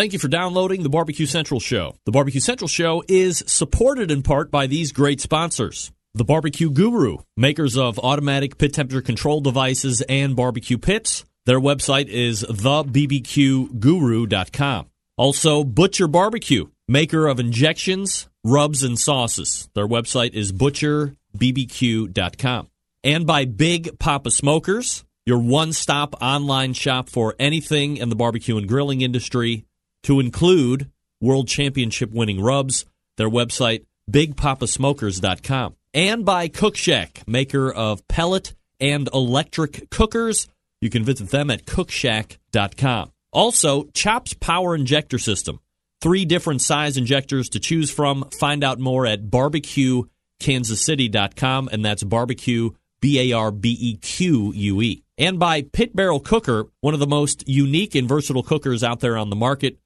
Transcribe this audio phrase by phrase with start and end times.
[0.00, 1.94] Thank you for downloading the Barbecue Central Show.
[2.06, 5.92] The Barbecue Central Show is supported in part by these great sponsors.
[6.14, 11.26] The Barbecue Guru, makers of automatic pit temperature control devices and barbecue pits.
[11.44, 14.86] Their website is thebbqguru.com.
[15.18, 19.68] Also, Butcher Barbecue, maker of injections, rubs, and sauces.
[19.74, 22.68] Their website is butcherbbq.com.
[23.04, 28.56] And by Big Poppa Smokers, your one stop online shop for anything in the barbecue
[28.56, 29.66] and grilling industry,
[30.04, 30.90] to include
[31.20, 32.84] World Championship winning rubs.
[33.16, 35.76] Their website, bigpoppasmokers.com.
[35.92, 40.48] And by Cook Shack, maker of pellet and electric cookers.
[40.80, 43.12] You can visit them at cookshack.com.
[43.32, 45.60] Also, Chops Power Injector System.
[46.00, 48.24] Three different size injectors to choose from.
[48.30, 54.80] Find out more at barbequekansascity.com, and that's barbecue, B A R B E Q U
[54.80, 55.04] E.
[55.18, 59.18] And by Pit Barrel Cooker, one of the most unique and versatile cookers out there
[59.18, 59.76] on the market.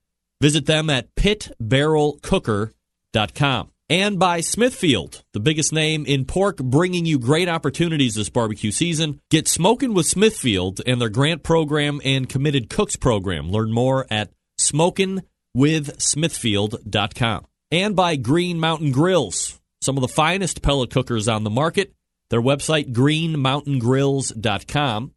[0.45, 3.71] Visit them at pitbarrelcooker.com.
[3.89, 9.23] And by Smithfield, the biggest name in pork, bringing you great opportunities this barbecue season.
[9.31, 13.51] Get smoking with Smithfield and their grant program and committed cooks program.
[13.51, 17.47] Learn more at smokingwithsmithfield.com.
[17.71, 21.95] And by Green Mountain Grills, some of the finest pellet cookers on the market.
[22.29, 25.15] Their website, greenmountaingrills.com.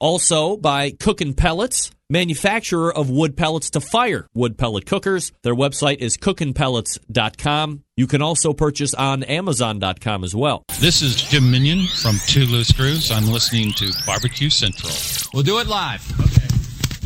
[0.00, 5.32] Also by Cookin' Pellets, manufacturer of wood pellets to fire wood pellet cookers.
[5.42, 7.82] Their website is cookinpellets.com.
[7.96, 10.64] You can also purchase on amazon.com as well.
[10.80, 13.10] This is Jim Minion from Two Loose Screws.
[13.10, 14.92] I'm listening to Barbecue Central.
[15.32, 16.04] We'll do it live.
[16.20, 16.46] Okay.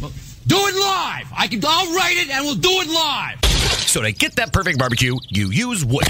[0.02, 0.12] Well,
[0.48, 1.32] do it live.
[1.36, 1.60] I can.
[1.64, 3.44] I'll write it, and we'll do it live.
[3.86, 6.08] So to get that perfect barbecue, you use wood.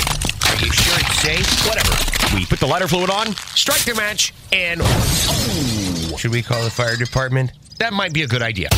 [0.48, 1.66] Are you sure it's safe?
[1.68, 1.94] Whatever.
[2.34, 5.79] We put the lighter fluid on, strike the match, and oh,
[6.16, 7.52] should we call the fire department?
[7.78, 8.68] That might be a good idea.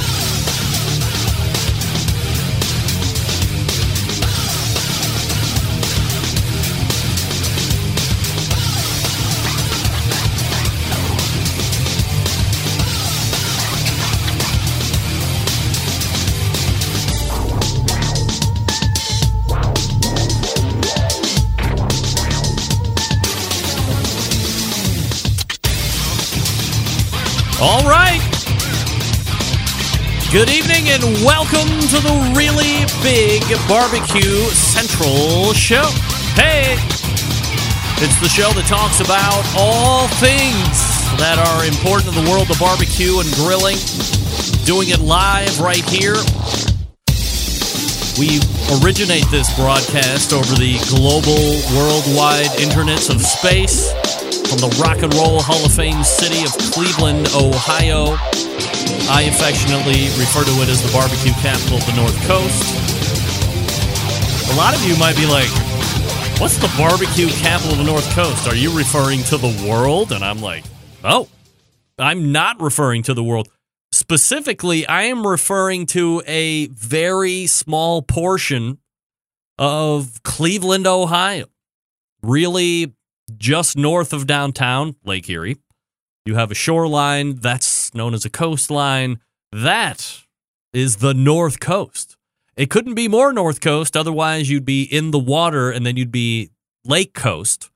[30.32, 35.84] Good evening and welcome to the really big Barbecue Central show.
[36.32, 36.72] Hey,
[38.00, 40.80] it's the show that talks about all things
[41.20, 43.76] that are important in the world of barbecue and grilling.
[44.64, 46.16] Doing it live right here.
[48.16, 48.40] We
[48.80, 53.92] originate this broadcast over the global, worldwide internets of space
[54.48, 58.16] from the Rock and Roll Hall of Fame city of Cleveland, Ohio.
[59.10, 62.62] I affectionately refer to it as the barbecue capital of the North Coast.
[64.52, 65.50] A lot of you might be like,
[66.40, 68.48] What's the barbecue capital of the North Coast?
[68.48, 70.12] Are you referring to the world?
[70.12, 70.64] And I'm like,
[71.04, 71.28] Oh,
[71.98, 73.48] I'm not referring to the world.
[73.92, 78.78] Specifically, I am referring to a very small portion
[79.58, 81.46] of Cleveland, Ohio.
[82.22, 82.94] Really,
[83.36, 85.58] just north of downtown, Lake Erie.
[86.24, 89.20] You have a shoreline that's known as a coastline.
[89.50, 90.22] That
[90.72, 92.16] is the North Coast.
[92.56, 96.12] It couldn't be more North Coast, otherwise, you'd be in the water and then you'd
[96.12, 96.50] be
[96.84, 97.70] Lake Coast.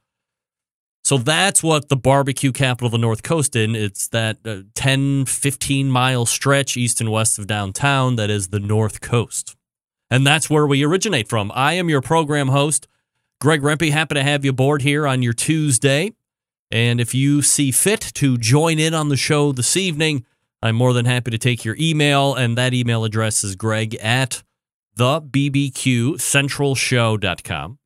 [1.07, 3.77] So that's what the barbecue capital of the North Coast in.
[3.77, 8.59] It's that uh, 10, 15 mile stretch east and west of downtown that is the
[8.59, 9.57] North Coast.
[10.11, 11.53] And that's where we originate from.
[11.55, 12.89] I am your program host,
[13.41, 13.93] Greg Rempe.
[13.93, 16.13] Happy to have you aboard here on your Tuesday.
[16.71, 20.25] And if you see fit to join in on the show this evening,
[20.63, 22.35] I'm more than happy to take your email.
[22.35, 24.43] And that email address is greg at
[24.99, 27.79] thebbqcentralshow.com.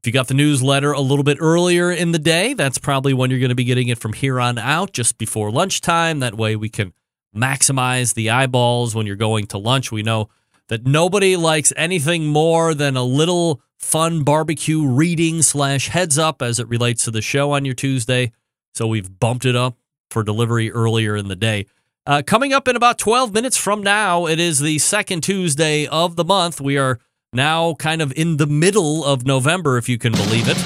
[0.00, 3.30] If you got the newsletter a little bit earlier in the day, that's probably when
[3.30, 6.20] you're going to be getting it from here on out, just before lunchtime.
[6.20, 6.92] That way we can
[7.36, 9.90] maximize the eyeballs when you're going to lunch.
[9.90, 10.28] We know
[10.68, 16.58] that nobody likes anything more than a little fun barbecue reading slash heads up as
[16.58, 18.32] it relates to the show on your Tuesday.
[18.74, 19.76] So we've bumped it up
[20.10, 21.66] for delivery earlier in the day.
[22.06, 26.16] Uh, coming up in about 12 minutes from now, it is the second Tuesday of
[26.16, 26.60] the month.
[26.60, 26.98] We are
[27.32, 30.56] now kind of in the middle of November, if you can believe it.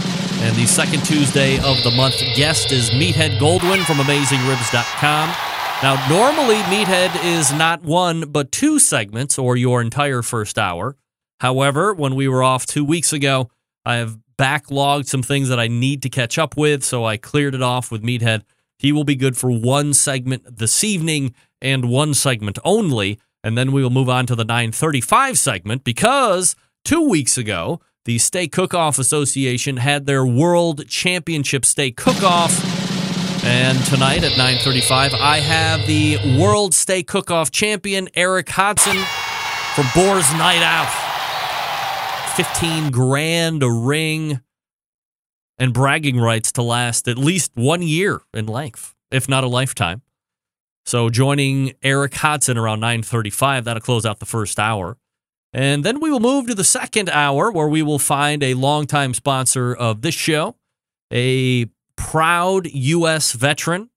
[0.42, 5.61] And the second Tuesday of the month guest is Meathead Goldwyn from AmazingRibs.com.
[5.82, 10.96] Now, normally Meathead is not one, but two segments or your entire first hour.
[11.40, 13.50] However, when we were off two weeks ago,
[13.84, 17.56] I have backlogged some things that I need to catch up with, so I cleared
[17.56, 18.42] it off with Meathead.
[18.78, 23.18] He will be good for one segment this evening and one segment only.
[23.42, 26.54] And then we will move on to the 935 segment because
[26.84, 32.81] two weeks ago, the Steak Cook-Off Association had their World Championship Steak Cook-Off.
[33.44, 38.96] And tonight at 9:35, I have the World Steak Cook-Off champion Erick Hodson
[39.74, 40.88] for Boar's Night Out.
[42.36, 44.40] 15 grand a ring
[45.58, 50.02] and bragging rights to last at least one year in length, if not a lifetime.
[50.86, 54.98] So joining Erick Hodson around 9:35, that'll close out the first hour.
[55.52, 59.14] And then we will move to the second hour where we will find a longtime
[59.14, 60.56] sponsor of this show,
[61.12, 61.66] a
[62.02, 63.88] proud US veteran,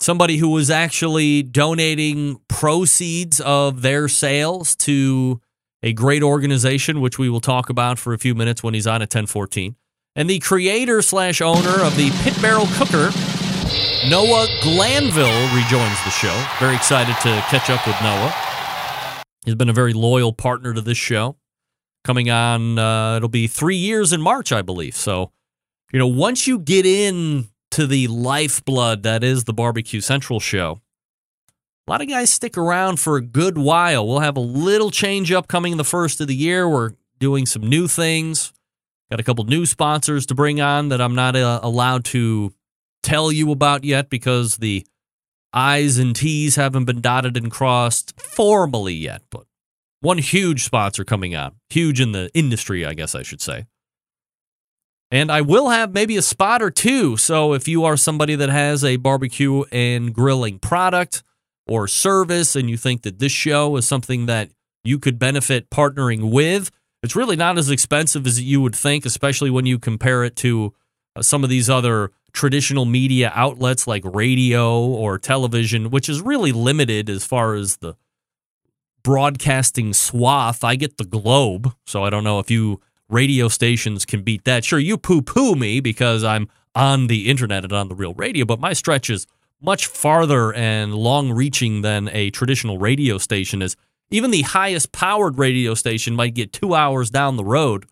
[0.00, 5.40] somebody who was actually donating proceeds of their sales to
[5.82, 8.96] a great organization, which we will talk about for a few minutes when he's on
[8.96, 9.76] at 1014.
[10.14, 13.10] And the creator slash owner of the Pit Barrel Cooker,
[14.08, 16.44] Noah Glanville, rejoins the show.
[16.60, 18.32] Very excited to catch up with Noah.
[19.44, 21.36] He's been a very loyal partner to this show.
[22.04, 24.94] Coming on, uh, it'll be three years in March, I believe.
[24.94, 25.32] So,
[25.92, 30.80] you know, once you get in to the lifeblood that is the Barbecue Central show,
[31.86, 34.06] a lot of guys stick around for a good while.
[34.06, 36.68] We'll have a little change up coming the first of the year.
[36.68, 38.52] We're doing some new things.
[39.10, 42.54] Got a couple new sponsors to bring on that I'm not uh, allowed to
[43.02, 44.86] tell you about yet because the
[45.52, 49.22] I's and T's haven't been dotted and crossed formally yet.
[49.28, 49.44] But
[50.00, 53.66] one huge sponsor coming on, huge in the industry, I guess I should say.
[55.12, 57.16] And I will have maybe a spot or two.
[57.16, 61.22] So if you are somebody that has a barbecue and grilling product,
[61.66, 64.50] or service and you think that this show is something that
[64.84, 66.70] you could benefit partnering with,
[67.02, 70.74] it's really not as expensive as you would think, especially when you compare it to
[71.16, 76.52] uh, some of these other traditional media outlets like radio or television, which is really
[76.52, 77.94] limited as far as the
[79.02, 80.64] broadcasting swath.
[80.64, 82.80] I get the globe, so I don't know if you
[83.12, 84.64] radio stations can beat that.
[84.64, 88.44] Sure, you poo poo me because I'm on the internet and on the real radio,
[88.44, 89.26] but my stretch is
[89.60, 93.76] much farther and long reaching than a traditional radio station is.
[94.10, 97.86] Even the highest powered radio station might get two hours down the road.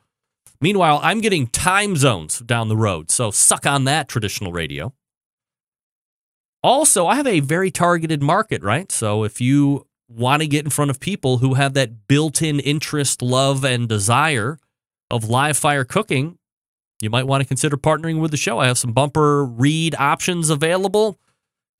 [0.60, 4.92] Meanwhile, I'm getting time zones down the road, so suck on that traditional radio.
[6.62, 8.92] Also, I have a very targeted market, right?
[8.92, 12.60] So if you want to get in front of people who have that built in
[12.60, 14.58] interest, love, and desire
[15.10, 16.38] of live fire cooking,
[17.00, 18.58] you might want to consider partnering with the show.
[18.58, 21.18] I have some bumper read options available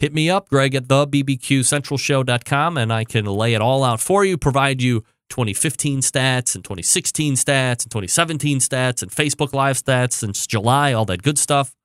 [0.01, 4.25] hit me up, Greg at the BBQCentralShow.com, and I can lay it all out for
[4.25, 10.15] you, provide you 2015 stats and 2016 stats and 2017 stats and Facebook Live stats
[10.15, 11.77] since July, all that good stuff.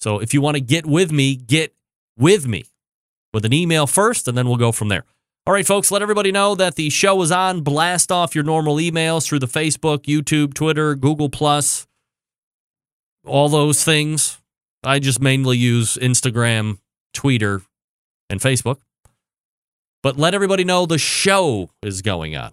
[0.00, 1.74] So if you want to get with me, get
[2.16, 2.64] with me
[3.32, 5.04] with an email first, and then we'll go from there.
[5.46, 7.60] All right, folks, let everybody know that the show is on.
[7.60, 11.86] Blast off your normal emails through the Facebook, YouTube, Twitter, Google Plus,
[13.26, 14.40] all those things.
[14.82, 16.78] I just mainly use Instagram,
[17.12, 17.60] Twitter,
[18.30, 18.78] and Facebook.
[20.02, 22.52] But let everybody know the show is going on.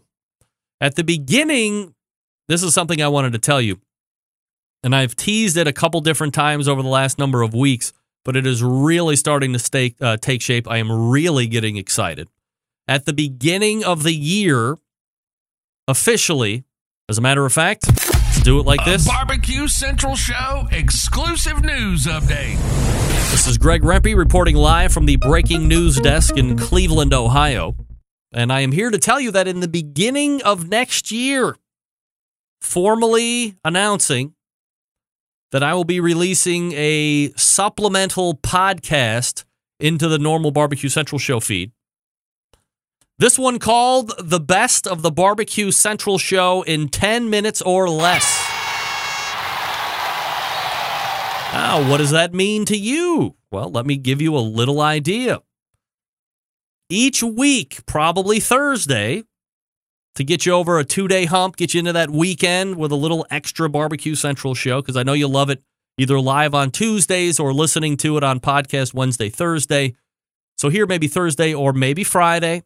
[0.82, 1.96] At the beginning,
[2.50, 3.80] this is something I wanted to tell you.
[4.84, 7.94] And I've teased it a couple different times over the last number of weeks,
[8.26, 10.70] but it is really starting to stay, uh, take shape.
[10.70, 12.28] I am really getting excited.
[12.88, 14.78] At the beginning of the year,
[15.88, 16.66] officially,
[17.08, 19.08] as a matter of fact, let's do it like this.
[19.08, 22.58] Barbecue Central Show exclusive news update.
[23.32, 27.76] This is Greg Rempe reporting live from the breaking news desk in Cleveland, Ohio.
[28.34, 31.58] And I am here to tell you that in the beginning of next year,
[32.60, 34.34] formally announcing
[35.52, 39.44] that I will be releasing a supplemental podcast
[39.80, 41.72] into the normal Barbecue Central show feed.
[43.22, 48.26] This one called The Best of the Barbecue Central Show in 10 minutes or less.
[51.54, 53.36] Now, what does that mean to you?
[53.52, 55.44] Well, let me give you a little idea.
[56.90, 59.22] Each week, probably Thursday,
[60.16, 62.96] to get you over a two day hump, get you into that weekend with a
[62.96, 65.62] little extra Barbecue Central show, because I know you love it
[66.00, 69.96] either live on Tuesdays or listening to it on podcast Wednesday, Thursday.
[70.58, 72.64] So, here, maybe Thursday or maybe Friday,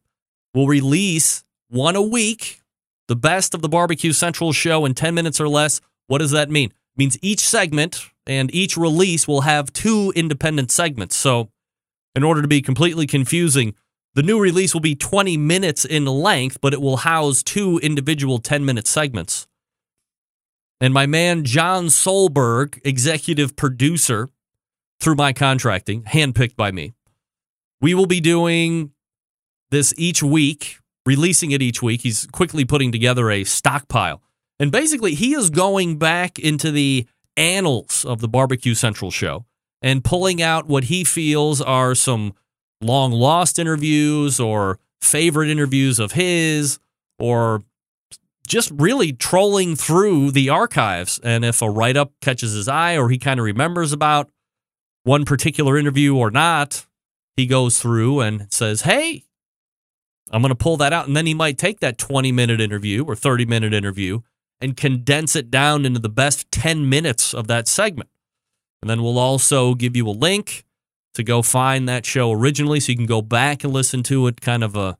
[0.55, 2.61] we'll release one a week,
[3.07, 5.81] the best of the Barbecue Central show in 10 minutes or less.
[6.07, 6.69] What does that mean?
[6.69, 11.15] It means each segment and each release will have two independent segments.
[11.15, 11.49] So,
[12.15, 13.75] in order to be completely confusing,
[14.13, 18.39] the new release will be 20 minutes in length, but it will house two individual
[18.39, 19.47] 10 minute segments.
[20.79, 24.29] And my man, John Solberg, executive producer
[25.01, 26.93] through my contracting, handpicked by me,
[27.81, 28.91] we will be doing
[29.71, 32.01] this each week, releasing it each week.
[32.01, 34.21] He's quickly putting together a stockpile.
[34.59, 39.45] And basically, he is going back into the annals of the Barbecue Central show
[39.81, 42.33] and pulling out what he feels are some
[42.81, 46.79] long lost interviews or favorite interviews of his
[47.19, 47.63] or
[48.47, 51.19] just really trolling through the archives.
[51.23, 54.29] And if a write up catches his eye or he kind of remembers about
[55.03, 56.85] one particular interview or not,
[57.35, 59.23] he goes through and says, Hey,
[60.31, 61.07] I'm going to pull that out.
[61.07, 64.21] And then he might take that 20 minute interview or 30 minute interview
[64.59, 68.09] and condense it down into the best 10 minutes of that segment.
[68.81, 70.65] And then we'll also give you a link
[71.13, 74.41] to go find that show originally so you can go back and listen to it,
[74.41, 74.97] kind of a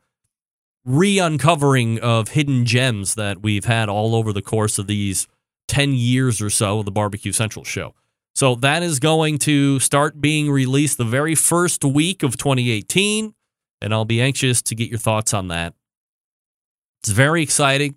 [0.85, 5.27] re uncovering of hidden gems that we've had all over the course of these
[5.67, 7.93] 10 years or so of the Barbecue Central show.
[8.33, 13.33] So that is going to start being released the very first week of 2018.
[13.81, 15.73] And I'll be anxious to get your thoughts on that.
[17.01, 17.95] It's very exciting,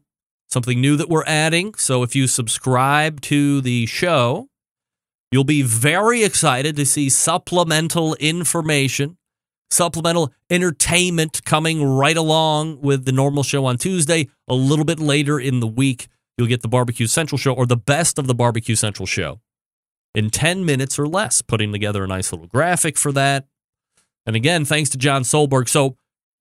[0.50, 1.74] something new that we're adding.
[1.74, 4.48] So if you subscribe to the show,
[5.30, 9.18] You'll be very excited to see supplemental information,
[9.70, 14.28] supplemental entertainment coming right along with the normal show on Tuesday.
[14.48, 17.76] A little bit later in the week, you'll get the Barbecue Central show or the
[17.76, 19.40] best of the Barbecue Central show
[20.14, 23.46] in 10 minutes or less, putting together a nice little graphic for that.
[24.28, 25.70] And again, thanks to John Solberg.
[25.70, 25.96] So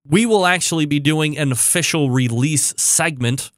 [0.06, 3.50] we will actually be doing an official release segment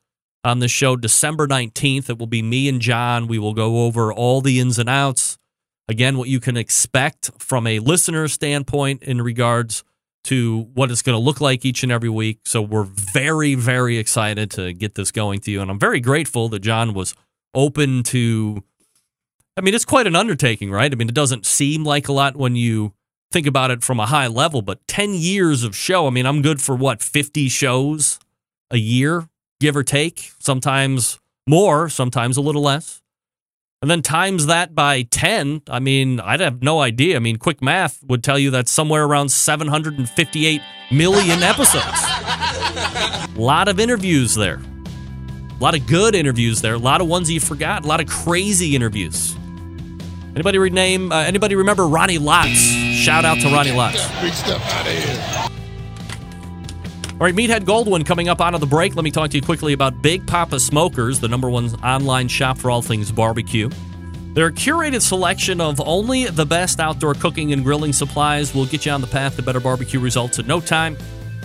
[0.44, 2.12] on the show December 19th.
[2.12, 3.26] It will be me and John.
[3.26, 5.40] We will go over all the ins and outs.
[5.88, 9.84] Again, what you can expect from a listener standpoint in regards
[10.26, 12.42] to what it's going to look like each and every week.
[12.46, 15.60] So we're very, very excited to get this going to you.
[15.60, 17.16] And I'm very grateful that John was
[17.56, 18.64] open to.
[19.58, 20.94] I mean, it's quite an undertaking, right?
[20.94, 22.94] I mean, it doesn't seem like a lot when you
[23.32, 26.08] think about it from a high level, but 10 years of show.
[26.08, 28.20] I mean, I'm good for what, 50 shows
[28.72, 29.28] a year?
[29.60, 33.02] give or take, sometimes more, sometimes a little less.
[33.82, 37.16] And then times that by 10, I mean, I'd have no idea.
[37.16, 41.86] I mean, quick math would tell you that's somewhere around 758 million episodes.
[41.86, 44.60] a lot of interviews there.
[45.50, 46.74] A lot of good interviews there.
[46.74, 47.86] A lot of ones you forgot.
[47.86, 49.36] A lot of crazy interviews.
[50.36, 51.12] Anybody rename?
[51.12, 52.79] Uh, anybody remember Ronnie Lotz?
[53.10, 54.22] Shout out to Ronnie Lotz.
[54.22, 55.48] Big stuff out of here.
[57.14, 58.96] All right, Meathead Goldwyn coming up out of the break.
[58.96, 62.60] Let me talk to you quickly about Big Poppa Smokers, the number one online shop
[62.60, 63.68] for all things barbecue.
[64.36, 68.92] Their curated selection of only the best outdoor cooking and grilling supplies will get you
[68.92, 70.96] on the path to better barbecue results in no time.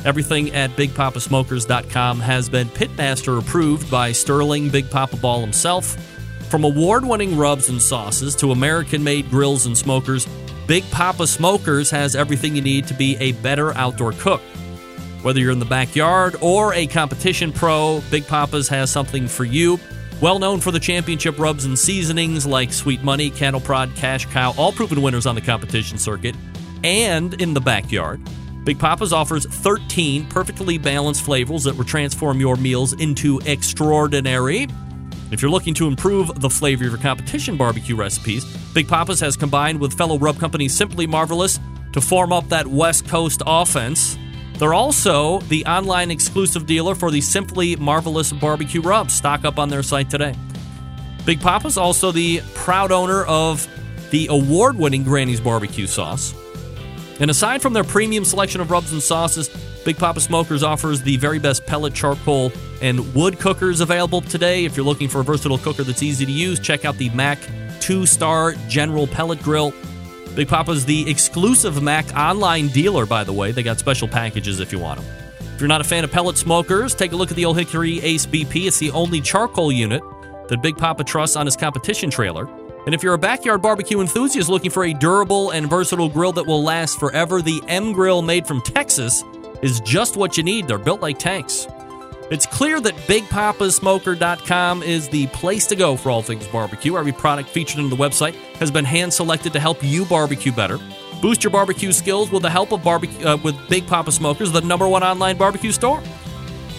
[0.04, 5.96] Everything at BigPoppaSmokers.com has been Pitmaster approved by Sterling Big Poppa Ball himself.
[6.50, 10.28] From award winning rubs and sauces to American made grills and smokers,
[10.66, 14.40] Big Poppa Smokers has everything you need to be a better outdoor cook.
[15.20, 19.78] Whether you're in the backyard or a competition pro, Big Poppa's has something for you.
[20.22, 24.54] Well known for the championship rubs and seasonings like Sweet Money, Cattle Prod, Cash Cow,
[24.56, 26.34] all proven winners on the competition circuit
[26.82, 28.22] and in the backyard.
[28.64, 34.66] Big Poppa's offers 13 perfectly balanced flavors that will transform your meals into extraordinary.
[35.30, 39.36] If you're looking to improve the flavor of your competition barbecue recipes, Big Poppa's has
[39.36, 41.58] combined with fellow rub company Simply Marvelous
[41.92, 44.18] to form up that West Coast offense.
[44.58, 49.14] They're also the online exclusive dealer for the Simply Marvelous Barbecue Rubs.
[49.14, 50.34] Stock up on their site today.
[51.24, 53.66] Big Poppa's also the proud owner of
[54.10, 56.34] the award winning Granny's Barbecue Sauce.
[57.18, 59.48] And aside from their premium selection of rubs and sauces,
[59.84, 62.52] Big Poppa Smokers offers the very best pellet, charcoal,
[62.84, 64.66] and wood cookers available today.
[64.66, 67.38] If you're looking for a versatile cooker that's easy to use, check out the MAK
[67.80, 69.72] 2 Star General Pellet Grill.
[70.34, 73.52] Big Poppa's the exclusive MAK online dealer, by the way.
[73.52, 75.08] They got special packages if you want them.
[75.54, 78.00] If you're not a fan of pellet smokers, take a look at the Old Hickory
[78.02, 78.66] Ace BP.
[78.66, 80.02] It's the only charcoal unit
[80.48, 82.46] that Big Poppa trusts on his competition trailer.
[82.84, 86.46] And if you're a backyard barbecue enthusiast looking for a durable and versatile grill that
[86.46, 89.24] will last forever, the M Grill made from Texas
[89.62, 90.68] is just what you need.
[90.68, 91.66] They're built like tanks.
[92.30, 96.96] It's clear that BigPoppaSmoker.com is the place to go for all things barbecue.
[96.96, 100.78] Every product featured on the website has been hand selected to help you barbecue better.
[101.20, 104.62] Boost your barbecue skills with the help of barbecue uh, with Big Poppa Smokers, the
[104.62, 106.02] number one online barbecue store.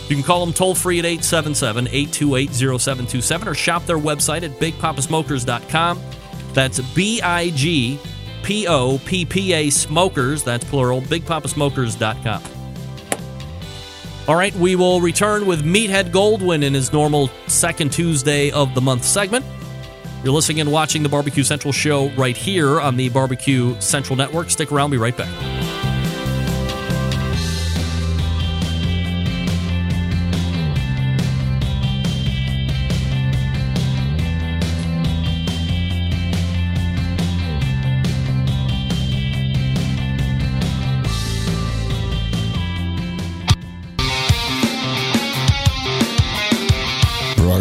[0.08, 4.52] You can call them toll free at 877 828 0727 or shop their website at
[4.60, 6.00] bigpoppasmokers.com.
[6.54, 8.00] That's B I G
[8.44, 12.55] P O P P A Smokers, that's plural, bigpoppasmokers.com.
[14.28, 18.82] All right, we will return with Meathead Goldwyn in his normal second Tuesday of the
[18.82, 19.46] month segment.
[20.24, 24.50] You're listening and watching the Barbecue Central show right here on the Barbecue Central Network.
[24.50, 25.65] Stick around, be right back.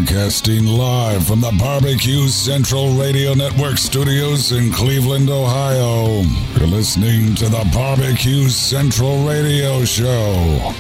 [0.05, 6.21] Broadcasting live from the Barbecue Central Radio Network studios in Cleveland, Ohio.
[6.59, 10.75] You're listening to the Barbecue Central Radio Show.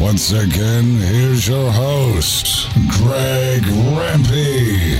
[0.00, 4.96] Once again, here's your host, Greg Rempe.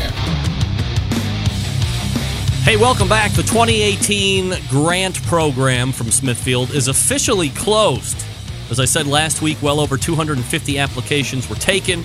[2.64, 3.32] Hey, welcome back.
[3.32, 8.26] The 2018 grant program from Smithfield is officially closed.
[8.70, 12.04] As I said last week, well over 250 applications were taken,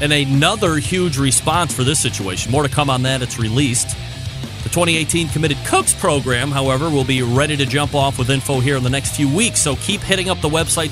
[0.00, 2.52] and another huge response for this situation.
[2.52, 3.22] More to come on that.
[3.22, 3.96] It's released.
[4.62, 8.76] The 2018 Committed Cooks program, however, will be ready to jump off with info here
[8.76, 9.60] in the next few weeks.
[9.60, 10.90] So keep hitting up the website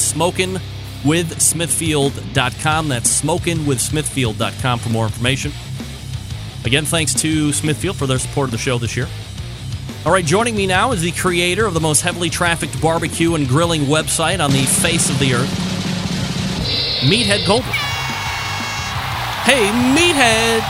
[1.02, 2.88] smokinwithsmithfield.com.
[2.88, 5.52] That's smokinwithsmithfield.com for more information.
[6.64, 9.08] Again, thanks to Smithfield for their support of the show this year.
[10.06, 13.48] All right, joining me now is the creator of the most heavily trafficked barbecue and
[13.48, 15.50] grilling website on the face of the earth,
[17.02, 17.83] Meathead Goldwyn.
[19.44, 20.60] Hey, Meathead!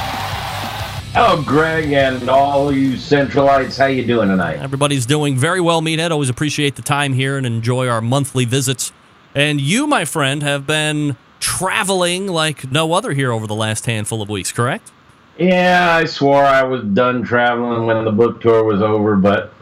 [1.12, 3.78] Hello, Greg, and all you Centralites.
[3.78, 4.58] How you doing tonight?
[4.58, 6.10] Everybody's doing very well, Meathead.
[6.10, 8.90] Always appreciate the time here and enjoy our monthly visits.
[9.32, 14.20] And you, my friend, have been traveling like no other here over the last handful
[14.20, 14.90] of weeks, correct?
[15.38, 19.54] Yeah, I swore I was done traveling when the book tour was over, but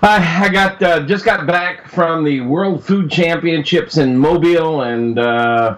[0.00, 5.18] I, I got uh, just got back from the World Food Championships in Mobile, and
[5.18, 5.76] uh,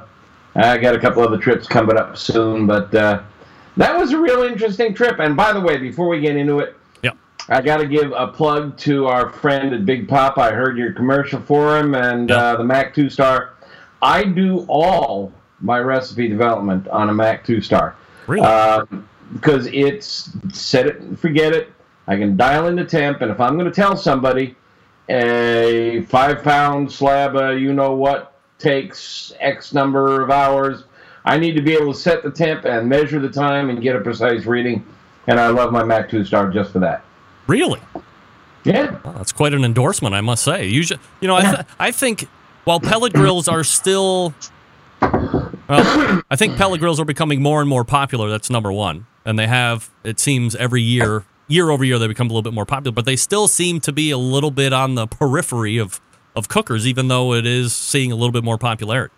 [0.56, 2.66] I got a couple other trips coming up soon.
[2.66, 3.22] But uh,
[3.76, 5.18] that was a real interesting trip.
[5.18, 7.10] And by the way, before we get into it, Yeah.
[7.48, 10.38] I got to give a plug to our friend at Big Pop.
[10.38, 12.36] I heard your commercial for him and Yeah.
[12.36, 13.50] uh, the MAK Two Star.
[14.00, 17.96] I do all my recipe development on a MAK Two Star
[18.26, 18.44] Really?
[18.46, 21.72] um, because it's set it and forget it.
[22.06, 24.54] I can dial in the temp, and if I'm going to tell somebody
[25.08, 30.84] a five pound slab of you know what takes X number of hours,
[31.24, 33.96] I need to be able to set the temp and measure the time and get
[33.96, 34.84] a precise reading.
[35.26, 37.02] And I love my MAK 2 Star just for that.
[37.46, 37.80] really?
[38.64, 38.98] Yeah.
[39.04, 40.66] Well, that's quite an endorsement, I must say.
[40.66, 42.26] Usually, you know, I, th- I think
[42.64, 44.32] while pellet grills are still,
[45.02, 48.30] well, I think pellet grills are becoming more and more popular.
[48.30, 49.90] That's number one, and they have.
[50.02, 52.94] It seems every year, year over year, they become a little bit more popular.
[52.94, 56.00] But they still seem to be a little bit on the periphery of
[56.34, 59.14] of cookers, even though it is seeing a little bit more popularity.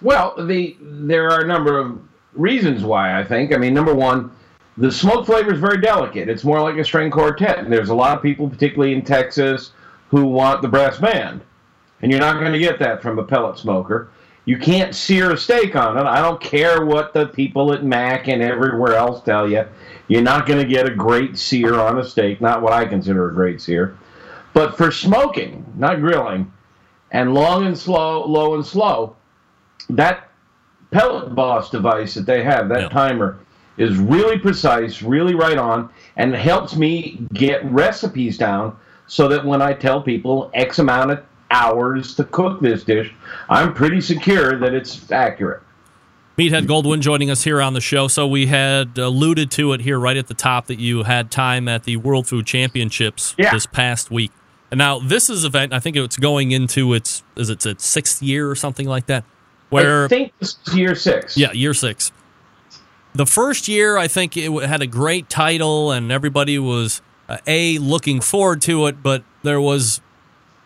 [0.00, 2.00] Well, the there are a number of
[2.34, 3.54] reasons why I think.
[3.54, 4.32] I mean, number one,
[4.76, 6.28] the smoke flavor is very delicate.
[6.28, 9.72] It's more like a string quartet, and there's a lot of people, particularly in Texas,
[10.08, 11.42] who want the brass band,
[12.00, 14.10] and you're not going to get that from a pellet smoker.
[14.44, 16.04] You can't sear a steak on it.
[16.04, 19.64] I don't care what the people at MAK and everywhere else tell you.
[20.08, 22.40] You're not going to get a great sear on a steak.
[22.40, 23.96] Not what I consider a great sear.
[24.52, 26.52] But for smoking, not grilling,
[27.10, 29.16] and long and slow, low and slow,
[29.90, 30.28] that
[30.90, 32.88] pellet boss device that they have, that Yeah.
[32.88, 33.38] timer,
[33.78, 39.62] is really precise, really right on, and helps me get recipes down so that when
[39.62, 43.12] I tell people X amount of hours to cook this dish,
[43.48, 45.62] I'm pretty secure that it's accurate.
[46.38, 48.08] Meathead Goldwyn joining us here on the show.
[48.08, 51.68] So we had alluded to it here right at the top that you had time
[51.68, 53.52] at the World Food Championships Yeah.
[53.52, 54.32] this past week.
[54.72, 55.72] Now this is event.
[55.72, 59.24] I think it's going into its is it its sixth year or something like that.
[59.70, 61.36] Where I think this is year six.
[61.36, 62.12] yeah, year six.
[63.14, 67.78] The first year, I think it had a great title, and everybody was uh, a
[67.78, 70.00] looking forward to it, but there was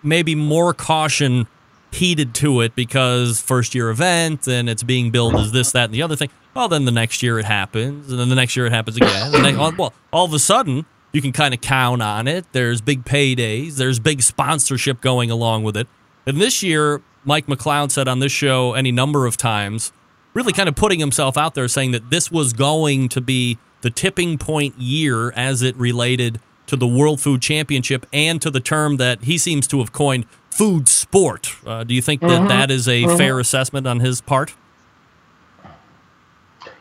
[0.02, 1.48] maybe more caution
[1.92, 5.94] heeded to it because first year event and it's being billed as this, that, and
[5.94, 6.30] the other thing.
[6.54, 9.56] Well, then the next year it happens, and then the next year it happens again.
[9.76, 10.86] Well, all of a sudden,
[11.16, 12.44] you can kind of count on it.
[12.52, 15.88] There's big paydays, there's big sponsorship going along with it.
[16.26, 19.94] And this year, Mike McLeod said on this show any number of times,
[20.35, 23.88] really kind of putting himself out there saying that this was going to be the
[23.88, 28.98] tipping point year as it related to the World Food Championship and to the term
[28.98, 31.55] that he seems to have coined food sport.
[31.64, 34.55] Uh, do you think that that is a fair assessment on his part?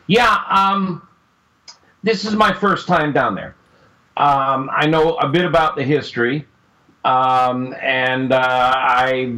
[0.07, 1.07] Yeah, um,
[2.03, 3.55] this is my first time down there.
[4.17, 6.45] Um, I know a bit about the history,
[7.03, 9.35] um, and uh, I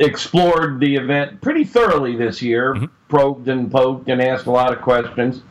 [0.00, 2.76] explored the event pretty thoroughly this year,
[3.08, 5.42] probed and poked and asked a lot of questions.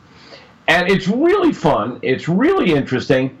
[0.68, 3.38] And it's really fun, it's really interesting,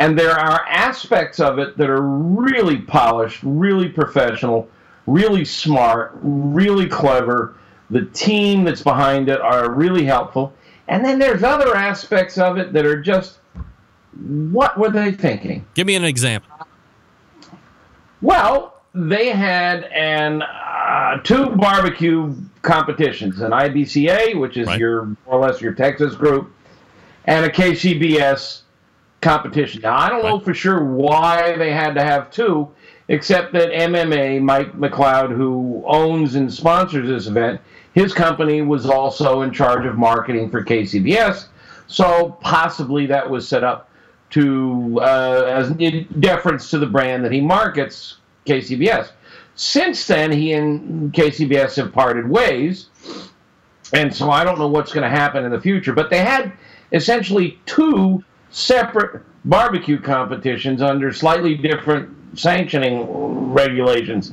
[0.00, 4.68] and there are aspects of it that are really polished, really professional,
[5.06, 7.56] really smart, really clever.
[7.90, 10.52] The team that's behind it are really helpful.
[10.88, 13.38] And then there's other aspects of it that are just
[14.20, 15.66] what were they thinking?
[15.74, 16.50] Give me an example.
[18.22, 24.78] Well, they had an uh, two barbecue competitions: an IBCA, which is Right.
[24.78, 26.52] your more or less your Texas group,
[27.26, 28.62] and a KCBS
[29.20, 29.82] competition.
[29.82, 32.68] Now, I don't know for sure why they had to have two,
[33.08, 37.60] except that MMA, Mike McLeod, who owns and sponsors this event,
[37.94, 41.46] his company was also in charge of marketing for KCBS.
[41.86, 43.88] So possibly that was set up
[44.34, 48.16] to uh, as in deference to the brand that he markets,
[48.46, 49.10] KCBS.
[49.56, 52.88] Since then, he and KCBS have parted ways,
[53.92, 55.92] and so I don't know what's going to happen in the future.
[55.92, 56.52] But they had
[56.92, 64.32] essentially two separate barbecue competitions under slightly different sanctioning regulations.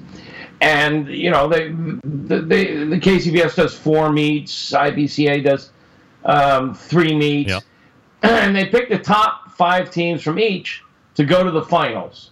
[0.61, 5.71] And you know, they, the, the, the KCBS does four meets, IBCA does
[6.25, 7.59] um, three meets, Yeah.
[8.23, 12.31] and they pick the top five teams from each to go to the finals.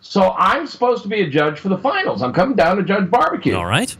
[0.00, 2.22] So I'm supposed to be a judge for the finals.
[2.22, 3.94] I'm coming down to judge barbecue All right.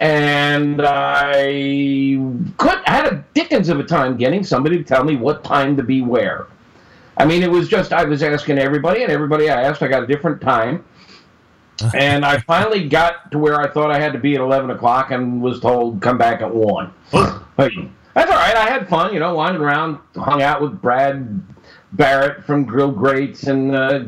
[0.00, 2.18] and I
[2.58, 5.82] could had a dickens of a time getting somebody to tell me what time to
[5.82, 6.48] be where.
[7.16, 10.02] I mean, it was just I was asking everybody, and everybody I asked, I got
[10.02, 10.84] a different time.
[11.92, 15.10] And I finally got to where I thought I had to be at eleven o'clock,
[15.10, 16.92] and was told come back at one.
[18.14, 18.56] That's all right.
[18.56, 21.42] I had fun, you know, wandering around, hung out with Brad
[21.94, 24.00] Barrett from Grill Grates and uh,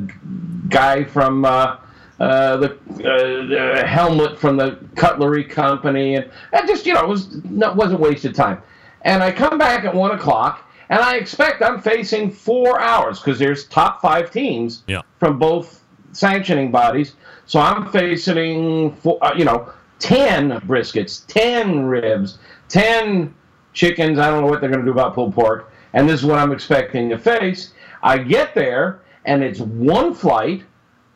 [0.69, 1.77] guy from uh,
[2.19, 7.45] uh, the uh, helmet from the cutlery company, and I just you know it was
[7.45, 8.63] no, wasn't wasted time.
[9.03, 13.39] And I come back at one o'clock, and I expect I'm facing four hours because
[13.39, 15.03] there's top five teams Yeah.
[15.21, 17.15] from both sanctioning bodies.
[17.45, 23.33] So I'm facing four, uh, you know ten briskets, ten ribs, ten
[23.75, 24.19] chickens.
[24.19, 26.39] I don't know what they're going to do about pulled pork, and this is what
[26.39, 27.75] I'm expecting to face.
[28.07, 30.63] I get there, and it's one flight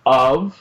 [0.04, 0.58] of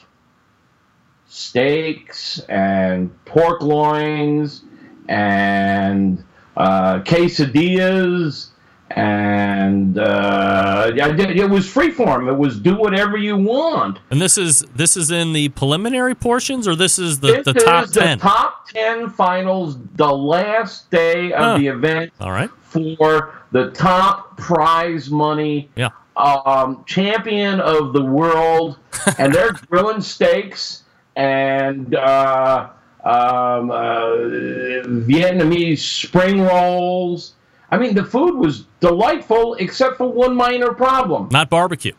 [1.26, 4.62] steaks and pork loins
[5.08, 6.24] and
[6.56, 8.50] uh, quesadillas
[8.90, 12.28] and uh, it was freeform.
[12.28, 13.98] It was do whatever you want.
[14.10, 17.54] And this is this is in the preliminary portions, or this is the, This the
[17.54, 18.18] top is the ten.
[18.18, 22.50] top ten finals, the last day of the event All right.
[22.62, 25.90] for the top prize money Yeah.
[26.20, 28.78] Um, champion of the world,
[29.18, 30.84] and they're grilling steaks
[31.16, 32.70] and uh,
[33.04, 34.06] um, uh,
[35.06, 37.34] Vietnamese spring rolls.
[37.70, 41.28] I mean, the food was delightful, except for one minor problem.
[41.30, 41.92] Not barbecue.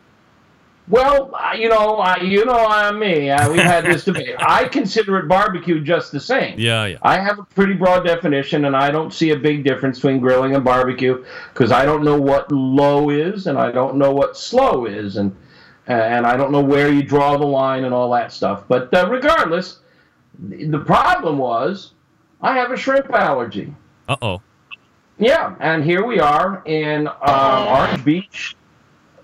[0.88, 3.30] Well, I- you know, I, you know, I'm me.
[3.30, 4.34] Uh, we've had this debate.
[4.38, 6.58] I consider it barbecue just the same.
[6.58, 6.96] Yeah, yeah.
[7.02, 10.54] I have a pretty broad definition, and I don't see a big difference between grilling
[10.54, 14.86] and barbecue because I don't know what low is, and I don't know what slow
[14.86, 15.34] is, and
[15.86, 18.64] and I don't know where you draw the line and all that stuff.
[18.68, 19.80] But uh, regardless,
[20.38, 21.92] the problem was
[22.40, 23.74] I have a shrimp allergy.
[24.08, 24.42] Uh oh.
[25.18, 28.56] Yeah, and here we are in uh, Orange Beach,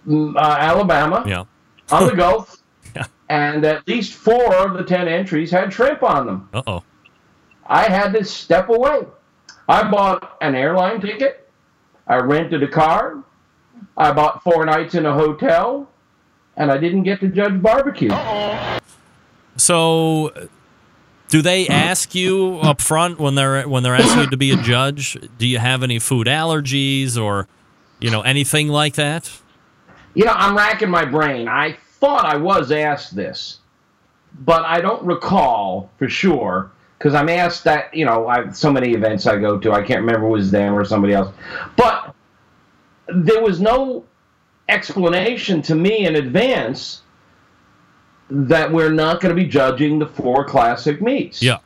[0.09, 1.45] uh, Alabama, Yeah.
[1.91, 2.57] on the Gulf,
[2.97, 3.05] Yeah.
[3.29, 6.49] and at least four of the ten entries had shrimp on them.
[6.53, 6.83] Uh oh.
[7.67, 9.01] I had to step away.
[9.69, 11.49] I bought an airline ticket.
[12.07, 13.23] I rented a car.
[13.97, 15.89] I bought four nights in a hotel,
[16.57, 18.11] and I didn't get to judge barbecue.
[19.57, 20.49] So,
[21.29, 24.57] do they ask you up front when they're when they're asking you to be a
[24.57, 25.17] judge?
[25.37, 27.49] Do you have any food allergies or,
[28.01, 29.31] you know, anything like that?
[30.19, 31.47] You know, I'm racking my brain.
[31.47, 33.61] I thought I was asked this,
[34.41, 37.95] but I don't recall for sure because I'm asked that.
[37.95, 40.51] You know, I so many events I go to, I can't remember if it was
[40.51, 41.33] them or somebody else,
[41.77, 42.17] but
[43.07, 44.07] there was no
[44.69, 47.03] explanation to me in advance
[48.29, 51.41] that we're not going to be judging the four classic meets.
[51.41, 51.59] Yeah.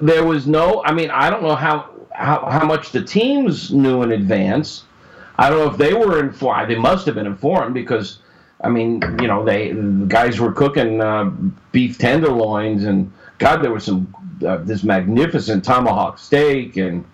[0.00, 0.84] There was no.
[0.84, 4.84] I mean, I don't know how how, how much the teams knew in advance.
[5.38, 6.70] I don't know if they were informed.
[6.70, 8.18] They must have been informed because,
[8.60, 11.30] I mean, you know, they the guys were cooking uh,
[11.72, 14.12] beef tenderloins and God, there was some
[14.46, 17.04] uh, this magnificent tomahawk steak and,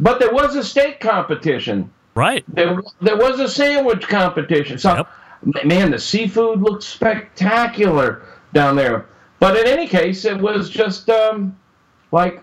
[0.00, 1.90] but there was a steak competition.
[2.14, 2.44] Right.
[2.48, 4.78] There, there was a sandwich competition.
[4.78, 5.06] So,
[5.44, 5.64] Yep.
[5.64, 9.06] man, the seafood looked spectacular down there.
[9.38, 11.56] But in any case, it was just um,
[12.12, 12.42] like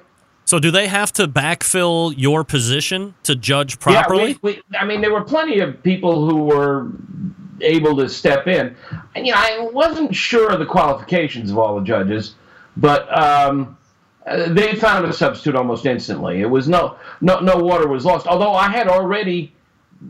[0.54, 4.34] So, do they have to backfill your position to judge properly?
[4.34, 6.92] Yeah, we, we, I mean, there were plenty of people who were
[7.62, 8.76] able to step in.
[9.16, 12.36] And, you know, I wasn't sure of the qualifications of all the judges,
[12.78, 13.76] but um,
[14.28, 16.42] uh, they found a substitute almost instantly.
[16.42, 18.28] It was no, no, no water was lost.
[18.28, 19.56] Although I had already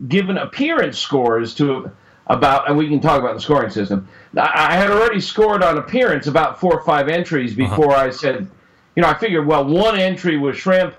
[0.08, 1.90] given appearance scores to
[2.26, 4.06] about, and we can talk about the scoring system.
[4.36, 8.50] I, I had already scored on appearance about four or five entries before I said,
[8.96, 10.94] you know, I figured, well, one entry was shrimp.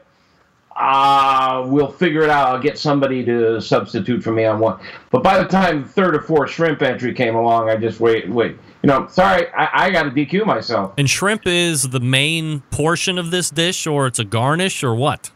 [0.76, 2.50] Uh, we'll figure it out.
[2.50, 4.78] I'll get somebody to substitute for me on one.
[5.10, 8.58] But by the time third or fourth shrimp entry came along, I just wait, wait.
[8.84, 10.94] You know, sorry, I, I got to DQ myself.
[10.98, 15.32] And shrimp is the main portion of this dish, or it's a garnish, or what?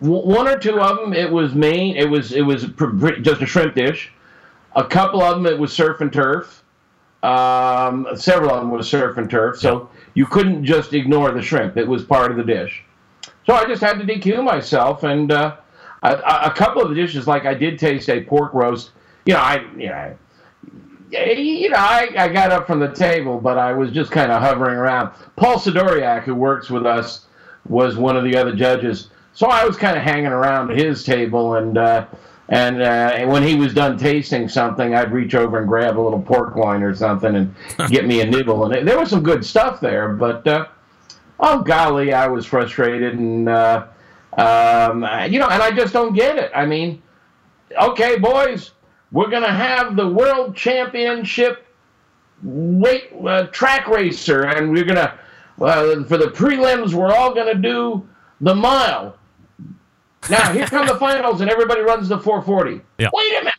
[0.00, 1.96] W- One or two of them, it was main.
[1.96, 4.12] It was it was pr- pr- just a shrimp dish.
[4.76, 6.62] A couple of them, it was surf and turf.
[7.24, 9.58] Um, several of them was surf and turf.
[9.58, 11.76] So you couldn't just ignore the shrimp.
[11.76, 12.82] It was part of the dish.
[13.46, 15.56] So I just had to DQ myself, and uh,
[16.02, 16.12] a,
[16.46, 18.90] a couple of the dishes, like I did taste a pork roast.
[19.26, 20.16] You know, I you know.
[21.10, 24.42] You know, I, I got up from the table, but I was just kind of
[24.42, 25.14] hovering around.
[25.36, 27.26] Paul Sidoriak, who works with us,
[27.68, 29.10] was one of the other judges.
[29.32, 32.06] So I was kind of hanging around his table, and uh,
[32.48, 36.20] and uh, when he was done tasting something, I'd reach over and grab a little
[36.20, 37.54] pork loin or something and
[37.88, 38.64] get me a nibble.
[38.66, 40.66] And it, there was some good stuff there, but uh,
[41.40, 43.86] oh golly, I was frustrated, and uh,
[44.36, 46.50] um, you know, and I just don't get it.
[46.54, 47.02] I mean,
[47.80, 48.72] okay, boys,
[49.10, 51.66] we're gonna have the world championship
[52.42, 55.18] weight uh, track racer, and we're gonna
[55.60, 58.06] uh, for the prelims, we're all gonna do
[58.40, 59.16] the mile.
[60.30, 62.80] Now here come the finals, and everybody runs the 440.
[62.98, 63.10] Yeah.
[63.12, 63.54] Wait a minute.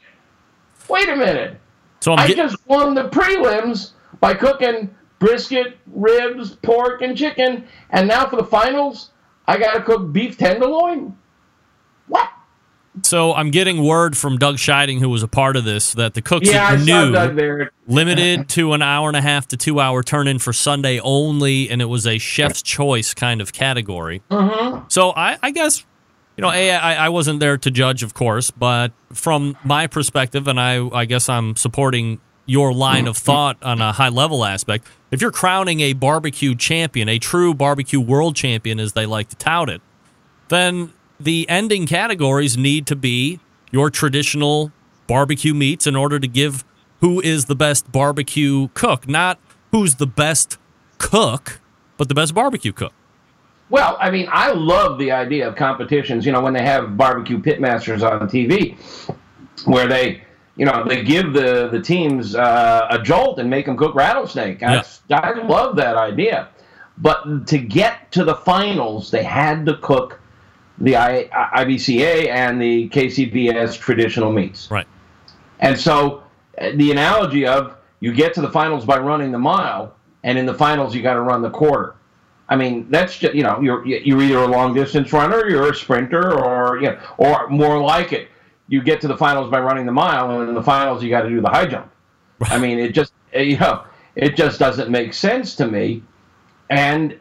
[0.89, 1.59] Wait a minute.
[2.01, 7.65] So I'm I get- just won the prelims by cooking brisket, ribs, pork, and chicken,
[7.89, 9.11] and now for the finals,
[9.47, 11.15] I got to cook beef tenderloin.
[12.07, 12.29] What?
[13.01, 16.21] so I'm getting word from Doug Scheiding, who was a part of this, that the
[16.21, 19.79] cooks Yeah, I saw knew Doug limited to an hour and a half to two
[19.79, 24.21] hour turn in for Sunday only, and it was a chef's choice kind of category.
[24.31, 24.85] Mm-hmm.
[24.87, 25.83] So I, I guess,
[26.37, 30.59] you know, I, I wasn't there to judge, of course, but from my perspective, and
[30.59, 34.87] I, I guess I'm supporting your line of thought on a high level aspect.
[35.11, 39.35] If you're crowning a barbecue champion, a true barbecue world champion, as they like to
[39.35, 39.81] tout it,
[40.49, 43.39] then the ending categories need to be
[43.71, 44.71] your traditional
[45.07, 46.63] barbecue meats in order to give
[47.01, 49.39] who is the best barbecue cook, not
[49.71, 50.57] who's the best
[50.97, 51.59] cook,
[51.97, 52.93] but the best barbecue cook.
[53.69, 56.25] Well, I mean, I love the idea of competitions.
[56.25, 58.77] You know, when they have barbecue pitmasters on TV,
[59.65, 60.21] where they,
[60.55, 64.61] you know, they give the the teams uh, a jolt and make them cook rattlesnake.
[64.61, 66.49] I, I love that idea.
[66.97, 70.19] But to get to the finals, they had to cook
[70.77, 74.69] the I, IBCA and the KCBS traditional meats.
[74.71, 74.87] Right.
[75.59, 76.23] And so
[76.59, 80.45] uh, the analogy of you get to the finals by running the mile, and in
[80.45, 81.95] the finals you got to run the quarter.
[82.47, 85.75] I mean, that's just you know you're you're either a long distance runner, you're a
[85.75, 88.27] sprinter, or you know, or more like it,
[88.67, 91.21] you get to the finals by running the mile, and in the finals you got
[91.21, 91.91] to do the high jump.
[92.43, 93.83] I mean, it just uh, you know
[94.15, 96.03] it just doesn't make sense to me,
[96.69, 97.19] and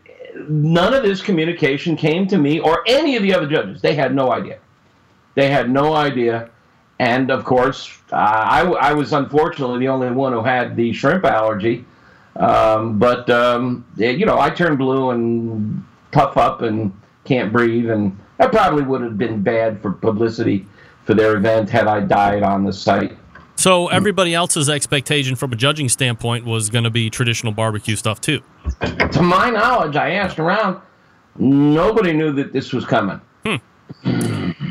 [0.48, 3.80] none of this communication came to me or any of the other judges.
[3.80, 4.58] They had no idea.
[5.34, 6.50] They had no idea.
[6.98, 11.24] And of course, uh, I, I was unfortunately the only one who had the shrimp
[11.24, 11.84] allergy.
[12.36, 16.92] Um, but, um, yeah, you know, I turned blue and puff up and
[17.24, 17.90] can't breathe.
[17.90, 20.66] And that probably would have been bad for publicity
[21.04, 23.16] for their event had I died on the site.
[23.56, 28.20] So everybody else's expectation from a judging standpoint was going to be traditional barbecue stuff
[28.20, 28.40] too.
[29.12, 30.80] To my knowledge, I asked around.
[31.36, 33.20] Nobody knew that this was coming.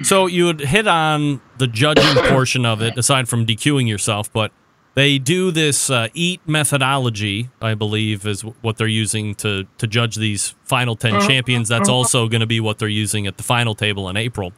[0.03, 4.51] So you would hit on the judging portion of it, aside from DQing yourself, but
[4.95, 10.15] they do this uh, eat methodology, I believe, is what they're using to to judge
[10.15, 11.67] these final 10 champions.
[11.67, 14.53] That's also going to be what they're using at the final table in April.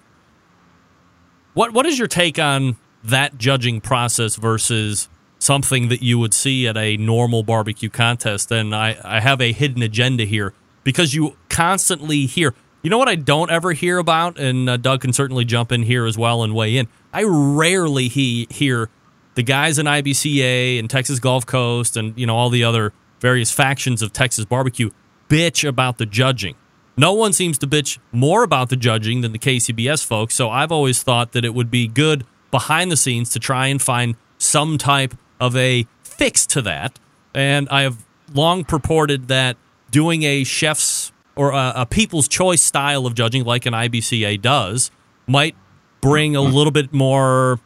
[1.53, 5.07] What what is your take on that judging process versus
[5.39, 8.51] something that you would see at a normal barbecue contest?
[8.51, 12.53] And I, I have a hidden agenda here because you constantly hear.
[12.83, 15.81] You know what I don't ever hear about, and uh, Doug can certainly jump in
[15.81, 16.87] here as well and weigh in.
[17.11, 18.91] I rarely he, hear
[19.35, 23.51] the guys in IBCA and Texas Gulf Coast and you know all the other various
[23.51, 24.89] factions of Texas barbecue
[25.29, 26.55] bitch about the judging.
[26.97, 30.33] No one seems to bitch more about the judging than the KCBS folks.
[30.33, 33.81] So I've always thought that it would be good behind the scenes to try and
[33.81, 36.99] find some type of a fix to that.
[37.33, 39.57] And I have long purported that
[39.91, 44.89] doing a chef's or a, a people's choice style of judging, like an IBCA does,
[45.27, 45.55] might
[45.99, 47.59] bring a little bit more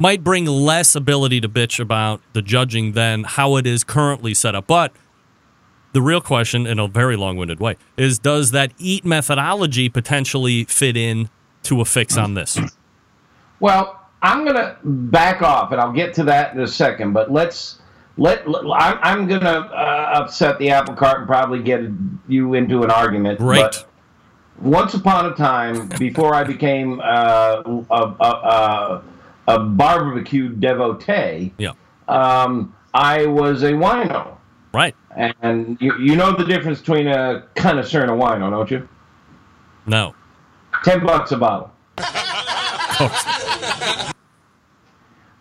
[0.00, 4.54] might bring less ability to bitch about the judging than how it is currently set
[4.54, 4.66] up.
[4.66, 4.92] But
[5.92, 10.64] the real question, in a very long winded way, is does that EAT methodology potentially
[10.64, 11.28] fit in
[11.64, 12.58] to a fix on this?
[13.60, 17.12] Well, I'm going to back off, and I'll get to that in a second.
[17.12, 17.78] But let's
[18.16, 21.82] let, let- I'm, I'm gonna uh, upset the apple cart and probably get
[22.26, 23.40] you into an argument.
[23.60, 23.86] But
[24.60, 29.02] once upon a time, before I became uh, a, a, a,
[29.48, 31.72] a barbecue devotee, Yeah.
[32.08, 34.36] um, I was a wino.
[34.72, 34.94] Right.
[35.16, 38.88] And you, you know the difference between a connoisseur and a wino, don't you?
[39.86, 40.14] No.
[40.84, 41.72] Ten bucks a bottle.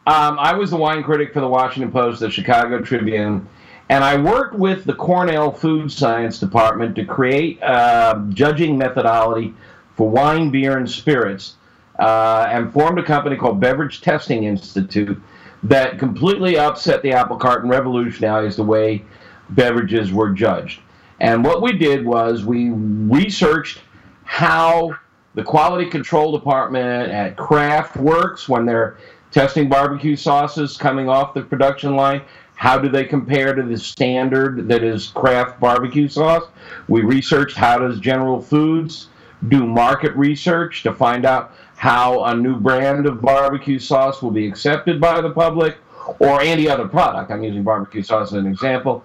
[0.08, 3.48] Um, I was the wine critic for the Washington Post, the Chicago Tribune,
[3.90, 9.54] and I worked with the Cornell Food Science Department to create a judging methodology
[9.96, 11.58] for wine, beer, and spirits,
[12.00, 15.22] uh, and formed a company called Beverage Testing Institute
[15.64, 19.04] that completely upset the apple cart and revolutionized the way
[19.50, 20.80] beverages were judged.
[21.20, 23.82] And what we did was we researched
[24.24, 24.96] how
[25.36, 28.98] the quality control department at Kraft works when they're
[29.32, 32.22] testing barbecue sauces coming off the production line.
[32.56, 36.44] How do they compare to the standard that is Kraft barbecue sauce?
[36.88, 39.08] We researched how does General Foods
[39.48, 44.46] do market research to find out how a new brand of barbecue sauce will be
[44.46, 45.78] accepted by the public
[46.20, 47.32] or any other product.
[47.32, 49.04] I'm using barbecue sauce as an example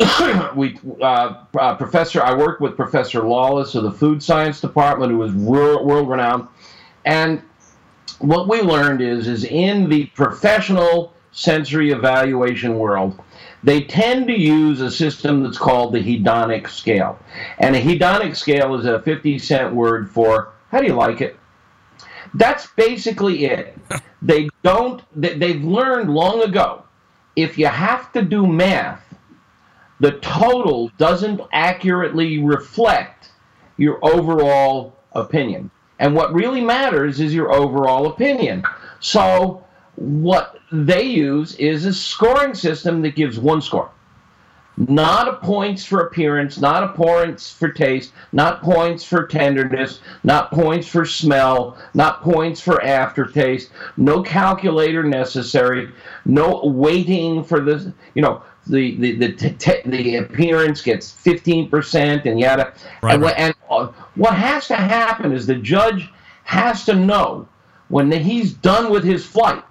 [0.54, 5.18] we uh, uh, professor I worked with Professor Lawless of the Food Science Department, who
[5.18, 6.48] was world renowned,
[7.04, 7.42] and
[8.20, 13.20] what we learned is is in the professional sensory evaluation world,
[13.62, 17.18] they tend to use a system that's called the hedonic scale,
[17.58, 21.36] and a hedonic scale is a 50 cent word for how do you like it.
[22.34, 23.76] That's basically it.
[24.22, 25.02] they don't.
[25.14, 26.84] They, they've learned long ago.
[27.36, 29.02] If you have to do math
[30.00, 33.30] the total doesn't accurately reflect
[33.76, 35.70] your overall opinion.
[35.98, 38.64] And what really matters is your overall opinion.
[39.00, 39.62] So,
[39.96, 43.90] what they use is a scoring system that gives one score.
[44.88, 50.50] Not a points for appearance, not a points for taste, not points for tenderness, not
[50.50, 55.92] points for smell, not points for aftertaste, no calculator necessary,
[56.24, 62.24] no waiting for the, you know, the the the, t- t- the appearance gets 15%
[62.24, 62.72] and yada.
[63.02, 63.34] Right, and, right.
[63.38, 66.10] and uh, what has to happen is the judge
[66.44, 67.46] has to know
[67.88, 69.62] when he's done with his flight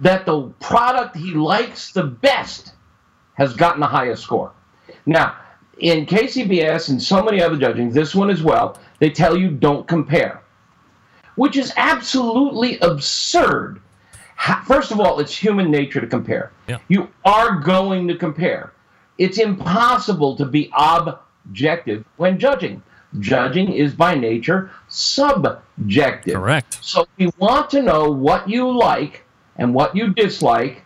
[0.00, 2.71] that the product he likes the best
[3.34, 4.52] has gotten the highest score.
[5.06, 5.36] Now,
[5.78, 9.86] in KCBS and so many other judging, this one as well, they tell you don't
[9.88, 10.40] compare,
[11.36, 13.80] which is absolutely absurd.
[14.66, 16.52] First of all, it's human nature to compare.
[16.68, 16.78] Yeah.
[16.88, 18.72] You are going to compare.
[19.18, 22.82] It's impossible to be objective when judging.
[23.18, 26.34] Judging is by nature subjective.
[26.34, 26.78] Correct.
[26.82, 29.24] So we want to know what you like
[29.56, 30.82] and what you dislike,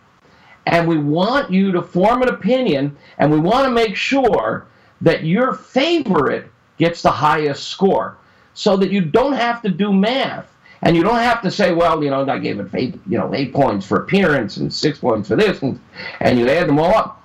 [0.67, 4.67] and we want you to form an opinion, and we want to make sure
[5.01, 8.19] that your favorite gets the highest score,
[8.55, 10.53] so that you don't have to do math.
[10.83, 13.35] And you don't have to say, well, you know, I gave it eight, you know,
[13.35, 15.81] eight points for appearance and six points for this, and,
[16.21, 17.16] and you add them all up.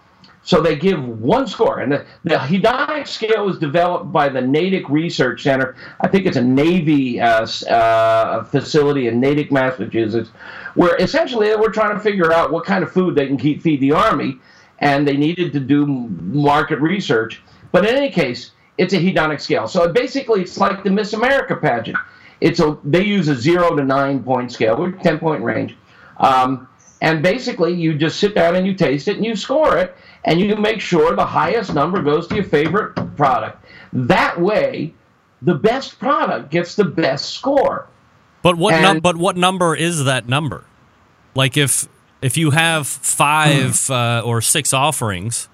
[0.43, 1.79] So they give one score.
[1.79, 5.75] And the, the hedonic scale was developed by the Natick Research Center.
[5.99, 10.29] I think it's a Navy uh, uh, facility in Natick, Massachusetts,
[10.73, 13.61] where essentially they were trying to figure out what kind of food they can keep
[13.61, 14.39] feed the Army,
[14.79, 17.41] and they needed to do market research.
[17.71, 19.67] But in any case, it's a hedonic scale.
[19.67, 21.97] So basically, it's like the Miss America pageant.
[22.39, 25.77] It's a they use a zero to nine point scale, with ten point range.
[26.17, 26.67] Um,
[27.01, 30.39] and basically, you just sit down and you taste it and you score it, and
[30.39, 33.63] you make sure the highest number goes to your favorite product.
[33.93, 34.93] That way,
[35.41, 37.87] the best product gets the best score.
[38.43, 40.63] But what num- but what number is that number?
[41.35, 41.87] Like if
[42.21, 43.93] if you have five Hmm.
[43.93, 45.49] uh, or six offerings,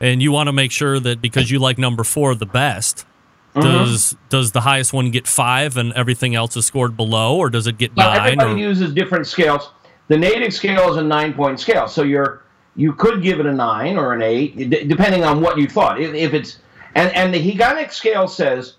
[0.00, 3.06] and you want to make sure that because you like number four the best,
[3.54, 3.62] Mm-hmm.
[3.62, 7.66] does does the highest one get five and everything else is scored below, or does
[7.66, 8.20] it get Well, nine?
[8.34, 9.70] everybody Or, uses different scales.
[10.06, 12.42] The hedonic scale is a nine point scale, so you're
[12.76, 16.00] you could give it a nine or an eight, d- depending on what you thought.
[16.00, 16.58] If, if it's
[16.94, 18.76] and and the hedonic scale says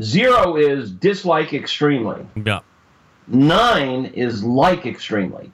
[0.00, 2.60] zero is dislike extremely, yeah,
[3.28, 5.52] nine is like extremely,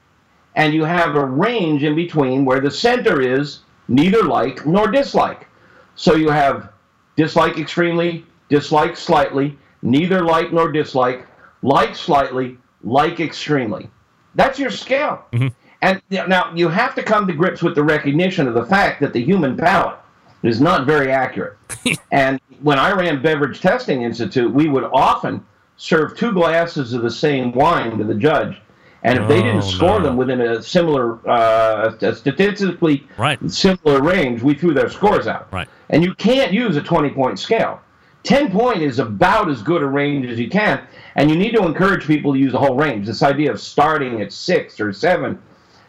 [0.55, 5.47] and you have a range in between where the center is neither like nor dislike.
[5.95, 6.71] So you have
[7.17, 11.27] dislike extremely, dislike slightly, neither like nor dislike,
[11.63, 13.89] like slightly, like extremely.
[14.35, 15.25] That's your scale.
[15.33, 15.49] Mm-hmm.
[15.83, 19.13] And now you have to come to grips with the recognition of the fact that
[19.13, 19.97] the human palate
[20.43, 21.57] is not very accurate.
[22.13, 25.45] and when I ran Beverage Testing Institute, we would often
[25.77, 28.61] serve two glasses of the same wine to the judge,
[29.03, 30.07] And if they Oh, didn't score no.
[30.07, 33.39] them within a similar, uh, a statistically Right.
[33.51, 35.47] similar range, we threw their scores out.
[35.53, 35.69] Right.
[35.91, 37.81] And you can't use a 20 point scale.
[38.25, 40.81] 10 point is about as good a range as you can,
[41.15, 43.07] and you need to encourage people to use the whole range.
[43.07, 45.39] This idea of starting at six or seven,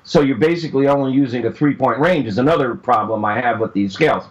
[0.08, 3.74] so you're basically only using a three point range, is another problem I have with
[3.74, 4.24] these scales.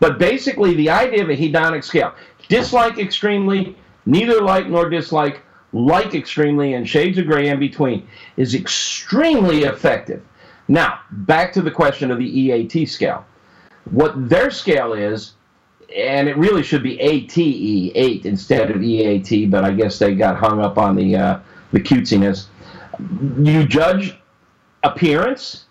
[0.00, 2.12] But basically, the idea of a hedonic scale
[2.48, 3.76] dislike extremely,
[4.06, 10.20] neither like nor dislike, like extremely, and shades of gray in between is extremely effective.
[10.66, 13.24] Now, back to the question of the EAT scale.
[13.92, 15.34] What their scale is,
[15.96, 20.36] and it really should be ATE, 8 instead of EAT, but I guess they got
[20.36, 21.38] hung up on the, uh,
[21.70, 22.46] the cutesiness.
[23.38, 24.19] You judge
[24.82, 25.66] appearance,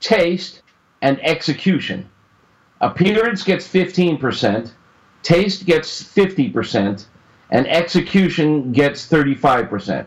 [0.00, 0.62] taste,
[1.02, 2.08] and execution.
[2.80, 4.72] Appearance gets 15%,
[5.22, 7.04] taste gets 50%,
[7.50, 10.06] and execution gets 35%.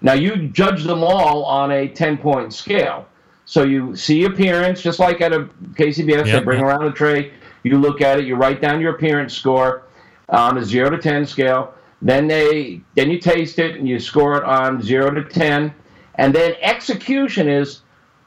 [0.00, 3.06] Now you judge them all on a 10 point scale.
[3.44, 7.32] So you see appearance, just like at a KCBS, they bring around a tray,
[7.62, 9.82] you look at it, you write down your appearance score
[10.28, 11.74] on a 0 to 10 scale.
[12.02, 15.74] Then they then you taste it and you score it on 0 to 10.
[16.18, 17.80] And then execution is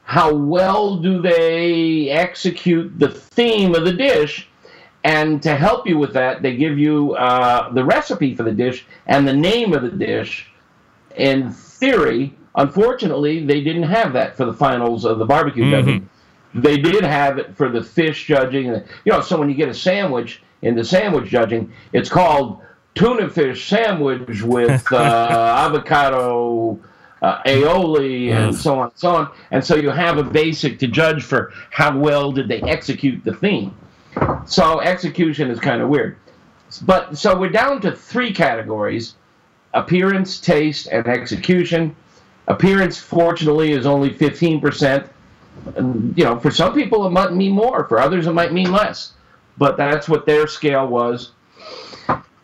[0.04, 4.48] how well do they execute the theme of the dish?
[5.02, 8.86] And to help you with that they give you uh, the recipe for the dish
[9.06, 10.50] and the name of the dish.
[11.16, 16.08] In theory unfortunately they didn't have that for the finals of the barbecue judging
[16.54, 18.66] they did have it for the fish judging.
[18.66, 22.60] You know so when you get a sandwich in the sandwich judging it's called
[22.94, 26.78] tuna fish sandwich with uh, avocado
[27.22, 29.30] uh, aioli and so on and so on.
[29.50, 33.34] And so you have a basic to judge for how well did they execute the
[33.34, 33.74] theme.
[34.46, 36.16] So execution is kind of weird.
[36.82, 39.14] But so we're down to three categories
[39.72, 41.94] appearance taste and execution.
[42.48, 45.08] Appearance fortunately is only 15%
[45.76, 47.86] and, you know for some people it might mean more.
[47.88, 49.12] For others it might mean less.
[49.58, 51.32] But that's what their scale was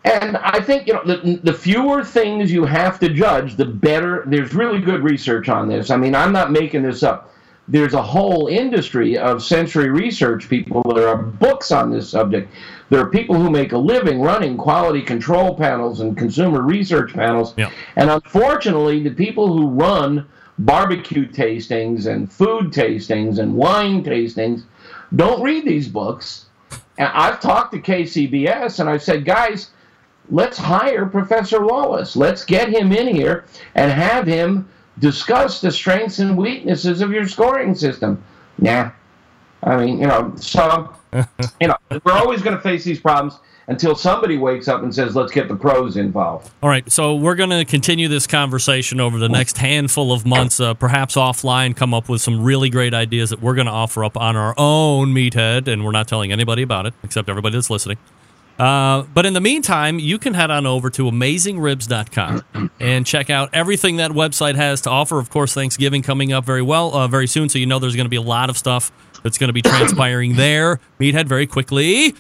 [0.06, 4.24] and I think you know the, the fewer things you have to judge, the better.
[4.26, 5.90] There's really good research on this.
[5.90, 7.32] I mean, I'm not making this up.
[7.68, 10.82] There's a whole industry of sensory research people.
[10.94, 12.52] There are books on this subject.
[12.90, 17.54] There are people who make a living running quality control panels and consumer research panels.
[17.56, 17.72] Yeah.
[17.96, 20.28] And unfortunately, the people who run
[20.60, 24.62] barbecue tastings and food tastings and wine tastings
[25.14, 26.46] don't read these books.
[26.98, 29.70] And I've talked to KCBS and I said, guys,
[30.30, 32.16] let's hire Professor Lawless.
[32.16, 34.68] Let's get him in here and have him
[34.98, 38.22] discuss the strengths and weaknesses of your scoring system.
[38.58, 38.90] Nah.
[39.62, 40.94] I mean, you know, so,
[41.60, 45.16] you know, we're always going to face these problems until somebody wakes up and says,
[45.16, 46.50] let's get the pros involved.
[46.62, 50.60] All right, so we're going to continue this conversation over the next handful of months,
[50.60, 54.04] uh, perhaps offline, come up with some really great ideas that we're going to offer
[54.04, 57.70] up on our own meathead, and we're not telling anybody about it except everybody that's
[57.70, 57.98] listening.
[58.58, 63.50] Uh, but in the meantime, you can head on over to amazingribs.com and check out
[63.52, 65.18] everything that website has to offer.
[65.18, 68.06] Of course, Thanksgiving coming up very well, uh, very soon, so you know there's going
[68.06, 68.90] to be a lot of stuff
[69.22, 70.80] that's going to be transpiring there.
[70.98, 72.14] Meathead, very quickly.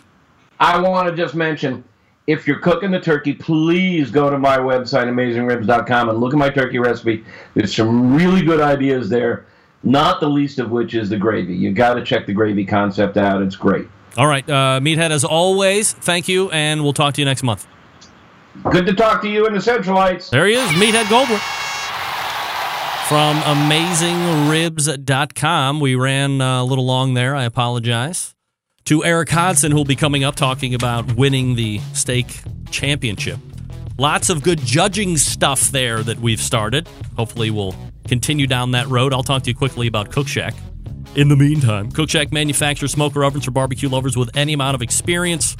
[0.60, 1.84] I want to just mention
[2.26, 6.50] if you're cooking the turkey, please go to my website, amazingribs.com, and look at my
[6.50, 7.24] turkey recipe.
[7.54, 9.46] There's some really good ideas there,
[9.84, 11.54] not the least of which is the gravy.
[11.54, 13.42] You got to check the gravy concept out.
[13.42, 13.88] It's great.
[14.16, 17.66] All right, uh, Meathead, as always, thank you, and we'll talk to you next month.
[18.70, 20.30] Good to talk to you and the Centralites.
[20.30, 21.40] There he is, Meathead Goldberg.
[23.08, 25.80] From AmazingRibs.com.
[25.80, 27.36] We ran uh, a little long there.
[27.36, 28.34] I apologize.
[28.86, 32.40] To Erick Hodson, who'll be coming up talking about winning the steak
[32.70, 33.38] championship.
[33.98, 36.88] Lots of good judging stuff there that we've started.
[37.16, 37.74] Hopefully, we'll
[38.08, 39.12] continue down that road.
[39.12, 40.54] I'll talk to you quickly about Cook Shack.
[41.16, 44.82] In the meantime, Cook Shack manufactures smoker ovens for barbecue lovers with any amount of
[44.82, 45.56] experience.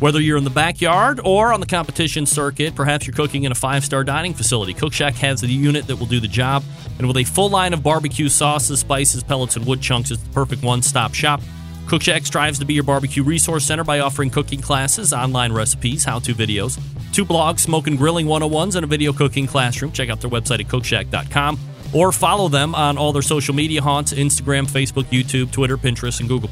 [0.00, 3.54] Whether you're in the backyard or on the competition circuit, perhaps you're cooking in a
[3.54, 6.64] five star dining facility, Cook Shack has the unit that will do the job.
[6.96, 10.30] And with a full line of barbecue sauces, spices, pellets, and wood chunks, it's the
[10.30, 11.42] perfect one stop shop.
[11.88, 16.04] Cook Shack strives to be your barbecue resource center by offering cooking classes, online recipes,
[16.04, 16.80] how to videos,
[17.12, 19.92] two blogs, smoke and grilling 101s, and a video cooking classroom.
[19.92, 21.58] Check out their website at cookshack.com
[21.92, 26.28] or follow them on all their social media haunts Instagram, Facebook, YouTube, Twitter, Pinterest, and
[26.28, 26.48] Google.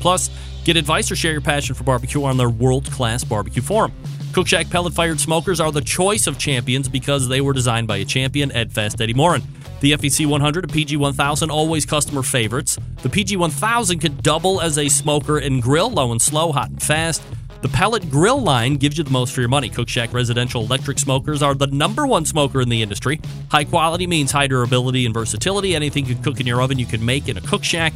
[0.64, 3.92] Get advice or share your passion for barbecue on their world class barbecue forum.
[4.32, 7.98] Cook Shack pellet fired smokers are the choice of champions because they were designed by
[7.98, 9.42] a champion, Ed Fast Eddie Maurin.
[9.80, 12.78] The FEC 100 and PG 1000 always customer favorites.
[13.02, 16.82] The PG 1000 could double as a smoker and grill, low and slow, hot and
[16.82, 17.22] fast.
[17.64, 19.70] The pellet grill line gives you the most for your money.
[19.70, 23.22] Cook Shack residential electric smokers are the number one smoker in the industry.
[23.50, 25.74] High quality means high durability and versatility.
[25.74, 27.94] Anything you cook in your oven, you can make in a Cook Shack.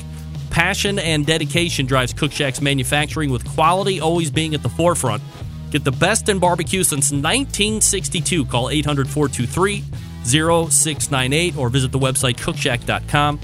[0.49, 5.23] Passion and dedication drives Cook Shack's manufacturing, with quality always being at the forefront.
[5.71, 8.47] Get the best in barbecue since 1962.
[8.47, 9.85] Call 800 423
[10.25, 13.39] 0698 or visit the website cookshack.com.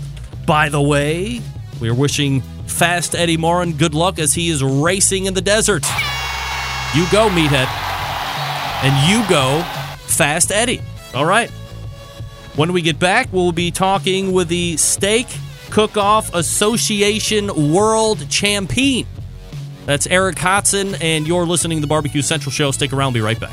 [0.47, 1.43] By the way,
[1.83, 5.85] we are wishing Fast Eddie Maurin good luck as he is racing in the desert.
[6.95, 7.67] You go, Meathead.
[8.85, 9.63] And you go,
[10.07, 10.81] Fast Eddie.
[11.13, 11.51] All right.
[12.55, 15.27] When we get back, we'll be talking with the Steak
[15.71, 19.09] Cook Off Association World Champion.
[19.87, 22.71] That's Erick Hodson, and you're listening to the Barbecue Central Show.
[22.71, 23.51] Stick around, be right back.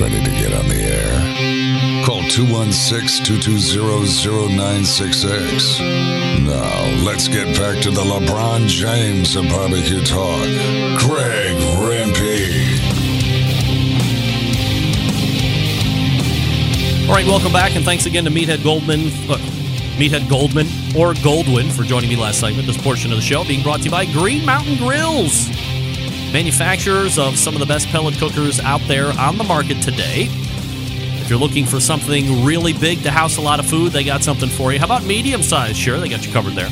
[0.00, 2.06] Ready to get on the air?
[2.06, 6.39] Call 216 220 0966.
[6.50, 10.42] Now, let's get back to the LeBron James of barbecue talk.
[10.98, 12.50] Greg Rempe.
[17.08, 19.38] All right, welcome back, and thanks again to Meathead Goldman, uh,
[19.96, 22.66] Meathead Goldman or Goldwyn for joining me last segment.
[22.66, 25.48] This portion of the show being brought to you by Green Mountain Grills,
[26.32, 30.28] manufacturers of some of the best pellet cookers out there on the market today.
[31.30, 34.24] If you're looking for something really big to house a lot of food, they got
[34.24, 34.80] something for you.
[34.80, 35.76] How about medium size?
[35.76, 36.68] Sure, they got you covered there.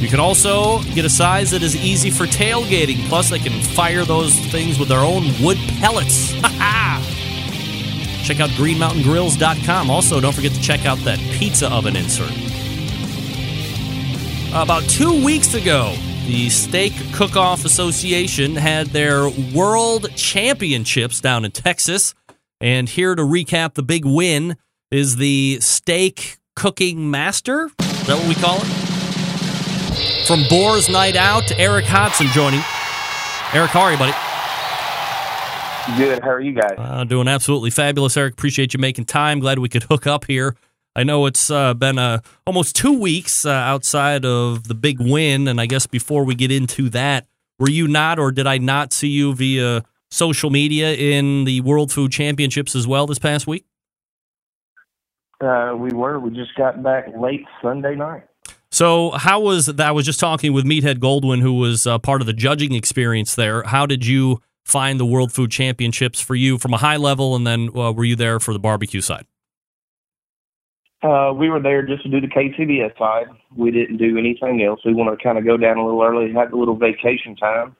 [0.00, 3.06] You can also get a size that is easy for tailgating.
[3.08, 6.32] Plus, they can fire those things with their own wood pellets.
[8.24, 9.88] Check out greenmountaingrills.com.
[9.88, 12.32] Also, don't forget to check out that pizza oven insert.
[14.48, 15.94] About two weeks ago,
[16.26, 22.12] the Steak Cook Off Association had their World Championships down in Texas.
[22.64, 24.56] And here to recap the big win
[24.90, 27.66] is the Steak Cooking Master.
[27.78, 30.26] Is that what we call it?
[30.26, 32.60] From Boar's Night Out, Erick Hodson joining.
[33.52, 34.12] Erick, how are you, buddy?
[35.98, 36.22] Good.
[36.22, 36.76] How are you guys?
[36.78, 38.32] Uh, doing absolutely fabulous, Erick.
[38.32, 39.40] Appreciate you making time.
[39.40, 40.56] Glad we could hook up here.
[40.96, 45.48] I know it's uh, been uh, almost two weeks uh, outside of the big win,
[45.48, 47.26] and I guess before we get into that,
[47.58, 51.92] were you not, or did I not see you via social media in the World
[51.92, 53.64] Food Championships as well this past week?
[55.40, 56.18] Uh, we were.
[56.18, 58.24] We just got back late Sunday night.
[58.70, 59.80] So, how was that?
[59.80, 63.34] I was just talking with Meathead Goldwyn, who was uh, part of the judging experience
[63.34, 63.62] there.
[63.62, 67.46] How did you find the World Food Championships for you from a high level, and
[67.46, 69.26] then uh, were you there for the barbecue side?
[71.02, 73.26] Uh, we were there just to do the KCBS side.
[73.54, 74.80] We didn't do anything else.
[74.84, 77.76] We wanted to kind of go down a little early, have a little vacation time,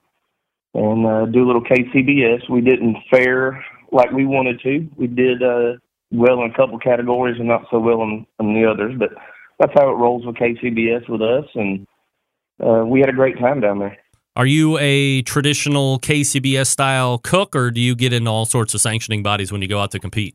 [0.75, 2.51] and uh, do a little KCBS.
[2.51, 4.89] We didn't fare like we wanted to.
[4.97, 5.75] We did uh,
[6.11, 9.11] well in a couple categories and not so well in, in the others, but
[9.59, 11.87] that's how it rolls with KCBS with us, and
[12.65, 13.97] uh, we had a great time down there.
[14.37, 18.81] Are you a traditional KCBS style cook, or do you get in all sorts of
[18.81, 20.35] sanctioning bodies when you go out to compete?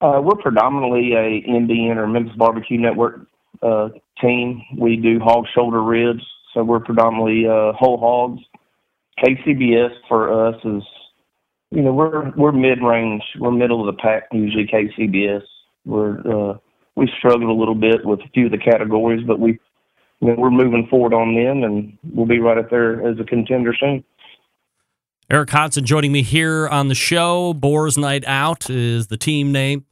[0.00, 3.26] Uh, we're predominantly a MBN or Memphis Barbecue Network
[3.62, 3.88] uh,
[4.20, 4.62] team.
[4.78, 6.22] We do hog shoulder ribs,
[6.54, 8.40] so we're predominantly uh, whole hogs.
[9.18, 10.82] KCBS for us is,
[11.70, 13.22] you know, we're we're mid range.
[13.38, 14.66] We're middle of the pack usually.
[14.66, 15.42] KCBS.
[15.84, 16.58] We're uh,
[16.96, 19.58] we struggled a little bit with a few of the categories, but we
[20.20, 23.24] you know, we're moving forward on them, and we'll be right up there as a
[23.24, 24.04] contender soon.
[25.28, 27.54] Erick Hodson joining me here on the show.
[27.54, 29.84] Boar's Night Out is the team name.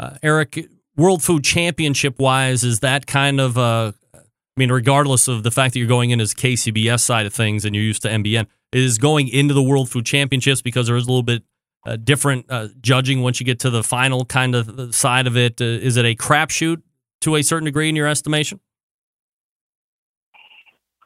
[0.00, 4.20] Uh, Erick, World Food Championship wise, is that kind of, uh, I
[4.56, 7.74] mean, regardless of the fact that you're going in as KCBS side of things and
[7.74, 11.08] you're used to MBN, is going into the World Food Championships because there is a
[11.08, 11.42] little bit
[11.86, 15.60] uh, different uh, judging once you get to the final kind of side of it.
[15.60, 16.82] Uh, is it a crapshoot
[17.20, 18.60] to a certain degree in your estimation?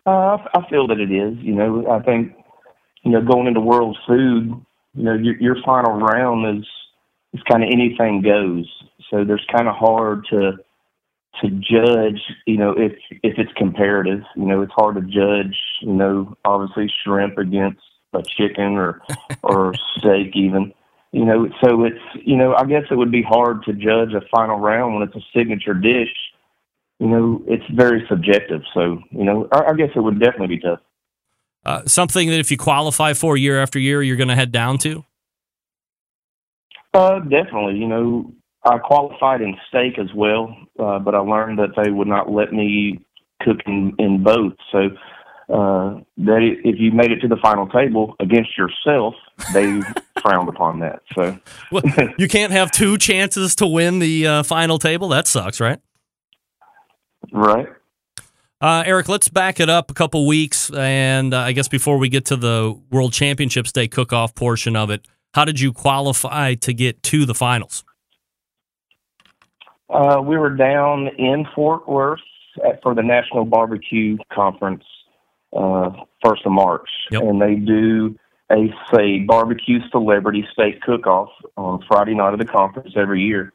[0.07, 1.37] Uh, I feel that it is.
[1.39, 2.33] You know, I think
[3.03, 4.55] you know going into World Food,
[4.95, 6.67] you know, your, your final round is
[7.35, 8.67] is kind of anything goes.
[9.11, 10.53] So there's kind of hard to
[11.43, 12.21] to judge.
[12.47, 15.57] You know, if if it's comparative, you know, it's hard to judge.
[15.81, 17.81] You know, obviously shrimp against
[18.13, 19.03] a chicken or
[19.43, 20.73] or steak even.
[21.13, 24.23] You know, so it's you know, I guess it would be hard to judge a
[24.31, 26.15] final round when it's a signature dish
[27.01, 28.61] you know, it's very subjective.
[28.75, 30.81] So, you know, I, I guess it would definitely be tough.
[31.65, 34.79] Uh, something that if you qualify for year after year, you're going to head down
[34.79, 35.05] to?
[36.93, 37.77] Uh, definitely.
[37.77, 38.35] You know,
[38.65, 42.53] I qualified in steak as well, uh, but I learned that they would not let
[42.53, 43.05] me
[43.43, 44.53] cook in, in both.
[44.71, 44.91] So,
[45.49, 49.15] uh, that if you made it to the final table against yourself,
[49.53, 49.81] they
[50.23, 51.01] frowned upon that.
[51.15, 51.39] So,
[51.73, 51.83] well,
[52.19, 55.09] you can't have two chances to win the uh, final table.
[55.09, 55.81] That sucks, right?
[57.33, 57.67] Right.
[58.61, 62.11] Uh, Erick, let's back it up a couple weeks, and uh, I guess before we
[62.11, 66.75] get to the World Championship Steak Cook-Off portion of it, how did you qualify to
[66.75, 67.85] get to the finals?
[69.91, 72.21] Uh, we were down in Fort Worth
[72.65, 74.85] at, for the National Barbecue Conference,
[75.57, 75.91] uh,
[76.25, 77.23] first of March, Yep.
[77.23, 78.17] and they do
[78.53, 83.53] a say barbecue celebrity steak cook-off on Friday night of the conference every year,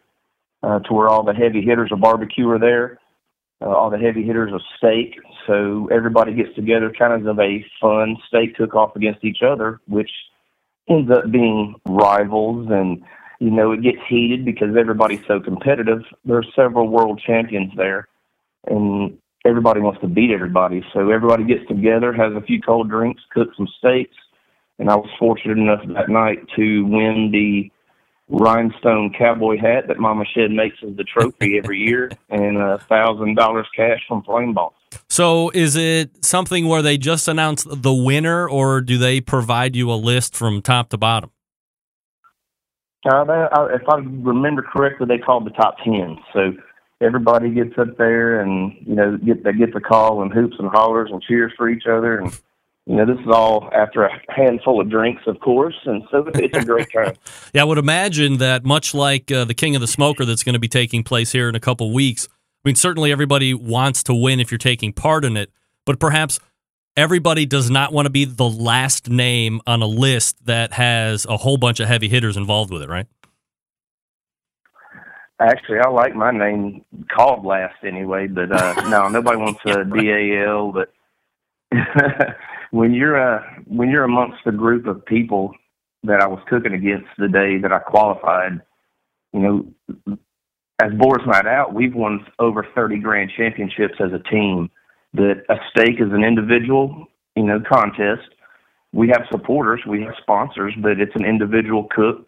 [0.63, 2.99] uh, to where all the heavy hitters of barbecue are there,
[3.61, 5.15] uh, all the heavy hitters of steak.
[5.47, 10.11] So everybody gets together, kind of a fun steak cook-off against each other, which
[10.89, 13.03] ends up being rivals and
[13.45, 16.01] you know it gets heated because everybody's so competitive.
[16.23, 18.07] There's several world champions there
[18.65, 20.83] and everybody wants to beat everybody.
[20.93, 24.15] So everybody gets together has a few cold drinks cooks some steaks
[24.79, 27.71] and i was fortunate enough that night to win the
[28.27, 33.35] rhinestone cowboy hat that mama shed makes as the trophy every year and a thousand
[33.35, 34.73] dollars cash from flame ball.
[35.09, 39.91] So, is it something where they just announce the winner, or do they provide you
[39.91, 41.31] a list from top to bottom?
[43.05, 46.17] Uh, they, uh, if I remember correctly, they called the top ten.
[46.33, 46.53] So
[47.01, 50.69] everybody gets up there and you know get they get the call and hoops and
[50.69, 52.39] hollers and cheers for each other and
[52.85, 56.39] you know this is all after a handful of drinks, of course, and so it's,
[56.39, 57.15] it's a great time.
[57.53, 60.53] Yeah, I would imagine that much like uh, the King of the Smoker that's going
[60.53, 62.27] to be taking place here in a couple weeks.
[62.27, 65.51] I mean, certainly everybody wants to win if you're taking part in it,
[65.85, 66.39] but perhaps
[66.97, 71.37] everybody does not want to be the last name on a list that has a
[71.37, 73.07] whole bunch of heavy hitters involved with it, right?
[75.39, 80.71] Actually, I like my name called last anyway, but uh, no, nobody wants a DAL.
[80.71, 80.93] But
[82.71, 85.53] when you're uh, when you're amongst a group of people
[86.03, 88.61] that I was cooking against the day that I qualified,
[89.33, 90.17] you know,
[90.81, 94.69] as Boars Night Out, we've won over 30 grand championships as a team.
[95.15, 98.29] That a steak is an individual, you know, contest.
[98.93, 102.27] We have supporters, we have sponsors, but it's an individual cook.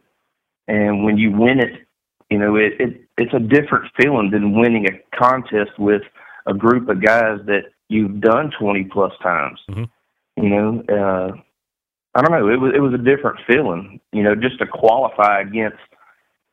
[0.68, 1.88] And when you win it,
[2.30, 6.02] you know, it, it it's a different feeling than winning a contest with
[6.46, 9.60] a group of guys that you've done 20 plus times.
[9.70, 9.90] Mhm.
[10.36, 11.32] You know, uh,
[12.16, 12.50] I don't know.
[12.50, 14.00] It was it was a different feeling.
[14.12, 15.78] You know, just to qualify against,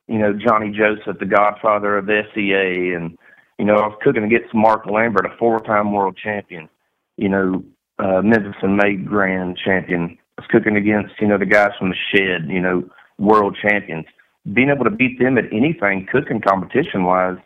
[0.08, 3.18] you know, Johnny Joseph, the Godfather of SCA, and
[3.58, 6.68] you know, I was cooking against Mark Lambert, a four-time world champion.
[7.16, 7.64] You know,
[7.98, 10.18] uh, Memphis in May Grand champion.
[10.36, 12.48] I was cooking against you know the guys from the Shed.
[12.48, 12.88] You know,
[13.18, 14.06] world champions.
[14.52, 17.38] Being able to beat them at anything cooking competition wise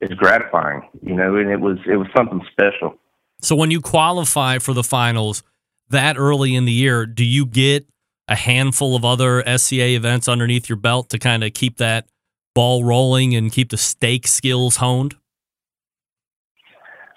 [0.00, 0.82] is gratifying.
[1.02, 2.94] You know, and it was it was something special.
[3.40, 5.42] So when you qualify for the finals
[5.90, 7.86] that early in the year, do you get
[8.28, 12.06] a handful of other SCA events underneath your belt to kind of keep that
[12.54, 15.16] ball rolling and keep the steak skills honed?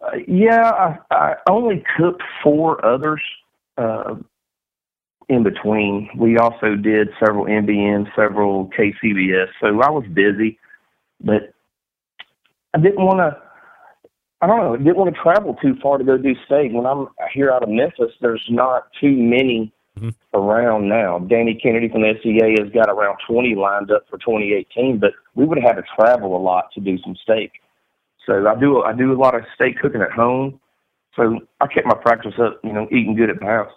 [0.02, 3.22] Uh, yeah, I, I only cooked four others
[3.78, 4.16] uh,
[5.30, 6.10] in between.
[6.18, 10.58] We also did several MBN, several KCBS, so I was busy,
[11.24, 11.54] but
[12.74, 13.42] I didn't want to.
[14.44, 14.74] I don't know.
[14.74, 16.72] I didn't want to travel too far to go do steak.
[16.72, 20.16] When I'm here out of Memphis, there's not too many Mhm.
[20.34, 21.20] around now.
[21.20, 25.46] Danny Kennedy from the SCA has got around 20 lined up for 2018, but we
[25.46, 27.62] would have had to travel a lot to do some steak.
[28.26, 30.60] So I do I do a lot of steak cooking at home.
[31.16, 33.72] So I kept my practice up, you know, eating good at the house.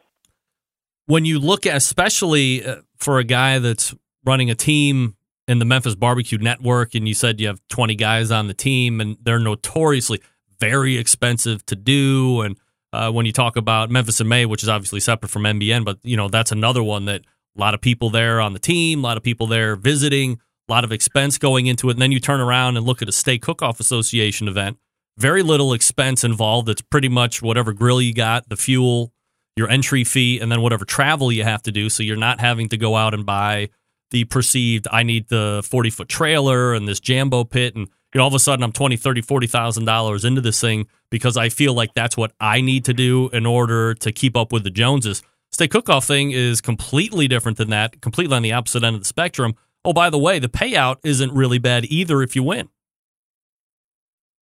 [1.07, 5.17] when you look at, especially uh, for a guy that's running a team
[5.47, 9.01] in the Memphis Barbecue Network, and you said you have 20 guys on the team,
[9.01, 10.21] and they're notoriously
[10.59, 12.41] very expensive to do.
[12.41, 12.57] And
[12.93, 15.99] uh, when you talk about Memphis in May, which is obviously separate from MBN, but
[16.03, 17.23] you know that's another one that
[17.57, 20.73] a lot of people there on the team, a lot of people there visiting, a
[20.73, 21.93] lot of expense going into it.
[21.93, 24.79] And then you turn around and look at a Steak Cook-Off Association event,
[25.19, 26.69] very little expense involved.
[26.69, 29.13] It's pretty much whatever grill you got, the fuel,
[29.57, 32.69] your entry fee and then whatever travel you have to do so you're not having
[32.69, 33.69] to go out and buy
[34.11, 38.23] the perceived i need the 40 foot trailer and this jambo pit and you know
[38.23, 41.49] all of a sudden i'm 20 30 40 thousand dollars into this thing because i
[41.49, 44.71] feel like that's what i need to do in order to keep up with the
[44.71, 49.03] joneses State cook-off thing is completely different than that completely on the opposite end of
[49.03, 49.55] the spectrum
[49.85, 52.69] oh by the way the payout isn't really bad either if you win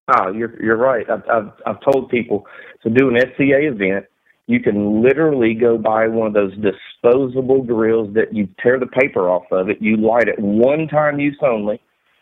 [0.09, 1.09] Ah, you're you're right.
[1.09, 2.47] I've I've, I've told people
[2.83, 4.07] to do an SCA event.
[4.47, 9.31] You can literally go buy one of those disposable grills that you tear the paper
[9.31, 9.79] off of it.
[9.81, 11.81] You light it one time use only.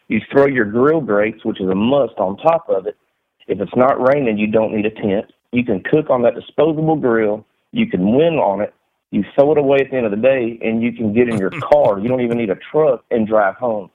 [0.09, 2.97] You throw your grill grates, which is a must, on top of it.
[3.49, 5.33] If it's not raining, you don't need a tent.
[5.53, 7.47] You can cook on that disposable grill.
[7.73, 8.75] You can win on it.
[9.11, 11.39] You throw it away at the end of the day, and you can get in
[11.39, 11.99] your car.
[11.99, 13.91] You don't even need a truck and drive home.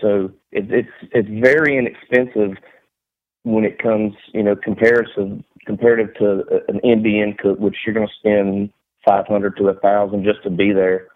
[0.00, 2.56] So it, it's it's very inexpensive
[3.44, 8.14] when it comes, you know, comparison comparative to an MBN cook, which you're going to
[8.18, 8.70] spend
[9.06, 11.08] 500 to a thousand just to be there.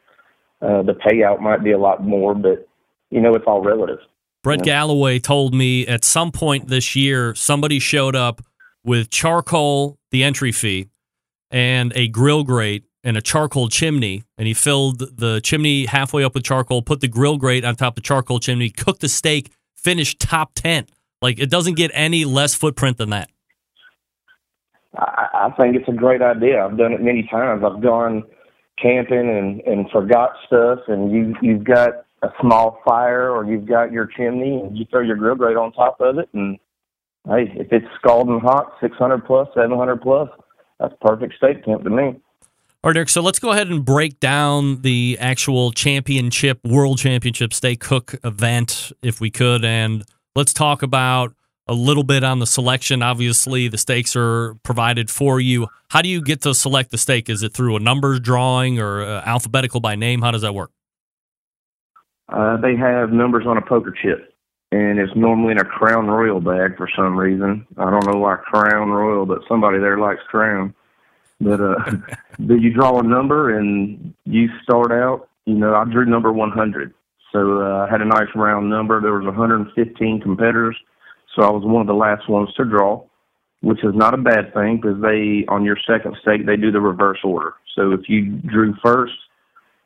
[0.60, 2.68] Uh, the payout might be a lot more, but
[3.10, 3.98] you know, it's all relative.
[4.42, 8.40] Brett Galloway told me at some point this year somebody showed up
[8.84, 10.88] with charcoal, the entry fee,
[11.50, 16.34] and a grill grate and a charcoal chimney, and he filled the chimney halfway up
[16.34, 19.50] with charcoal, put the grill grate on top of the charcoal chimney, cooked the steak,
[19.74, 20.86] finished top ten.
[21.22, 23.30] Like it doesn't get any less footprint than that.
[24.96, 26.64] I, I think it's a great idea.
[26.64, 27.62] I've done it many times.
[27.64, 28.24] I've gone
[28.80, 31.90] camping and and forgot stuff, and you you've got
[32.22, 35.72] a small fire or you've got your chimney and you throw your grill grate on
[35.72, 36.58] top of it, and
[37.26, 40.28] hey, if it's scalding hot, six hundred plus, seven hundred plus,
[40.78, 42.20] that's perfect steak temp to me.
[42.82, 43.10] All right, Erick.
[43.10, 48.90] So let's go ahead and break down the actual championship, world championship steak cook event,
[49.02, 50.02] if we could, and
[50.34, 51.34] let's talk about
[51.68, 53.02] a little bit on the selection.
[53.02, 55.68] Obviously, the steaks are provided for you.
[55.90, 57.28] How do you get to select the steak?
[57.28, 60.22] Is it through a numbers drawing or uh, alphabetical by name?
[60.22, 60.70] How does that work?
[62.30, 64.32] Uh, they have numbers on a poker chip,
[64.72, 67.66] and it's normally in a Crown Royal bag for some reason.
[67.76, 70.74] I don't know why Crown Royal, but somebody there likes Crown.
[71.40, 71.74] But uh,
[72.38, 75.28] but you draw a number and you start out.
[75.46, 76.94] You know, I drew number 100,
[77.32, 79.00] so uh, I had a nice round number.
[79.00, 80.76] There was 115 competitors,
[81.34, 83.04] so I was one of the last ones to draw,
[83.62, 86.80] which is not a bad thing because they on your second stake they do the
[86.80, 87.54] reverse order.
[87.74, 89.14] So if you drew first,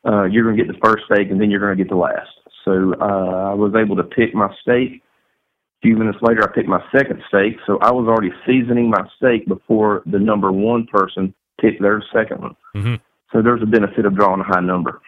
[0.04, 1.96] uh, you're going to get the first stake, and then you're going to get the
[1.96, 2.28] last.
[2.64, 5.02] So uh, I was able to pick my steak.
[5.02, 7.58] A few minutes later, I picked my second steak.
[7.66, 12.40] So I was already seasoning my steak before the number one person pick their second
[12.40, 12.56] one.
[12.76, 12.94] Mm-hmm.
[13.32, 15.00] So there's a benefit of drawing a high number.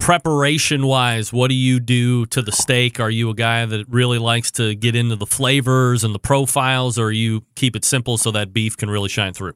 [0.00, 2.98] Preparation wise, what do you do to the steak?
[2.98, 6.98] Are you a guy that really likes to get into the flavors and the profiles,
[6.98, 9.54] or you keep it simple so that beef can really shine through?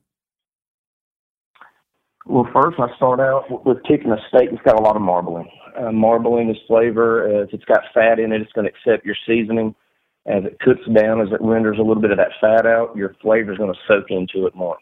[2.26, 5.48] Well, first I start out with picking a steak that's got a lot of marbling.
[5.76, 7.28] Uh, marbling is flavor.
[7.28, 9.74] Uh, if it's got fat in it, it's going to accept your seasoning.
[10.26, 13.14] As it cooks down, as it renders a little bit of that fat out, your
[13.22, 14.76] flavor is going to soak into it more.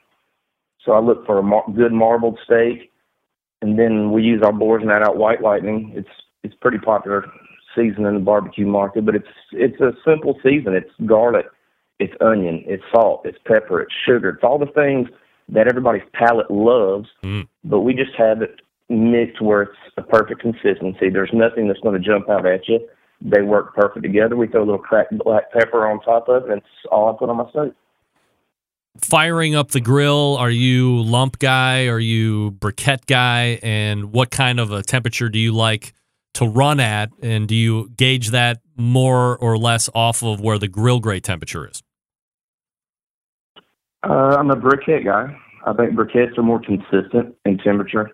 [0.84, 2.90] So I look for a mar- good marbled steak,
[3.60, 5.92] and then we use our Boars Night Out White Lightning.
[5.94, 6.08] It's
[6.42, 7.24] it's pretty popular
[7.74, 10.74] season in the barbecue market, but it's it's a simple season.
[10.74, 11.46] It's garlic,
[11.98, 14.30] it's onion, it's salt, it's pepper, it's sugar.
[14.30, 15.08] It's all the things
[15.50, 17.46] that everybody's palate loves, Mm.
[17.64, 21.10] but we just have it mixed where it's a perfect consistency.
[21.10, 22.80] There's nothing that's going to jump out at you.
[23.20, 24.36] They work perfect together.
[24.36, 27.18] We throw a little cracked black pepper on top of it, and it's all I
[27.18, 27.72] put on my steak.
[28.98, 31.86] Firing up the grill, are you lump guy?
[31.86, 33.58] Are you briquette guy?
[33.62, 35.94] And what kind of a temperature do you like
[36.34, 37.10] to run at?
[37.22, 41.68] And do you gauge that more or less off of where the grill grate temperature
[41.68, 41.82] is?
[44.04, 45.36] Uh, I'm a briquette guy.
[45.66, 48.10] I think briquettes are more consistent in temperature.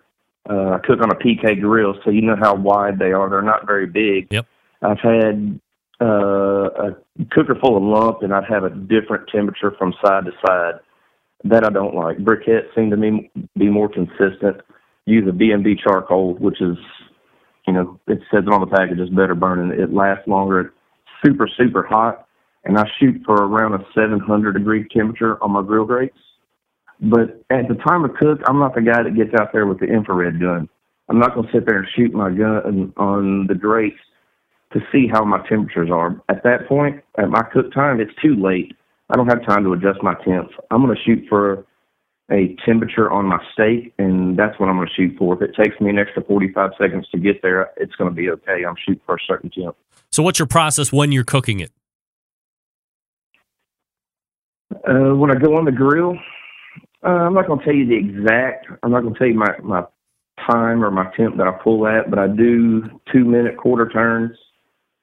[0.49, 3.29] Uh, I cook on a PK grill, so you know how wide they are.
[3.29, 4.27] They're not very big.
[4.31, 4.47] Yep.
[4.81, 5.59] I've had
[6.01, 6.95] uh, a
[7.31, 10.79] cooker full of lump, and I'd have a different temperature from side to side.
[11.43, 12.17] That I don't like.
[12.17, 14.61] Briquettes seem to me be more consistent.
[15.05, 16.77] Use a B&B charcoal, which is,
[17.65, 19.79] you know, it says it on the package, it's better burning.
[19.79, 20.59] It lasts longer.
[20.59, 20.71] It's
[21.25, 22.27] super, super hot,
[22.63, 26.17] and I shoot for around a 700 degree temperature on my grill grates.
[26.99, 29.79] But at the time of cook, I'm not the guy that gets out there with
[29.79, 30.69] the infrared gun.
[31.09, 33.97] I'm not going to sit there and shoot my gun on the grates
[34.73, 36.21] to see how my temperatures are.
[36.29, 38.73] At that point, at my cook time, it's too late.
[39.09, 40.53] I don't have time to adjust my temps.
[40.69, 41.65] I'm going to shoot for
[42.31, 45.35] a temperature on my steak, and that's what I'm going to shoot for.
[45.35, 48.29] If it takes me an extra 45 seconds to get there, it's going to be
[48.29, 48.63] okay.
[48.65, 49.75] I'm shooting for a certain temp.
[50.11, 51.71] So, what's your process when you're cooking it?
[54.73, 56.15] Uh, when I go on the grill,
[57.03, 58.67] uh, I'm not going to tell you the exact.
[58.83, 59.83] I'm not going to tell you my my
[60.49, 64.37] time or my temp that I pull at, but I do two minute quarter turns.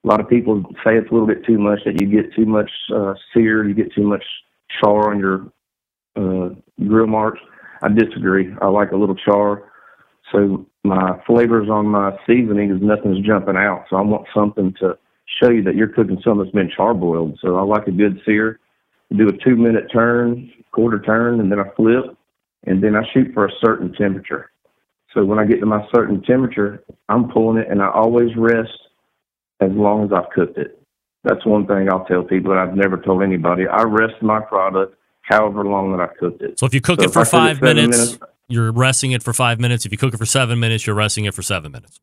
[0.04, 2.46] A lot of people say it's a little bit too much that you get too
[2.46, 4.24] much uh, sear, you get too much
[4.80, 5.52] char on your
[6.16, 6.54] uh,
[6.86, 7.40] grill marks.
[7.82, 8.54] I disagree.
[8.60, 9.70] I like a little char.
[10.32, 13.86] So my flavors on my seasoning is nothing's jumping out.
[13.90, 14.98] So I want something to
[15.40, 17.38] show you that you're cooking something that's been charboiled.
[17.40, 18.60] So I like a good sear.
[19.16, 22.16] Do a two minute turn, quarter turn, and then I flip,
[22.66, 24.50] and then I shoot for a certain temperature.
[25.14, 28.78] So when I get to my certain temperature, I'm pulling it, and I always rest
[29.60, 30.80] as long as I've cooked it.
[31.24, 33.66] That's one thing I'll tell people that I've never told anybody.
[33.66, 36.58] I rest my product however long that I cooked it.
[36.58, 39.22] So, if you cook So it for cook it five minutes, minutes- you're resting it
[39.22, 39.84] for five minutes.
[39.84, 42.00] If you cook it for seven minutes, you're resting it for seven minutes.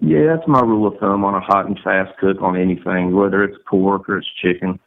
[0.00, 3.42] Yeah, that's my rule of thumb on a hot and fast cook on anything, whether
[3.42, 4.78] it's pork or it's chicken.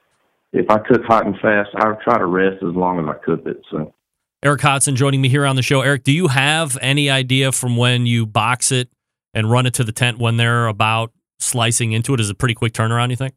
[0.52, 3.46] if I cook hot and fast, I try to rest as long as I cook
[3.46, 3.62] it.
[3.70, 3.94] So
[4.42, 5.82] Erick Hodson joining me here on the show.
[5.82, 8.90] Erick, do you have any idea from when you box it
[9.34, 12.20] and run it to the tent when they're about slicing into it?
[12.20, 13.36] Is a pretty quick turnaround, you think?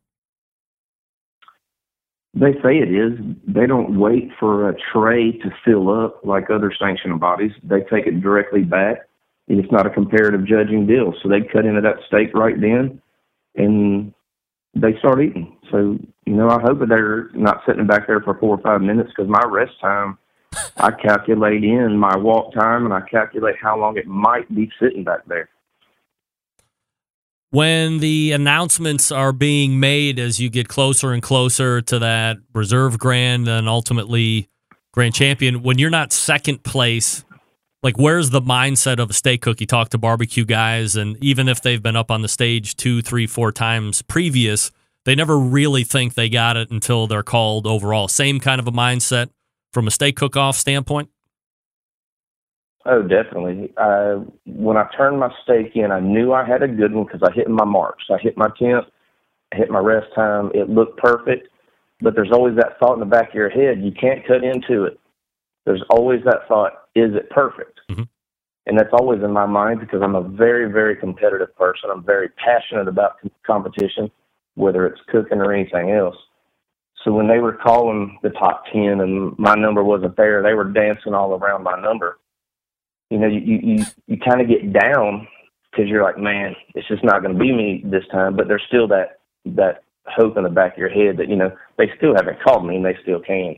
[2.34, 3.18] they say it is.
[3.46, 7.52] They don't wait for a tray to fill up like other sanctioning bodies.
[7.62, 8.98] They take it directly back.
[9.48, 11.12] And it's not a comparative judging deal.
[11.22, 13.02] So they cut into that steak right then
[13.56, 14.14] and
[14.74, 15.56] they start eating.
[15.70, 19.10] So, you know, I hope they're not sitting back there for four or five minutes
[19.14, 20.16] because my rest time,
[20.76, 25.02] I calculate in my walk time and I calculate how long it might be sitting
[25.04, 25.48] back there.
[27.52, 32.98] When the announcements are being made as you get closer and closer to that reserve
[32.98, 34.48] grand and ultimately
[34.94, 37.26] grand champion, when you're not second place,
[37.82, 39.58] like where's the mindset of a steak cook?
[39.58, 43.26] Talk to barbecue guys, and even if they've been up on the stage two, three,
[43.26, 44.70] four times previous,
[45.04, 48.08] they never really think they got it until they're called overall.
[48.08, 49.28] Same kind of a mindset
[49.74, 51.10] from a steak cook off standpoint.
[52.84, 53.72] Oh, definitely.
[53.76, 57.22] Uh, when I turned my steak in, I knew I had a good one because
[57.22, 58.04] I hit my marks.
[58.10, 58.86] I hit my temp,
[59.52, 60.50] I hit my rest time.
[60.54, 61.48] It looked perfect,
[62.00, 64.84] but there's always that thought in the back of your head you can't cut into
[64.84, 64.98] it.
[65.64, 67.80] There's always that thought, is it perfect?
[67.88, 68.02] Mm-hmm.
[68.66, 71.90] And that's always in my mind because I'm a very, very competitive person.
[71.92, 73.16] I'm very passionate about
[73.46, 74.10] competition,
[74.54, 76.16] whether it's cooking or anything else.
[77.04, 80.64] So when they were calling the top 10 and my number wasn't there, they were
[80.64, 82.18] dancing all around my number
[83.12, 85.28] you know, you you you kind of get down
[85.70, 88.36] because you're like, man, it's just not going to be me this time.
[88.36, 91.54] But there's still that that hope in the back of your head that you know
[91.76, 93.56] they still haven't called me and they still can.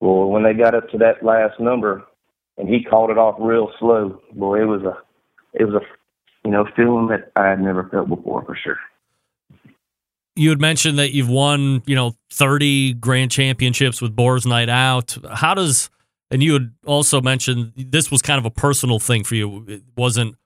[0.00, 2.04] Well, when they got up to that last number
[2.56, 4.96] and he called it off real slow, boy, it was a
[5.52, 8.78] it was a you know feeling that I had never felt before for sure.
[10.36, 15.16] You had mentioned that you've won, you know, 30 grand championships with Boars Night Out.
[15.32, 15.88] How does
[16.30, 19.64] and you had also mentioned this was kind of a personal thing for you.
[19.68, 20.36] It wasn't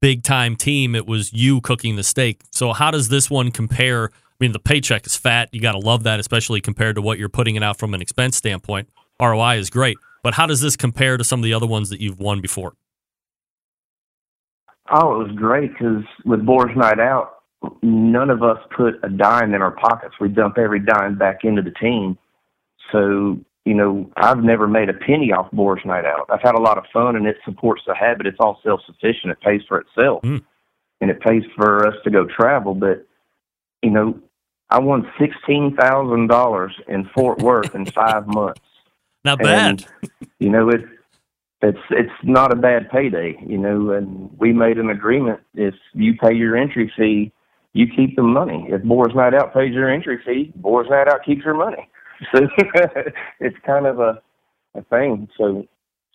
[0.00, 2.42] big time team, it was you cooking the steak.
[2.50, 4.10] So how does this one compare?
[4.12, 5.50] I mean, the paycheck is fat.
[5.52, 8.00] You got to love that, especially compared to what you're putting it out from an
[8.00, 8.88] expense standpoint.
[9.20, 9.98] ROI is great.
[10.22, 12.74] But how does this compare to some of the other ones that you've won before?
[14.90, 17.42] Oh, it was great because with Boars Night Out,
[17.82, 20.14] none of us put a dime in our pockets.
[20.20, 22.18] We dump every dime back into the team.
[22.92, 26.26] So you know, I've never made a penny off Boars Night Out.
[26.30, 28.26] I've had a lot of fun and it supports the habit.
[28.26, 29.32] It's all self sufficient.
[29.32, 30.22] It pays for itself.
[30.22, 30.42] Mm.
[31.02, 32.74] And it pays for us to go travel.
[32.74, 33.06] But,
[33.82, 34.18] you know,
[34.70, 38.60] I won sixteen thousand dollars in Fort Worth in five months.
[39.24, 39.84] Not bad.
[40.02, 40.82] And, you know, it
[41.62, 46.14] it's it's not a bad payday, you know, and we made an agreement if you
[46.16, 47.32] pay your entry fee,
[47.74, 48.66] you keep the money.
[48.70, 51.88] If Boars Night Out pays your entry fee, Boars Night Out keeps your money.
[52.34, 52.46] So
[53.40, 54.20] it's kind of a,
[54.74, 55.28] a thing.
[55.36, 55.66] So,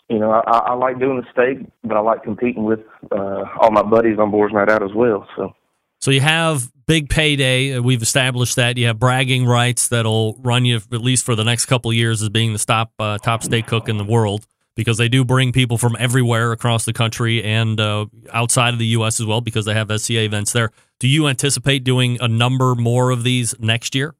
[0.10, 2.82] you know, I, I like doing the steak, but I like competing with
[3.12, 5.28] uh, all my buddies on Boars Night Out as well.
[5.36, 5.53] So.
[6.01, 7.74] So you have big payday.
[7.74, 11.43] Uh, we've established that you have bragging rights that'll run you at least for the
[11.43, 14.45] next couple years as being the top uh, top steak cook in the world
[14.76, 18.88] because they do bring people from everywhere across the country and uh, outside of the
[18.88, 19.20] U.S.
[19.20, 20.72] as well because they have SCA events there.
[20.99, 24.14] Do you anticipate doing a number more of these next year?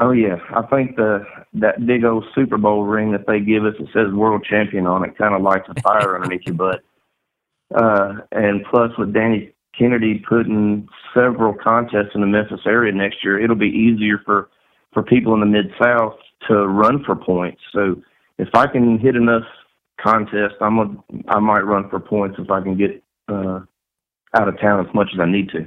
[0.00, 3.74] Oh yeah, I think the that big old Super Bowl ring that they give us
[3.78, 6.80] that says world champion on it kind of lights a fire underneath your butt.
[7.74, 13.38] Uh, and plus, with Danny Kennedy putting several contests in the Memphis area next year,
[13.38, 14.48] it'll be easier for
[14.94, 16.16] for people in the mid South
[16.48, 17.60] to run for points.
[17.70, 17.96] So
[18.38, 19.44] if I can hit enough
[20.00, 20.96] contests, I'm a,
[21.28, 23.60] I might run for points if I can get uh,
[24.34, 25.66] out of town as much as I need to.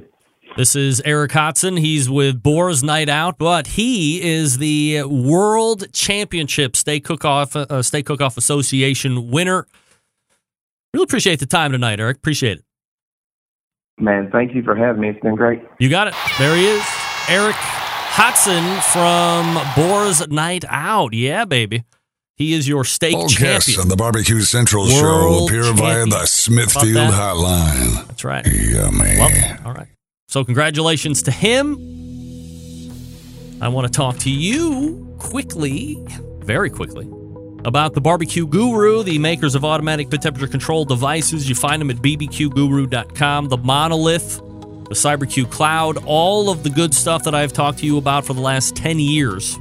[0.56, 1.76] This is Erick Hodson.
[1.76, 8.06] He's with Boars Night Out, but he is the World Championship Steak Cook-Off uh, Steak
[8.06, 9.66] Cook-Off Association winner.
[10.92, 12.18] Really appreciate the time tonight, Erick.
[12.18, 12.64] Appreciate it.
[13.98, 15.08] Man, thank you for having me.
[15.08, 15.60] It's been great.
[15.80, 16.14] You got it.
[16.38, 16.84] There he is,
[17.28, 21.14] Erick Hodson from Boars Night Out.
[21.14, 21.82] Yeah, baby.
[22.36, 23.54] He is your steak All champion.
[23.54, 27.12] guests on the Barbecue Central show World appear via the Smithfield?
[27.12, 28.06] Hotline.
[28.06, 28.46] That's right.
[28.46, 29.16] Yummy.
[29.16, 29.66] Love.
[29.66, 29.88] All right.
[30.34, 31.76] So, congratulations to him.
[33.62, 35.96] I want to talk to you quickly,
[36.40, 37.08] very quickly,
[37.64, 41.48] about the Barbecue Guru, the makers of automatic temperature control devices.
[41.48, 43.48] You find them at bbqguru.com.
[43.48, 47.96] The Monolith, the CyberQ Cloud, all of the good stuff that I've talked to you
[47.96, 49.56] about for the last 10 years.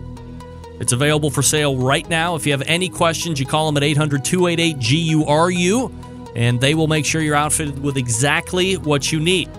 [0.79, 2.33] It's available for sale right now.
[2.33, 5.91] If you have any questions, you call them at 800 288 GURU,
[6.35, 9.51] and they will make sure you're outfitted with exactly what you need.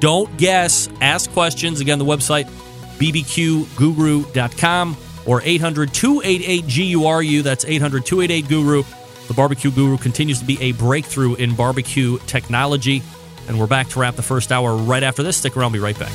[0.00, 0.88] Don't guess.
[1.00, 1.80] Ask questions.
[1.80, 2.50] Again, the website
[2.98, 4.96] bbqguru.com
[5.26, 7.42] or 800 288 GURU.
[7.42, 8.82] That's 800 288 Guru.
[9.28, 13.02] The Barbecue Guru continues to be a breakthrough in barbecue technology.
[13.46, 15.36] And we're back to wrap the first hour right after this.
[15.36, 16.12] Stick around, be right back.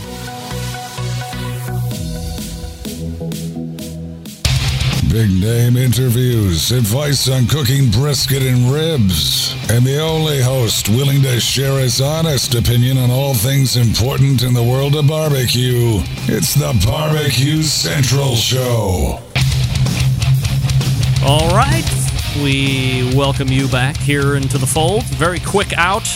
[5.09, 11.39] Big name interviews, advice on cooking brisket and ribs, and the only host willing to
[11.39, 15.99] share his honest opinion on all things important in the world of barbecue.
[16.27, 19.19] It's the Barbecue Central Show.
[21.23, 21.89] All right.
[22.43, 25.03] We welcome you back here into the fold.
[25.03, 26.07] Very quick out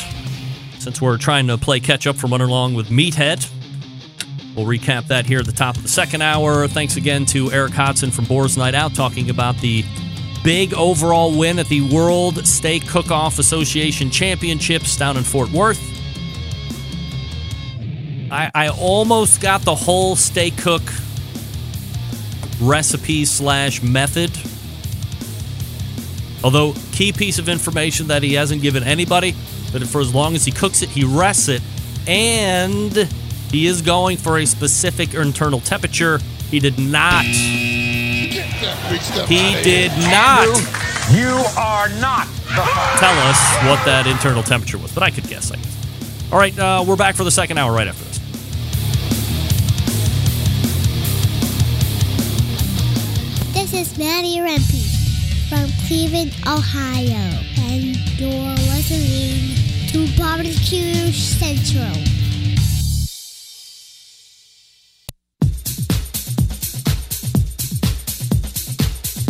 [0.80, 3.50] since we're trying to play catch up from running along with Meathead.
[4.60, 6.68] We'll recap that here at the top of the second hour.
[6.68, 9.86] Thanks again to Erick Hodson from Boars Night Out talking about the
[10.44, 15.80] big overall win at the World Steak Cook Off Association Championships down in Fort Worth.
[18.30, 20.84] I, I almost got the whole steak cook
[22.60, 24.38] recipe slash method.
[26.44, 29.32] Although, key piece of information that he hasn't given anybody
[29.72, 31.62] that for as long as he cooks it, he rests it,
[32.10, 33.08] and
[33.52, 36.20] he is going for a specific internal temperature.
[36.50, 37.26] He did not.
[37.26, 38.30] He
[39.64, 40.48] did not
[41.12, 42.64] You are not the
[42.98, 45.52] tell us what that internal temperature was, but I could guess.
[45.52, 46.32] I guess.
[46.32, 48.20] All right, uh, we're back for the second hour right after this.
[53.54, 59.56] This is Maddie Rempe from Cleveland, Ohio, and you're listening
[59.90, 62.19] to Barbecue Central.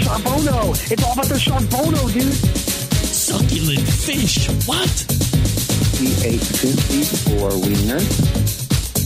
[0.00, 0.72] Charbono.
[0.90, 2.32] It's all about the Charbono, dude.
[2.32, 4.48] Succulent fish.
[4.66, 4.88] What?
[5.98, 8.00] He ate two feet four wiener.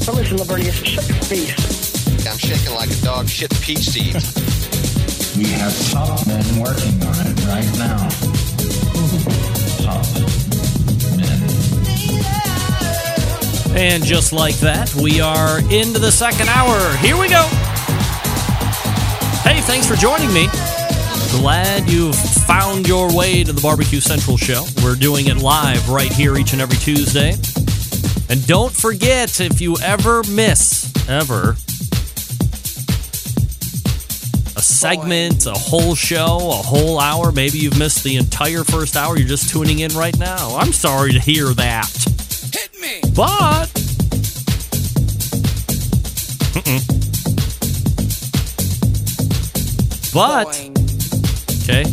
[0.07, 2.27] But listen, Lavernius, shut your face.
[2.27, 4.15] I'm shaking like a dog shit peach seed.
[5.37, 8.09] We have top men working on it right now.
[9.83, 10.07] Top
[11.19, 11.39] men.
[13.77, 16.97] And just like that, we are into the second hour.
[16.99, 17.43] Here we go.
[19.43, 20.49] Hey, thanks for joining me.
[21.41, 24.65] Glad you've found your way to the Barbecue Central show.
[24.83, 27.35] We're doing it live right here each and every Tuesday.
[28.31, 31.51] And don't forget, if you ever miss, ever,
[34.57, 39.19] a segment, a whole show, a whole hour, maybe you've missed the entire first hour,
[39.19, 40.57] you're just tuning in right now.
[40.57, 41.91] I'm sorry to hear that.
[42.53, 43.01] Hit me.
[43.15, 43.67] But
[46.55, 46.81] Mm-mm.
[50.15, 50.74] But
[51.65, 51.85] okay.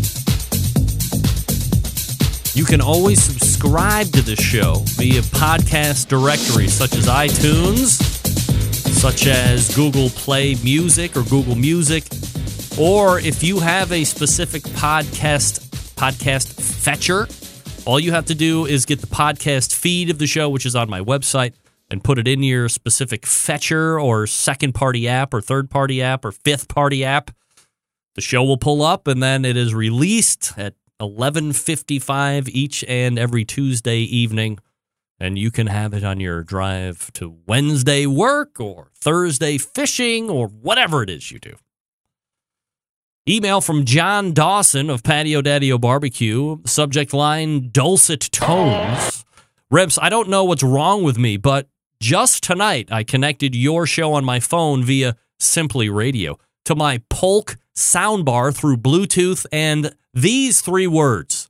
[2.53, 8.01] You can always subscribe to the show via podcast directories such as iTunes,
[8.99, 12.03] such as Google Play Music or Google Music,
[12.78, 17.28] or if you have a specific podcast podcast fetcher,
[17.86, 20.76] all you have to do is get the podcast feed of the show, which is
[20.76, 21.53] on my website,
[21.89, 26.26] and put it in your specific fetcher or second party app or third party app
[26.26, 27.32] or fifth party app.
[28.16, 33.45] The show will pull up and then it is released at 11:55 each and every
[33.45, 34.59] Tuesday evening
[35.22, 40.47] and you can have it on your drive to Wednesday work or Thursday fishing or
[40.47, 41.55] whatever it is you do.
[43.30, 46.57] Email from John Dawson of Patio Daddio Barbecue.
[46.66, 49.24] Subject line dulcet tones.
[49.70, 54.14] Ribs, I don't know what's wrong with me, but just tonight I connected your show
[54.14, 60.88] on my phone via Simply Radio to my Polk soundbar through Bluetooth and these three
[60.88, 61.49] words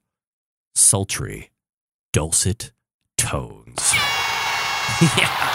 [0.75, 1.51] sultry,
[2.13, 2.71] dulcet
[3.17, 3.93] tones.
[5.17, 5.49] yeah.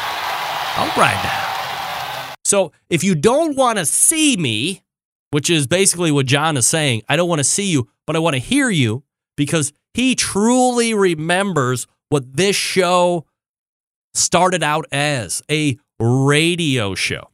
[0.79, 2.35] All right.
[2.45, 4.83] So if you don't want to see me,
[5.31, 7.03] which is basically what John is saying.
[7.09, 9.03] I don't want to see you, but I want to hear you
[9.37, 13.27] because he truly remembers what this show
[14.15, 17.31] started out as a radio show.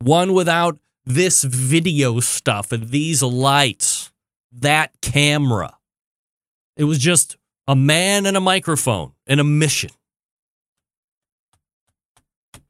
[0.00, 0.78] One without
[1.14, 4.10] this video stuff and these lights,
[4.52, 5.76] that camera.
[6.76, 7.36] It was just
[7.66, 9.90] a man and a microphone and a mission.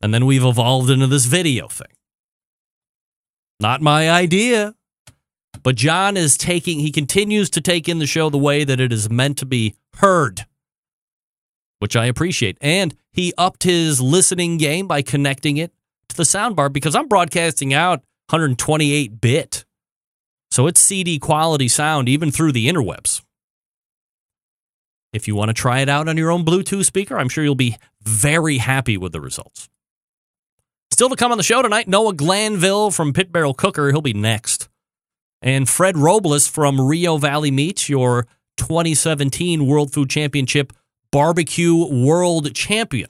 [0.03, 1.93] And then we've evolved into this video thing.
[3.61, 4.75] Not my idea.
[5.63, 8.93] But John is taking, he continues to take in the show the way that it
[8.93, 10.47] is meant to be heard,
[11.81, 12.57] which I appreciate.
[12.61, 15.73] And he upped his listening game by connecting it
[16.09, 19.65] to the soundbar because I'm broadcasting out 128 bit.
[20.51, 23.23] So it's CD quality sound even through the interwebs.
[25.13, 27.55] If you want to try it out on your own Bluetooth speaker, I'm sure you'll
[27.57, 29.69] be very happy with the results.
[30.93, 33.91] Still to come on the show tonight, Noah Glanville from Pit Barrel Cooker.
[33.91, 34.69] He'll be next.
[35.43, 38.27] And Fred Robles from Rio Valley Meats, your
[38.59, 40.73] 2017 World Food Championship
[41.11, 43.09] barbecue world champion.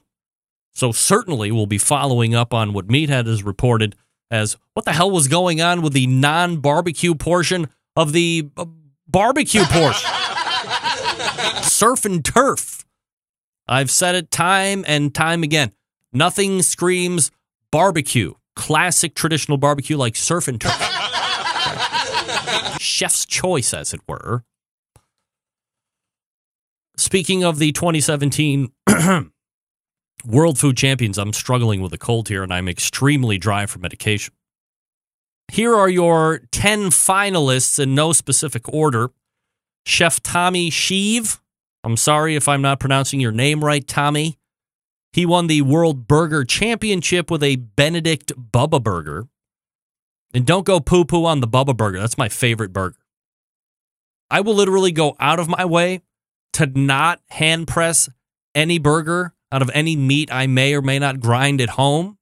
[0.73, 3.97] So certainly we'll be following up on what Meathead has reported
[4.31, 8.65] as what the hell was going on with the non-barbecue portion of the uh,
[9.09, 10.11] barbecue portion.
[11.63, 12.85] Surf and turf.
[13.67, 15.73] I've said it time and time again.
[16.13, 17.31] Nothing screams
[17.71, 20.73] barbecue, classic traditional barbecue like surf and turf.
[22.81, 24.45] Chef's choice, as it were.
[26.97, 28.73] Speaking of the 2017
[30.25, 34.35] World Food Champions, I'm struggling with a cold here and I'm extremely dry for medication.
[35.51, 39.11] Here are your 10 finalists in no specific order.
[39.85, 41.41] Chef Tommy Sheave.
[41.83, 44.39] I'm sorry if I'm not pronouncing your name right, Tommy.
[45.13, 49.27] He won the World Burger Championship with a Benedict Bubba Burger.
[50.33, 51.99] And don't go poo poo on the Bubba Burger.
[51.99, 52.97] That's my favorite burger.
[54.31, 56.03] I will literally go out of my way
[56.53, 58.09] to not hand press
[58.55, 62.19] any burger out of any meat I may or may not grind at home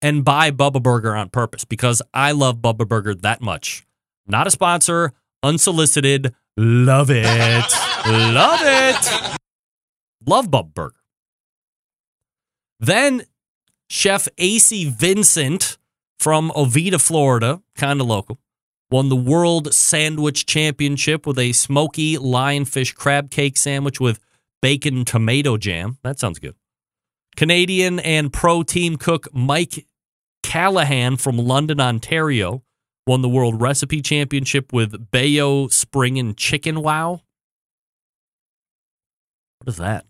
[0.00, 3.86] and buy Bubba Burger on purpose because I love Bubba Burger that much.
[4.26, 5.12] Not a sponsor,
[5.42, 6.34] unsolicited.
[6.56, 7.24] Love it.
[8.06, 9.36] love it.
[10.26, 10.96] Love Bubba Burger.
[12.80, 13.24] Then
[13.88, 15.78] Chef AC Vincent
[16.18, 18.38] from Oviedo, Florida, kind of local,
[18.90, 24.20] won the World Sandwich Championship with a smoky lionfish crab cake sandwich with
[24.60, 25.98] bacon tomato jam.
[26.02, 26.54] That sounds good.
[27.36, 29.86] Canadian and pro team cook Mike
[30.42, 32.62] Callahan from London, Ontario,
[33.06, 37.22] won the World Recipe Championship with Bayo Spring and Chicken Wow.
[39.58, 40.06] What is that?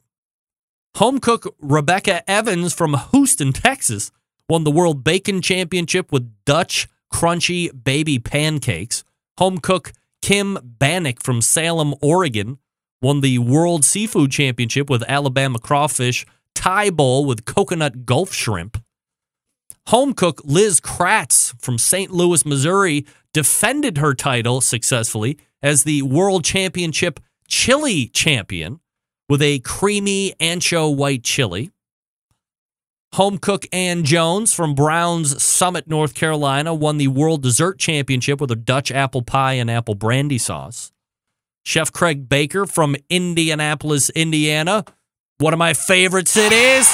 [0.97, 4.11] Home cook Rebecca Evans from Houston, Texas,
[4.49, 9.05] won the World Bacon Championship with Dutch Crunchy Baby Pancakes.
[9.39, 12.59] Home cook Kim Bannock from Salem, Oregon,
[13.01, 18.83] won the World Seafood Championship with Alabama Crawfish Thai Bowl with Coconut Gulf Shrimp.
[19.89, 22.11] Home cook Liz Kratz from St.
[22.11, 28.81] Louis, Missouri, defended her title successfully as the World Championship Chili Champion
[29.29, 31.71] with a creamy ancho white chili.
[33.15, 38.51] Home cook Ann Jones from Browns Summit, North Carolina, won the World Dessert Championship with
[38.51, 40.93] a Dutch apple pie and apple brandy sauce.
[41.65, 44.85] Chef Craig Baker from Indianapolis, Indiana,
[45.43, 46.89] one of my favorite cities.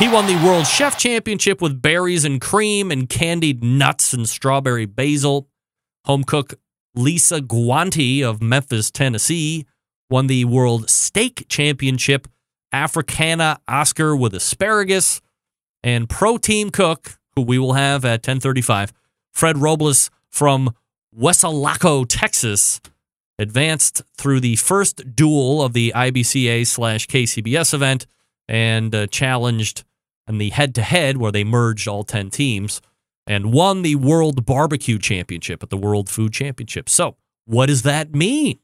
[0.00, 4.86] He won the World Chef Championship with berries and cream and candied nuts and strawberry
[4.86, 5.48] basil.
[6.06, 6.54] Home cook
[6.96, 9.66] Lisa Guanti of Memphis, Tennessee,
[10.10, 12.26] won the World Steak Championship
[12.72, 15.22] Africana Oscar with asparagus.
[15.84, 18.92] And pro team cook, who we will have at 1035,
[19.32, 20.74] Fred Robles from
[21.16, 22.80] Weslaco, Texas,
[23.38, 28.06] advanced through the first duel of the IBCA slash KCBS event
[28.48, 29.84] and uh, challenged
[30.28, 32.80] in the head to head where they merged all 10 teams
[33.26, 36.88] and won the World Barbecue Championship at the World Food Championship.
[36.88, 37.16] So,
[37.46, 38.58] what does that mean?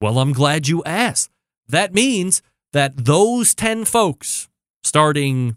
[0.00, 1.30] Well, I'm glad you asked.
[1.68, 2.42] That means
[2.72, 4.48] that those 10 folks,
[4.84, 5.56] starting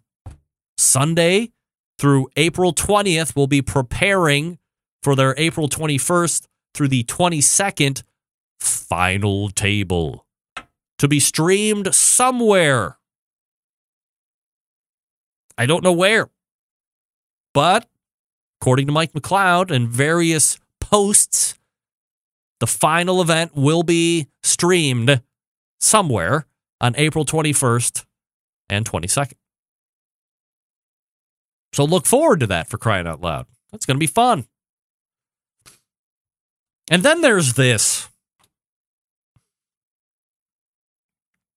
[0.78, 1.52] Sunday
[1.98, 4.58] through April 20th, will be preparing
[5.04, 8.04] for their April 21st through the 22nd
[8.60, 10.26] final table
[10.98, 12.98] to be streamed somewhere.
[15.58, 16.30] I don't know where.
[17.54, 17.88] But
[18.62, 21.56] according to Mike McCloud and various posts,
[22.60, 25.22] the final event will be streamed
[25.80, 26.46] somewhere
[26.82, 28.06] on April 21st
[28.70, 29.34] and 22nd.
[31.74, 33.46] So look forward to that for crying out loud.
[33.72, 34.46] That's going to be fun.
[36.90, 38.10] And then there's this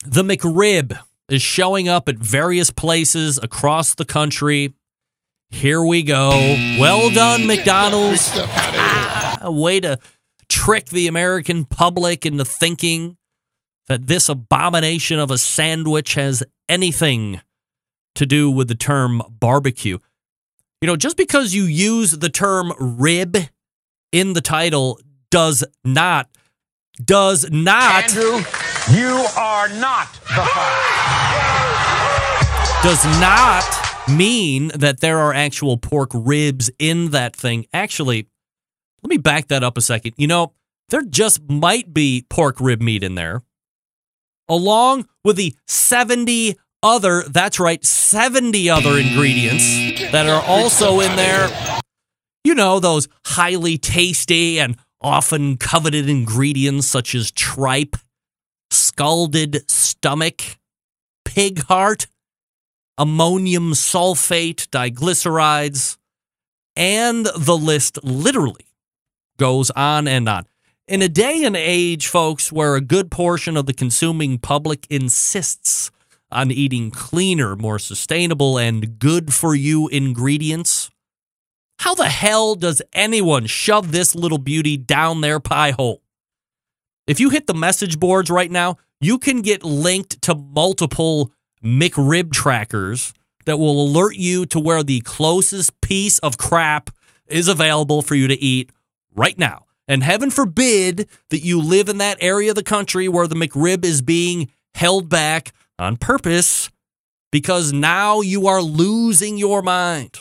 [0.05, 0.99] the McRib
[1.29, 4.75] is showing up at various places across the country.
[5.51, 6.31] Here we go.
[6.79, 8.31] Well done, McDonald's.
[9.41, 9.99] A way to
[10.49, 13.17] trick the American public into thinking
[13.89, 17.41] that this abomination of a sandwich has anything
[18.15, 19.99] to do with the term barbecue.
[20.81, 23.37] You know, just because you use the term rib
[24.11, 25.01] in the title
[25.31, 26.29] does not,
[27.03, 28.43] does not, Andrew,
[28.91, 30.83] you are not the father.
[32.83, 33.65] does not
[34.09, 37.67] mean that there are actual pork ribs in that thing.
[37.73, 38.27] Actually,
[39.03, 40.15] let me back that up a second.
[40.17, 40.53] You know,
[40.89, 43.43] there just might be pork rib meat in there,
[44.49, 49.65] along with the 70 other, that's right, 70 other ingredients
[50.11, 51.49] that are also in there.
[52.45, 57.97] You know, those highly tasty and often coveted ingredients such as tripe,
[58.73, 60.59] scalded stomach,
[61.25, 62.07] pig heart,
[62.99, 65.97] ammonium sulfate, diglycerides,
[66.77, 68.67] and the list literally
[69.39, 70.45] goes on and on.
[70.89, 75.91] In a day and age, folks, where a good portion of the consuming public insists
[76.31, 80.91] on eating cleaner, more sustainable, and good for you ingredients,
[81.79, 86.02] how the hell does anyone shove this little beauty down their pie hole?
[87.07, 91.33] If you hit the message boards right now, you can get linked to multiple
[91.65, 93.13] McRib trackers
[93.45, 96.91] that will alert you to where the closest piece of crap
[97.27, 98.71] is available for you to eat
[99.17, 99.67] right now.
[99.89, 103.85] And heaven forbid that you live in that area of the country where the McRib
[103.85, 106.71] is being held back on purpose
[107.33, 110.19] because now you are losing your mind.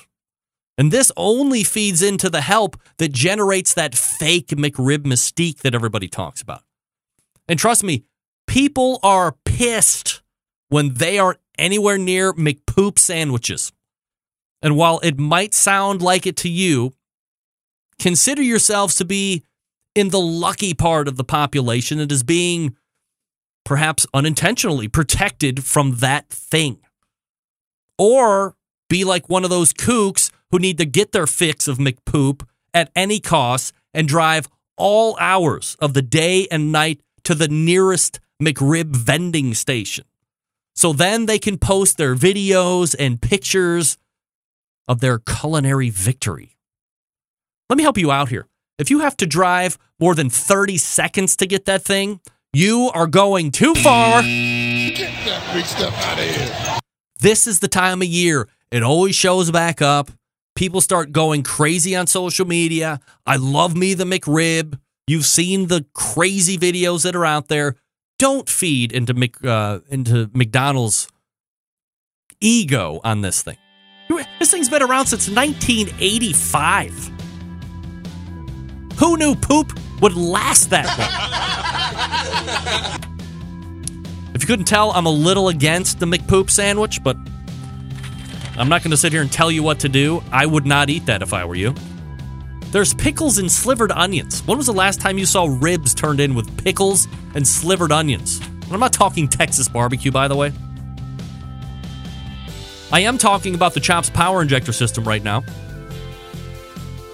[0.80, 6.08] And this only feeds into the help that generates that fake McRib mystique that everybody
[6.08, 6.64] talks about.
[7.52, 8.06] And trust me,
[8.48, 10.22] people are pissed
[10.70, 13.74] when they aren't anywhere near McPoop sandwiches.
[14.62, 16.94] And while it might sound like it to you,
[18.00, 19.44] consider yourselves to be
[19.96, 22.78] in the lucky part of the population that is being
[23.66, 26.80] perhaps unintentionally protected from that thing.
[27.98, 28.56] Or
[28.90, 32.92] be like one of those kooks who need to get their fix of McPoop at
[32.96, 34.48] any cost and drive
[34.78, 40.06] all hours of the day and night to the nearest McRib vending station.
[40.76, 43.98] So then they can post their videos and pictures
[44.88, 46.58] of their culinary victory.
[47.70, 48.48] Let me help you out here.
[48.78, 52.20] If you have to drive more than 30 seconds to get that thing,
[52.54, 54.22] you are going too far.
[54.24, 56.80] Get that big stuff out of here.
[57.20, 58.50] This is the time of year.
[58.72, 60.12] It always shows back up.
[60.56, 63.00] People start going crazy on social media.
[63.26, 64.80] I love me the McRib.
[65.12, 67.76] You've seen the crazy videos that are out there.
[68.18, 71.10] Don't feed into Mc, uh, into McDonald's
[72.40, 73.58] ego on this thing.
[74.40, 77.12] This thing's been around since 1985.
[79.00, 80.88] Who knew poop would last that
[82.96, 83.12] long?
[84.34, 87.18] if you couldn't tell, I'm a little against the McPoop sandwich, but
[88.58, 90.24] I'm not going to sit here and tell you what to do.
[90.32, 91.76] I would not eat that if I were you.
[92.72, 94.46] There's pickles and slivered onions.
[94.48, 98.40] When was the last time you saw ribs turned in with pickles and slivered onions?
[98.72, 100.54] I'm not talking Texas barbecue, by the way.
[102.94, 105.44] I am talking about the Chops Power Injector system right now.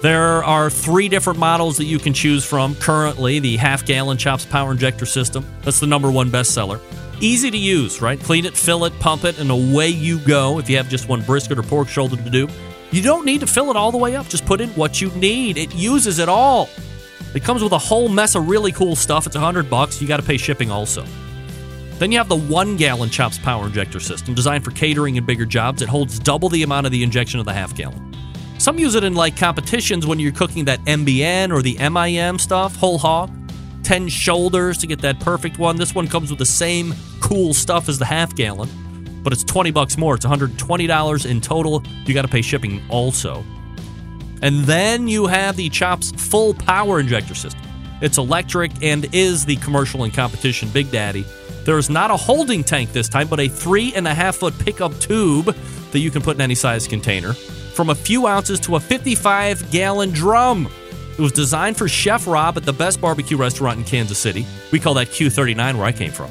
[0.00, 4.44] There are three different models that you can choose from currently the half gallon Chops
[4.44, 5.44] Power Injector system.
[5.62, 6.80] That's the number one bestseller.
[7.20, 8.20] Easy to use, right?
[8.20, 11.22] Clean it, fill it, pump it, and away you go if you have just one
[11.22, 12.48] brisket or pork shoulder to do.
[12.90, 14.28] You don't need to fill it all the way up.
[14.28, 15.58] Just put in what you need.
[15.58, 16.70] It uses it all.
[17.34, 19.26] It comes with a whole mess of really cool stuff.
[19.26, 20.00] It's a hundred bucks.
[20.00, 21.04] You got to pay shipping also.
[21.98, 25.44] Then you have the one gallon Chops Power Injector system designed for catering and bigger
[25.44, 25.82] jobs.
[25.82, 28.16] It holds double the amount of the injection of the half gallon.
[28.58, 32.76] Some use it in like competitions when you're cooking that MBN or the MIM stuff,
[32.76, 33.30] whole hog.
[33.82, 35.76] 10 shoulders to get that perfect one.
[35.76, 38.68] This one comes with the same cool stuff as the half gallon,
[39.22, 40.14] but it's 20 bucks more.
[40.14, 41.82] It's $120 in total.
[42.06, 43.44] You got to pay shipping also.
[44.42, 47.62] And then you have the Chops full power injector system.
[48.00, 51.24] It's electric and is the commercial and competition Big Daddy.
[51.64, 54.58] There is not a holding tank this time, but a three and a half foot
[54.58, 55.54] pickup tube
[55.92, 57.32] that you can put in any size container.
[57.32, 60.68] From a few ounces to a 55 gallon drum.
[61.18, 64.46] It was designed for Chef Rob at the best barbecue restaurant in Kansas City.
[64.70, 66.30] We call that Q39 where I came from.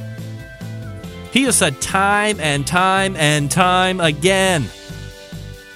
[1.32, 4.66] He has said time and time and time again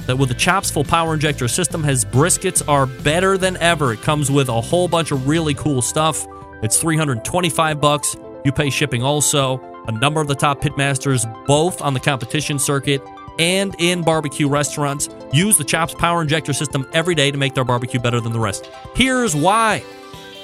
[0.08, 3.94] that with the Chops full power injector system, his briskets are better than ever.
[3.94, 6.26] It comes with a whole bunch of really cool stuff.
[6.64, 8.16] It's 325 bucks.
[8.44, 9.62] You pay shipping also.
[9.88, 13.02] A number of the top pitmasters, both on the competition circuit
[13.40, 17.64] and in barbecue restaurants, use the Chops power injector system every day to make their
[17.64, 18.70] barbecue better than the rest.
[18.96, 19.84] Here's why.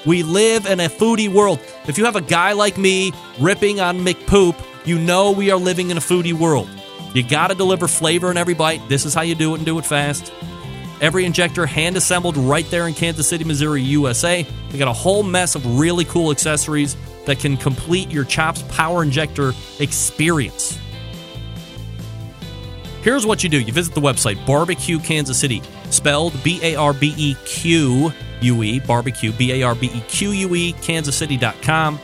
[0.06, 1.60] We live in a foodie world.
[1.86, 5.90] If you have a guy like me ripping on McPoop, you know we are living
[5.90, 6.68] in a foodie world.
[7.14, 8.88] You got to deliver flavor in every bite.
[8.88, 10.32] This is how you do it and do it fast.
[11.00, 14.46] Every injector hand assembled right there in Kansas City, Missouri, USA.
[14.70, 19.02] They got a whole mess of really cool accessories that can complete your Chops power
[19.02, 20.78] injector experience.
[23.02, 26.92] Here's what you do you visit the website, Barbecue Kansas City, spelled B A R
[26.92, 31.98] B E Q U E, barbecue, B A R B E Q U E, kansascity.com,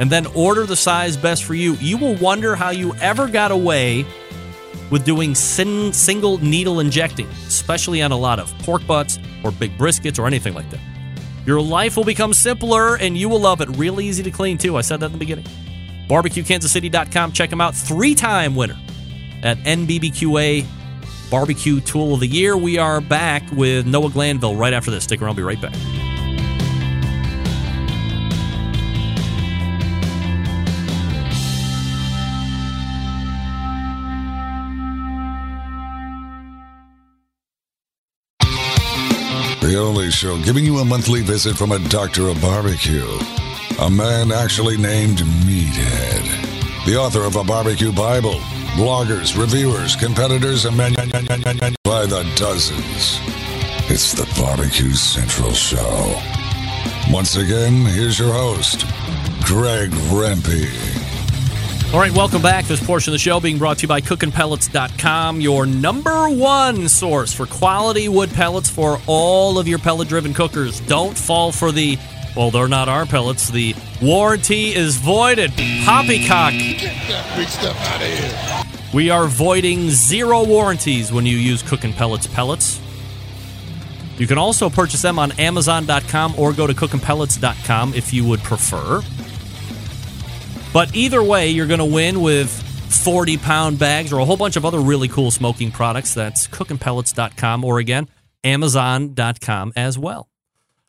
[0.00, 1.74] and then order the size best for you.
[1.74, 4.06] You will wonder how you ever got away
[4.90, 9.76] with doing sin- single needle injecting, especially on a lot of pork butts or big
[9.76, 10.80] briskets or anything like that.
[11.46, 13.68] Your life will become simpler and you will love it.
[13.76, 14.76] Real easy to clean, too.
[14.76, 15.44] I said that in the beginning.
[16.08, 17.32] BarbequeKansasCity.com.
[17.32, 17.74] Check them out.
[17.74, 18.78] Three time winner
[19.42, 20.64] at NBBQA
[21.30, 22.56] Barbecue Tool of the Year.
[22.56, 25.04] We are back with Noah Glanville right after this.
[25.04, 25.74] Stick around, I'll be right back.
[39.70, 43.06] The only show giving you a monthly visit from a doctor of barbecue.
[43.78, 46.86] A man actually named Meathead.
[46.86, 48.40] The author of a barbecue Bible.
[48.74, 50.96] Bloggers, reviewers, competitors, and many
[51.84, 53.20] by the dozens.
[53.88, 56.20] It's the Barbecue Central Show.
[57.08, 58.84] Once again, here's your host,
[59.44, 60.99] Greg Rempe.
[61.92, 62.66] All right, welcome back.
[62.66, 67.32] This portion of the show being brought to you by cookinpellets.com, your number one source
[67.32, 70.78] for quality wood pellets for all of your pellet driven cookers.
[70.82, 71.98] Don't fall for the,
[72.36, 73.48] well, they're not our pellets.
[73.48, 75.50] The warranty is voided.
[75.84, 76.52] Poppycock.
[76.52, 78.62] Get that big stuff out of here.
[78.94, 82.80] We are voiding zero warranties when you use Cookin' Pellets pellets.
[84.16, 89.02] You can also purchase them on Amazon.com or go to cookinpellets.com if you would prefer.
[90.72, 92.50] But either way, you're going to win with
[93.02, 96.14] 40 pound bags or a whole bunch of other really cool smoking products.
[96.14, 98.08] That's cookinpellets.com or again,
[98.44, 100.28] Amazon.com as well.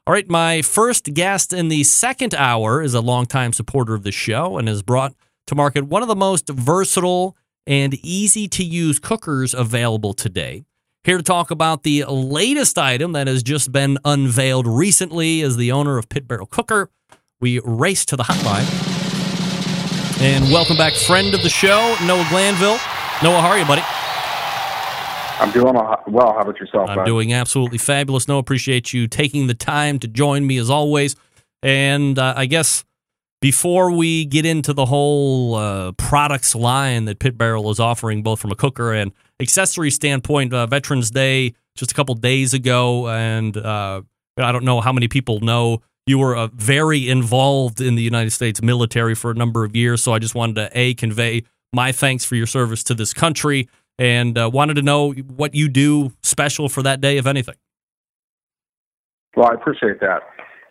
[0.07, 4.11] All right, my first guest in the second hour is a longtime supporter of the
[4.11, 5.13] show and has brought
[5.47, 7.35] to market one of the most versatile
[7.67, 10.63] and easy to use cookers available today.
[11.03, 15.71] Here to talk about the latest item that has just been unveiled recently as the
[15.71, 16.89] owner of Pit Barrel Cooker,
[17.39, 18.90] we race to the hotline.
[20.21, 22.77] And welcome back, friend of the show, Noah Glanville.
[23.23, 23.81] Noah, how are you, buddy?
[25.39, 26.33] I'm doing well.
[26.33, 26.91] How about yourself?
[26.91, 27.05] I'm bud?
[27.05, 28.27] doing absolutely fabulous.
[28.27, 31.15] Noah, appreciate you taking the time to join me as always.
[31.63, 32.85] And uh, I guess
[33.41, 38.39] before we get into the whole uh, products line that Pit Barrel is offering, both
[38.39, 43.57] from a cooker and accessory standpoint, uh, Veterans Day just a couple days ago, and
[43.57, 44.03] uh,
[44.37, 48.31] I don't know how many people know you were uh, very involved in the United
[48.31, 50.01] States military for a number of years.
[50.01, 53.69] So I just wanted to a convey my thanks for your service to this country,
[53.97, 57.55] and uh, wanted to know what you do special for that day, if anything.
[59.35, 60.21] Well, I appreciate that.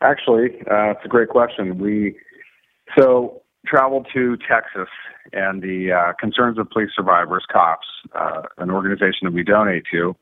[0.03, 1.79] Actually, uh, it's a great question.
[1.79, 2.17] We
[2.99, 4.89] so traveled to Texas
[5.33, 10.15] and the uh, Concerns of Police Survivors, COPS, uh, an organization that we donate to.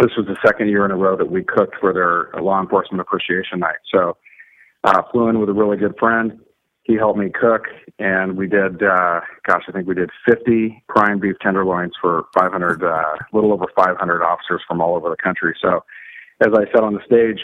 [0.00, 3.00] This was the second year in a row that we cooked for their law enforcement
[3.00, 3.78] appreciation night.
[3.92, 4.16] So,
[4.84, 6.40] uh, flew in with a really good friend.
[6.82, 7.64] He helped me cook,
[7.98, 12.82] and we did, uh, gosh, I think we did 50 prime beef tenderloins for 500,
[12.82, 13.02] uh,
[13.32, 15.54] little over 500 officers from all over the country.
[15.60, 15.84] So,
[16.40, 17.40] as I said on the stage,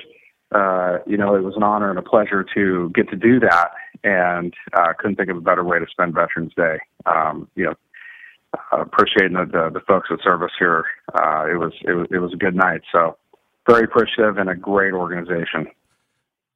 [0.55, 3.73] uh, you know, it was an honor and a pleasure to get to do that,
[4.02, 6.78] and uh, couldn't think of a better way to spend Veterans Day.
[7.05, 7.74] Um, you know,
[8.73, 10.85] uh, appreciating the, the, the folks at service here.
[11.12, 12.82] Uh, it was it was it was a good night.
[12.93, 13.16] So
[13.69, 15.66] very appreciative and a great organization.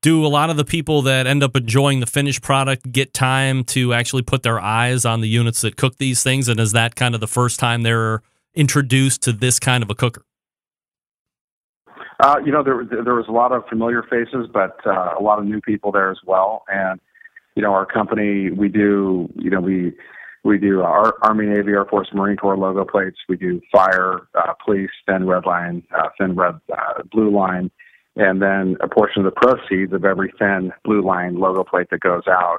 [0.01, 3.65] Do a lot of the people that end up enjoying the finished product get time
[3.65, 6.47] to actually put their eyes on the units that cook these things?
[6.49, 8.23] And is that kind of the first time they're
[8.55, 10.23] introduced to this kind of a cooker?
[12.21, 15.39] Uh, you know, there there was a lot of familiar faces, but uh, a lot
[15.39, 16.65] of new people there as well.
[16.69, 17.01] And
[17.55, 19.93] you know, our company, we do, you know, we
[20.45, 23.19] we do our Army, Navy, Air Force, Marine Corps logo plates.
[23.29, 27.71] We do fire, uh, police, thin red line, uh, thin red uh, blue line,
[28.19, 32.01] and then a portion of the proceeds of every thin blue line logo plate that
[32.01, 32.59] goes out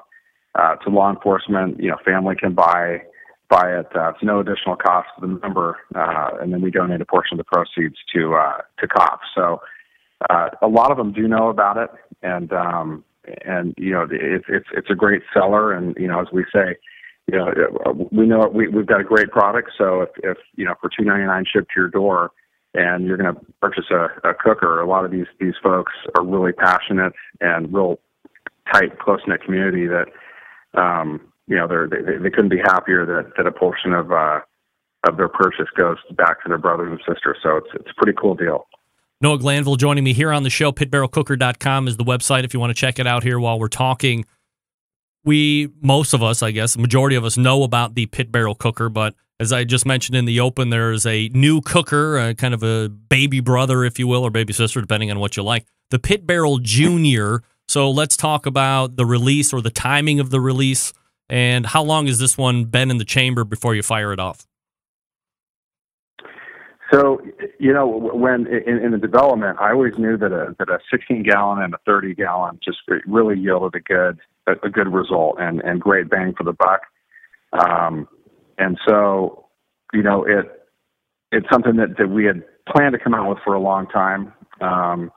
[0.56, 1.80] uh, to law enforcement.
[1.80, 3.04] You know, family can buy
[3.50, 3.88] buy it.
[3.94, 7.38] Uh, it's no additional cost to the member, uh, and then we donate a portion
[7.38, 9.28] of the proceeds to uh, to cops.
[9.36, 9.62] So
[10.30, 11.90] uh, a lot of them do know about it,
[12.24, 13.04] and um,
[13.46, 16.78] and you know it's it's it's a great seller, and you know as we say.
[17.32, 19.70] You know, we know we, we've got a great product.
[19.78, 22.32] So if, if you know for two ninety nine shipped to your door,
[22.74, 26.24] and you're going to purchase a, a cooker, a lot of these these folks are
[26.24, 28.00] really passionate and real
[28.72, 30.06] tight, close knit community that
[30.80, 34.40] um, you know they're, they they couldn't be happier that that a portion of uh,
[35.08, 37.38] of their purchase goes back to their brothers and sisters.
[37.42, 38.68] So it's it's a pretty cool deal.
[39.22, 40.72] Noah Glanville joining me here on the show.
[40.72, 44.26] Pitbarrelcooker.com is the website if you want to check it out here while we're talking.
[45.24, 48.90] We, most of us, I guess, majority of us know about the pit barrel cooker,
[48.90, 52.64] but as I just mentioned in the open, there's a new cooker, uh, kind of
[52.64, 55.66] a baby brother, if you will, or baby sister, depending on what you like.
[55.92, 57.44] The Pit Barrel Junior.
[57.68, 60.94] So let's talk about the release or the timing of the release
[61.30, 64.48] and how long has this one been in the chamber before you fire it off?
[66.92, 67.22] So,
[67.60, 71.22] you know, when in, in the development, I always knew that a that a 16
[71.22, 74.20] gallon and a 30 gallon just really yielded a good
[74.50, 76.82] a, a good result and and great bang for the buck.
[77.54, 78.08] Um,
[78.58, 79.48] and so,
[79.94, 80.46] you know, it
[81.32, 84.34] it's something that that we had planned to come out with for a long time.
[84.62, 85.12] Um,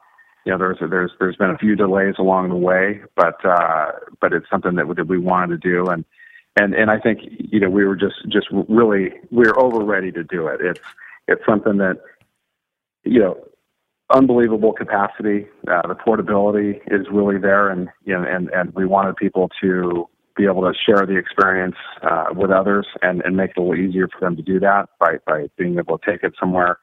[0.45, 4.33] you know, there's there's there's been a few delays along the way, but uh, but
[4.33, 6.05] it's something that, that we wanted to do, and
[6.61, 10.25] and and I think you know we were just just really we're over ready to
[10.25, 10.61] do it.
[10.61, 10.81] It's
[11.29, 11.99] it's something that,
[13.05, 13.37] you know,
[14.13, 15.47] unbelievable capacity.
[15.69, 20.09] Uh, the portability is really there, and you know, and and we wanted people to
[20.37, 23.77] be able to share the experience uh, with others and and make it a little
[23.77, 26.79] easier for them to do that by by being able to take it somewhere.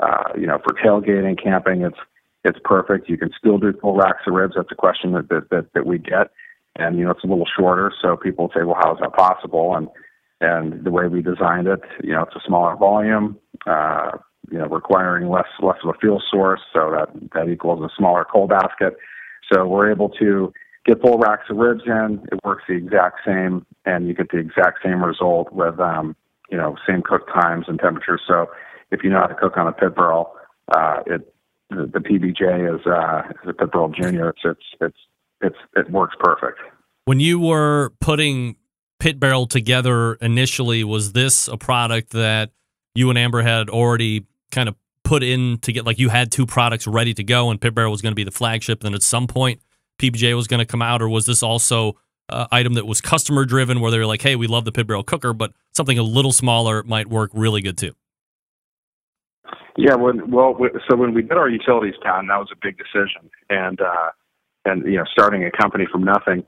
[0.00, 1.98] Uh, you know, for tailgating, camping, it's
[2.44, 3.08] it's perfect.
[3.08, 4.54] You can still do full racks of ribs.
[4.56, 6.30] That's a question that that that, that we get,
[6.76, 7.92] and you know, it's a little shorter.
[8.02, 9.74] So people say, well, how is that possible?
[9.76, 9.88] And
[10.40, 14.18] and the way we designed it, you know, it's a smaller volume, uh,
[14.50, 18.24] you know, requiring less less of a fuel source, so that that equals a smaller
[18.24, 18.96] coal basket.
[19.52, 20.52] So we're able to
[20.86, 22.26] get full racks of ribs in.
[22.32, 26.16] It works the exact same, and you get the exact same result with um,
[26.50, 28.22] you know same cook times and temperatures.
[28.26, 28.46] So
[28.90, 30.32] if you know how to cook on a pit barrel,
[30.72, 31.34] uh, it
[31.70, 34.30] the, the PBJ is uh, a pit barrel junior.
[34.30, 34.98] It's it's it's
[35.40, 36.58] it's it works perfect.
[37.06, 38.56] When you were putting
[38.98, 42.52] pit barrel together initially, was this a product that
[42.94, 46.46] you and Amber had already kind of put in to get like you had two
[46.46, 49.02] products ready to go and pit barrel was going to be the flagship then at
[49.02, 49.60] some point
[49.98, 51.94] PBJ was going to come out or was this also
[52.30, 54.86] uh, item that was customer driven where they were like hey we love the pit
[54.86, 57.92] barrel cooker but something a little smaller might work really good too
[59.76, 60.56] yeah when, well
[60.88, 64.10] so when we did our utilities patent that was a big decision and uh
[64.64, 66.44] and you know starting a company from nothing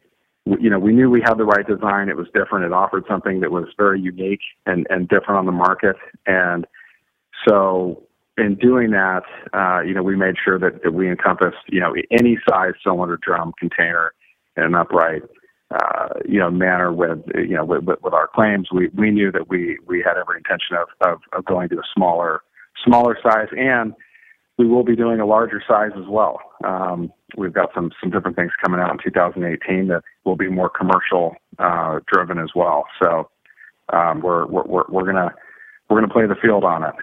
[0.47, 2.09] you know, we knew we had the right design.
[2.09, 2.65] It was different.
[2.65, 5.97] It offered something that was very unique and, and different on the market.
[6.25, 6.67] And
[7.49, 8.03] so
[8.39, 11.95] in doing that, uh, you know, we made sure that, that we encompassed, you know,
[12.11, 14.13] any size cylinder drum container
[14.57, 15.23] in an upright,
[15.71, 18.69] uh, you know, manner with, you know, with, with, our claims.
[18.73, 21.83] We, we knew that we, we had every intention of, of, of going to a
[21.95, 22.43] smaller,
[22.85, 23.95] smaller size and
[24.59, 26.41] we will be doing a larger size as well.
[26.65, 30.71] Um, we've got some some different things coming out in 2018 that will be more
[30.71, 32.85] commercial uh, driven as well.
[33.03, 33.29] So
[33.93, 35.35] um, we're, we're we're gonna
[35.89, 36.95] we're gonna play the field on it.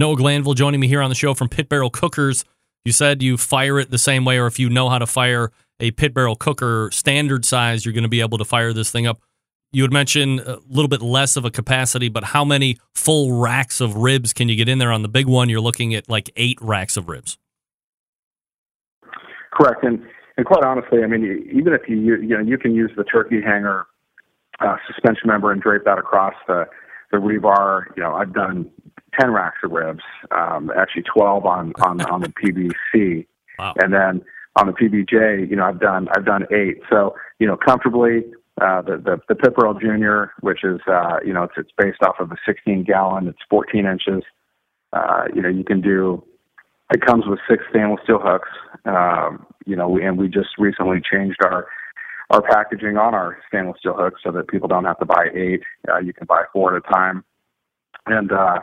[0.00, 2.44] Noah Glanville joining me here on the show from Pit Barrel Cookers.
[2.84, 5.52] You said you fire it the same way, or if you know how to fire
[5.78, 9.06] a pit barrel cooker standard size, you're going to be able to fire this thing
[9.06, 9.20] up
[9.72, 13.80] you had mentioned a little bit less of a capacity, but how many full racks
[13.80, 14.90] of ribs can you get in there?
[14.90, 17.38] On the big one, you're looking at like eight racks of ribs.
[19.52, 20.02] Correct, and
[20.36, 23.40] and quite honestly, I mean, even if you you know you can use the turkey
[23.40, 23.86] hanger
[24.60, 26.66] uh, suspension member and drape that across the
[27.12, 27.84] the rebar.
[27.96, 28.70] You know, I've done
[29.20, 33.26] ten racks of ribs, um, actually twelve on on on the PBC,
[33.58, 33.74] wow.
[33.82, 34.22] and then
[34.56, 36.80] on the PBJ, you know, I've done I've done eight.
[36.90, 38.24] So you know, comfortably
[38.60, 42.16] uh, the, the the Barrel Junior, which is uh, you know it's it's based off
[42.18, 43.28] of a 16 gallon.
[43.28, 44.22] It's 14 inches.
[44.92, 46.24] Uh, you know you can do.
[46.92, 48.48] It comes with six stainless steel hooks.
[48.84, 51.68] Um, you know, and we just recently changed our
[52.30, 55.62] our packaging on our stainless steel hooks so that people don't have to buy eight.
[55.88, 57.24] Uh, you can buy four at a time.
[58.06, 58.60] And uh,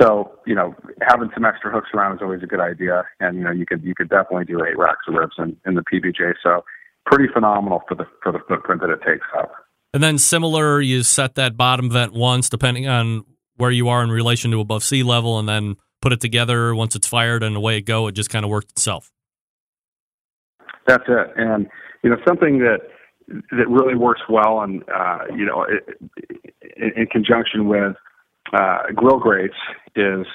[0.00, 3.04] so, you know, having some extra hooks around is always a good idea.
[3.20, 5.74] And you know, you could you could definitely do eight racks of ribs in, in
[5.74, 6.34] the PBJ.
[6.42, 6.64] So
[7.06, 9.52] pretty phenomenal for the for the footprint that it takes up.
[9.92, 13.24] And then similar, you set that bottom vent once, depending on
[13.56, 16.96] where you are in relation to above sea level, and then put it together once
[16.96, 18.08] it's fired, and away it go.
[18.08, 19.12] It just kind of worked itself.
[20.88, 21.68] That's it, and
[22.02, 22.80] you know something that
[23.28, 25.98] that really works well, and uh, you know, it,
[26.76, 27.94] in, in conjunction with
[28.52, 29.56] uh, grill grates,
[29.96, 30.26] is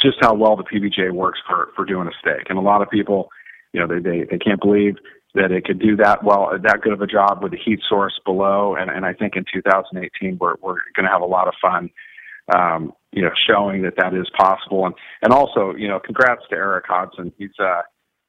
[0.00, 2.46] just how well the PBJ works for for doing a steak.
[2.48, 3.28] And a lot of people,
[3.72, 4.96] you know, they they, they can't believe
[5.34, 8.18] that it could do that well, that good of a job with the heat source
[8.24, 8.74] below.
[8.78, 11.90] And, and I think in 2018, we're, we're going to have a lot of fun,
[12.54, 14.86] um, you know, showing that that is possible.
[14.86, 17.32] And, and also, you know, congrats to Erick Hodson.
[17.36, 17.82] He's, uh,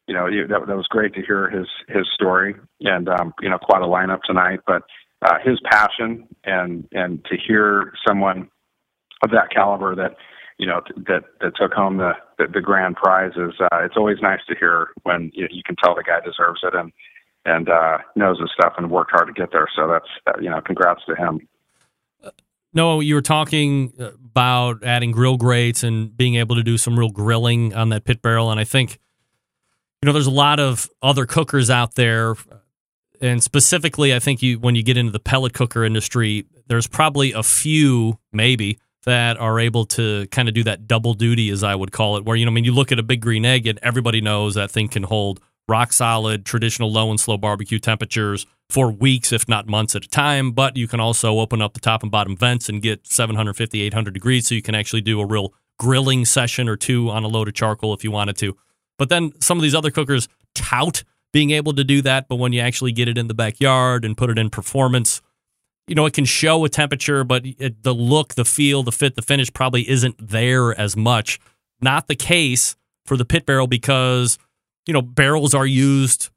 [0.08, 3.60] you know, that, that was great to hear his, his story and, um, you know,
[3.60, 4.84] quite a lineup tonight, but,
[5.22, 8.50] uh, his passion and, and to hear someone
[9.24, 10.16] of that caliber that,
[10.60, 14.18] you know that that took home the the, the grand prize is uh, it's always
[14.22, 16.92] nice to hear when you, you can tell the guy deserves it and
[17.46, 19.68] and uh, knows his stuff and worked hard to get there.
[19.76, 21.48] So that's uh, you know congrats to him.
[22.72, 27.10] Noah, you were talking about adding grill grates and being able to do some real
[27.10, 29.00] grilling on that pit barrel, and I think
[30.02, 32.36] you know there's a lot of other cookers out there,
[33.22, 37.32] and specifically, I think you when you get into the pellet cooker industry, there's probably
[37.32, 38.78] a few, maybe
[39.10, 42.26] that are able to kind of do that double duty, as I would call it,
[42.26, 44.54] where you know, I mean, you look at a big green egg, and everybody knows
[44.54, 49.50] that thing can hold rock solid, traditional low and slow barbecue temperatures for weeks, if
[49.50, 50.52] not months at a time.
[50.52, 54.14] But you can also open up the top and bottom vents and get 750, 800
[54.14, 54.48] degrees.
[54.48, 57.56] So you can actually do a real grilling session or two on a load of
[57.56, 58.56] charcoal if you wanted to.
[59.00, 62.28] But then some of these other cookers tout being able to do that.
[62.28, 65.22] But when you actually get it in the backyard and put it in performance,
[65.90, 69.16] you know, it can show a temperature, but it, the look, the feel, the fit,
[69.16, 71.40] the finish probably isn't there as much.
[71.82, 72.76] Not the case
[73.06, 74.38] for the pit barrel because,
[74.86, 76.30] you know, barrels are used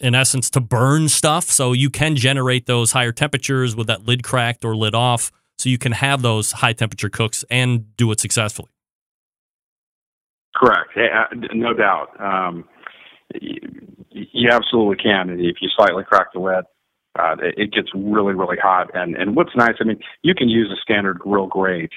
[0.00, 1.44] in essence to burn stuff.
[1.50, 5.32] So you can generate those higher temperatures with that lid cracked or lid off.
[5.58, 8.70] So you can have those high temperature cooks and do it successfully.
[10.54, 10.90] Correct.
[11.52, 12.08] No doubt.
[12.20, 12.64] Um,
[13.40, 15.30] you absolutely can.
[15.30, 16.64] If you slightly crack the lid,
[17.18, 18.90] uh, it gets really, really hot.
[18.94, 21.92] And and what's nice, I mean, you can use a standard grill grate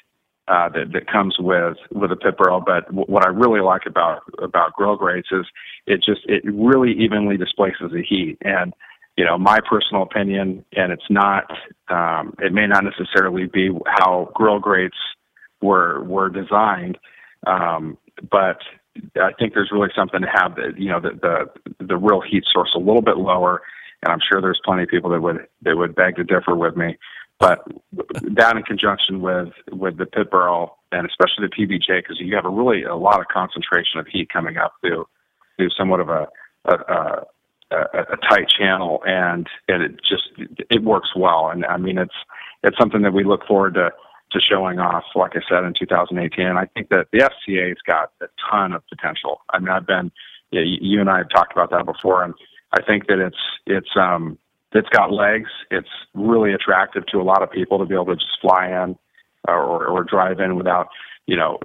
[0.47, 2.61] uh, that that comes with with a pit barrel.
[2.65, 5.45] But w- what I really like about about grill grates is
[5.85, 8.37] it just it really evenly displaces the heat.
[8.41, 8.73] And
[9.17, 11.45] you know, my personal opinion, and it's not,
[11.87, 14.97] um, it may not necessarily be how grill grates
[15.61, 16.97] were were designed,
[17.45, 17.97] um,
[18.31, 18.57] but
[19.15, 22.43] I think there's really something to have the you know the the the real heat
[22.51, 23.61] source a little bit lower
[24.03, 26.75] and I'm sure there's plenty of people that would that would beg to differ with
[26.75, 26.97] me.
[27.39, 27.59] But
[28.35, 32.45] that in conjunction with with the pit barrel and especially the PBJ, because you have
[32.45, 35.05] a really a lot of concentration of heat coming up through
[35.57, 36.27] through somewhat of a
[36.65, 37.25] a, a,
[37.71, 40.29] a, a tight channel, and and it just
[40.69, 41.49] it works well.
[41.49, 42.15] And I mean, it's
[42.63, 43.91] it's something that we look forward to
[44.31, 46.45] to showing off, like I said, in 2018.
[46.45, 49.41] And I think that the SCA's got a ton of potential.
[49.51, 50.11] I mean, I've been,
[50.51, 52.33] yeah, you and I have talked about that before, and
[52.73, 54.37] I think that it's it's um
[54.73, 55.49] it's got legs.
[55.69, 58.97] It's really attractive to a lot of people to be able to just fly in
[59.47, 60.87] or or drive in without
[61.27, 61.59] you know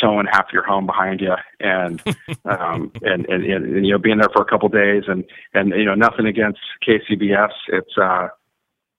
[0.00, 2.00] towing half your home behind you and
[2.44, 5.70] um and, and and you know being there for a couple of days and and
[5.70, 7.52] you know nothing against KCBS.
[7.68, 8.28] It's uh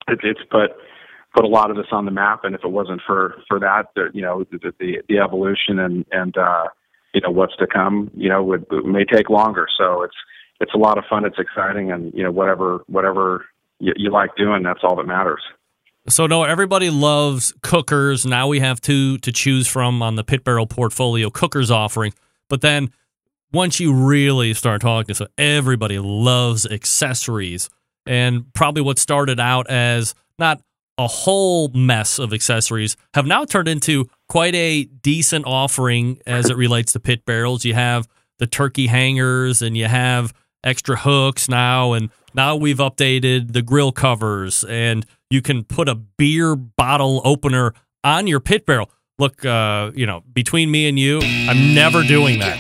[0.07, 0.71] it, it's put
[1.33, 3.87] put a lot of this on the map and if it wasn't for for that
[3.95, 6.65] the, you know the, the the evolution and and uh
[7.13, 10.15] you know what's to come you know would, it may take longer so it's
[10.59, 11.25] it's a lot of fun.
[11.25, 13.45] It's exciting, and you know whatever whatever
[13.79, 15.41] you, you like doing, that's all that matters.
[16.07, 18.25] So Noah, everybody loves cookers.
[18.25, 22.13] Now we have two to choose from on the Pit Barrel portfolio cookers offering.
[22.47, 22.91] But then
[23.51, 27.69] once you really start talking, so everybody loves accessories,
[28.05, 30.61] and probably what started out as not
[30.97, 36.55] a whole mess of accessories have now turned into quite a decent offering as it
[36.55, 37.65] relates to pit barrels.
[37.65, 38.07] You have
[38.37, 40.33] the turkey hangers, and you have
[40.65, 45.95] extra hooks now, and now we've updated the grill covers, and you can put a
[45.95, 47.73] beer bottle opener
[48.03, 48.89] on your pit barrel.
[49.17, 52.59] Look, uh, you know, between me and you, I'm never doing that.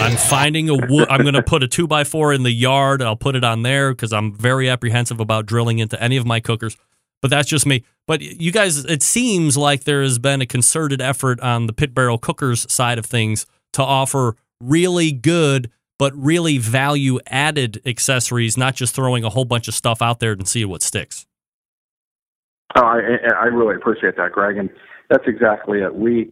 [0.00, 1.08] I'm finding a wood.
[1.10, 3.02] I'm going to put a two by four in the yard.
[3.02, 6.38] I'll put it on there because I'm very apprehensive about drilling into any of my
[6.38, 6.76] cookers.
[7.20, 7.84] But that's just me.
[8.06, 11.94] But you guys, it seems like there has been a concerted effort on the pit
[11.94, 15.70] barrel cookers side of things to offer really good
[16.04, 20.32] but really value added accessories, not just throwing a whole bunch of stuff out there
[20.32, 21.24] and see what sticks.
[22.76, 22.98] Oh, I,
[23.34, 24.68] I really appreciate that, Greg, and
[25.08, 25.94] that's exactly it.
[25.94, 26.30] We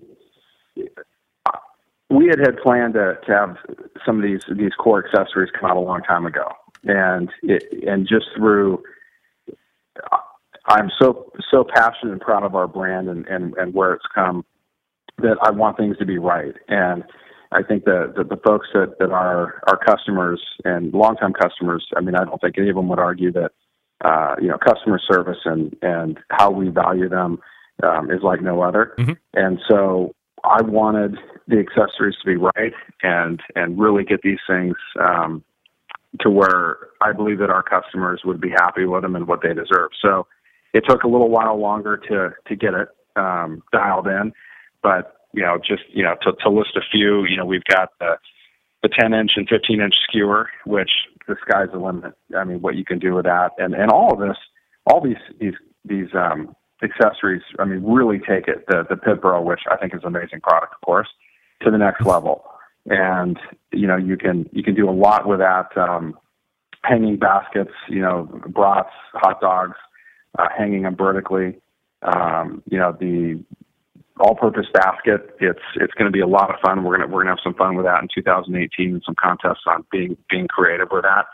[2.10, 3.56] we had had planned to, to have
[4.04, 6.48] some of these these core accessories come out a long time ago,
[6.84, 8.82] and it, and just through,
[10.66, 14.44] I'm so so passionate and proud of our brand and, and and where it's come
[15.22, 17.04] that I want things to be right and
[17.52, 22.00] I think that the, the folks that, that are our customers and longtime customers, I
[22.00, 23.52] mean, I don't think any of them would argue that,
[24.04, 27.40] uh, you know, customer service and, and how we value them
[27.82, 28.94] um, is like no other.
[28.98, 29.12] Mm-hmm.
[29.34, 30.14] And so
[30.44, 31.16] I wanted
[31.46, 32.72] the accessories to be right
[33.02, 35.44] and, and really get these things um,
[36.20, 39.54] to where I believe that our customers would be happy with them and what they
[39.54, 39.90] deserve.
[40.00, 40.26] So
[40.72, 44.32] it took a little while longer to, to get it um, dialed in,
[44.82, 47.90] but you know, just you know, to, to list a few, you know, we've got
[48.00, 48.16] the
[48.82, 50.90] the 10 inch and 15 inch skewer, which
[51.28, 52.14] the sky's the limit.
[52.36, 54.36] I mean, what you can do with that, and and all of this,
[54.86, 55.54] all these these
[55.84, 59.94] these um, accessories, I mean, really take it the the pit barrel, which I think
[59.94, 61.08] is an amazing product, of course,
[61.62, 62.44] to the next level.
[62.86, 63.38] And
[63.72, 65.76] you know, you can you can do a lot with that.
[65.76, 66.18] Um,
[66.84, 69.76] hanging baskets, you know, brats, hot dogs,
[70.38, 71.58] uh, hanging them vertically.
[72.02, 73.40] Um, you know, the
[74.20, 75.34] all-purpose basket.
[75.40, 76.84] It's it's going to be a lot of fun.
[76.84, 79.84] We're gonna we're gonna have some fun with that in 2018 and some contests on
[79.90, 81.26] being being creative with that.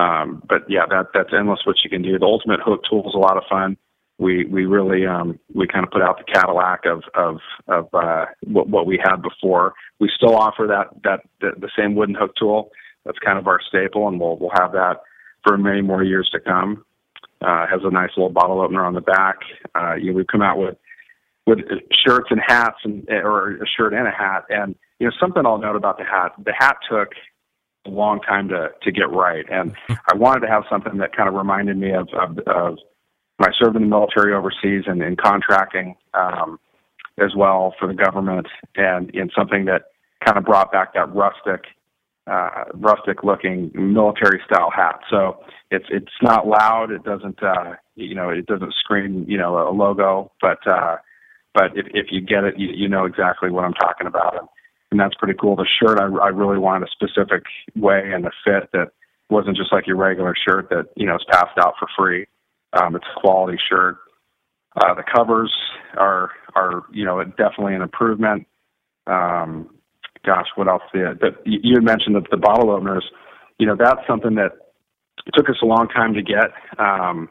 [0.00, 2.18] Um, but yeah, that that's endless what you can do.
[2.18, 3.76] The ultimate hook tool is a lot of fun.
[4.18, 7.38] We we really um, we kind of put out the Cadillac of of
[7.68, 9.74] of uh, what what we had before.
[9.98, 12.70] We still offer that that the, the same wooden hook tool.
[13.04, 15.02] That's kind of our staple, and we'll we'll have that
[15.44, 16.84] for many more years to come.
[17.40, 19.36] Uh, has a nice little bottle opener on the back.
[19.74, 20.76] Uh, you know, we've come out with
[21.46, 21.58] with
[21.92, 24.44] shirts and hats, and or a shirt and a hat.
[24.48, 27.10] And you know, something I'll note about the hat: the hat took
[27.86, 31.28] a long time to to get right, and I wanted to have something that kind
[31.28, 32.78] of reminded me of of, of
[33.40, 36.58] I served in the military overseas and in contracting um,
[37.18, 38.46] as well for the government,
[38.76, 39.82] and in something that
[40.24, 41.64] kind of brought back that rustic
[42.26, 45.00] uh, rustic looking military style hat.
[45.10, 45.40] So
[45.70, 46.90] it's it's not loud.
[46.90, 50.96] It doesn't uh, you know it doesn't scream you know a logo, but uh,
[51.54, 54.48] but if if you get it, you, you know exactly what I'm talking about, and,
[54.90, 55.56] and that's pretty cool.
[55.56, 57.44] The shirt I, I really wanted a specific
[57.76, 58.88] way and a fit that
[59.30, 62.26] wasn't just like your regular shirt that you know is passed out for free.
[62.72, 63.98] Um, it's a quality shirt.
[64.76, 65.52] Uh, the covers
[65.96, 68.46] are are you know definitely an improvement.
[69.06, 69.70] Um,
[70.24, 70.82] gosh, what else?
[70.92, 73.04] The, the, you mentioned that the bottle openers,
[73.58, 74.52] you know, that's something that
[75.34, 77.28] took us a long time to get um,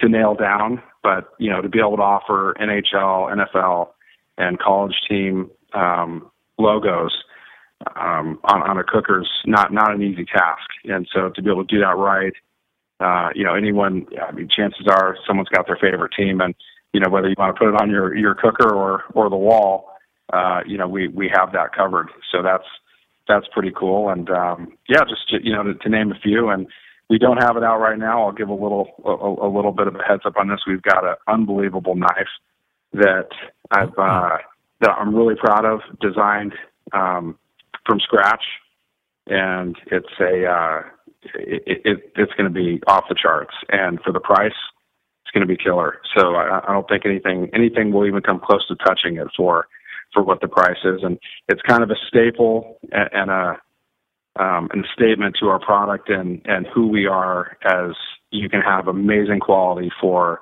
[0.00, 0.82] to nail down.
[1.08, 3.88] But you know, to be able to offer NHL, NFL,
[4.36, 7.16] and college team um, logos
[7.96, 10.68] um, on, on a cooker's not not an easy task.
[10.84, 12.34] And so to be able to do that right,
[13.00, 16.54] uh, you know, anyone, I mean, chances are someone's got their favorite team, and
[16.92, 19.36] you know, whether you want to put it on your your cooker or or the
[19.36, 19.88] wall
[20.32, 22.10] uh, you know, we we have that covered.
[22.30, 22.66] So that's
[23.26, 24.10] that's pretty cool.
[24.10, 26.48] And um, yeah, just you know, to, to name a few.
[26.48, 26.66] And
[27.10, 28.24] we don't have it out right now.
[28.24, 30.60] I'll give a little a, a little bit of a heads up on this.
[30.66, 32.28] We've got an unbelievable knife
[32.92, 33.28] that
[33.70, 34.38] I've uh,
[34.80, 36.52] that I'm really proud of, designed
[36.92, 37.38] um,
[37.86, 38.44] from scratch,
[39.26, 40.82] and it's a uh,
[41.34, 43.54] it, it, it's going to be off the charts.
[43.70, 44.52] And for the price,
[45.24, 46.00] it's going to be killer.
[46.16, 49.66] So I, I don't think anything anything will even come close to touching it for
[50.12, 51.18] for what the price is, and
[51.48, 53.60] it's kind of a staple and a
[54.38, 57.92] um, and a statement to our product and and who we are as
[58.30, 60.40] you can have amazing quality for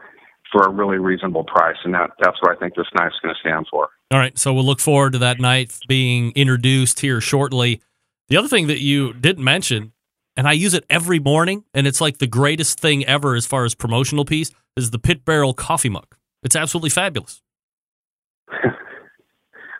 [0.52, 3.40] for a really reasonable price, and that that's what I think this knife's going to
[3.40, 3.88] stand for.
[4.10, 7.80] All right, so we'll look forward to that knife being introduced here shortly.
[8.28, 9.92] The other thing that you didn't mention,
[10.36, 13.64] and I use it every morning, and it's like the greatest thing ever as far
[13.64, 16.14] as promotional piece, is the Pit Barrel coffee mug.
[16.42, 17.42] It's absolutely fabulous.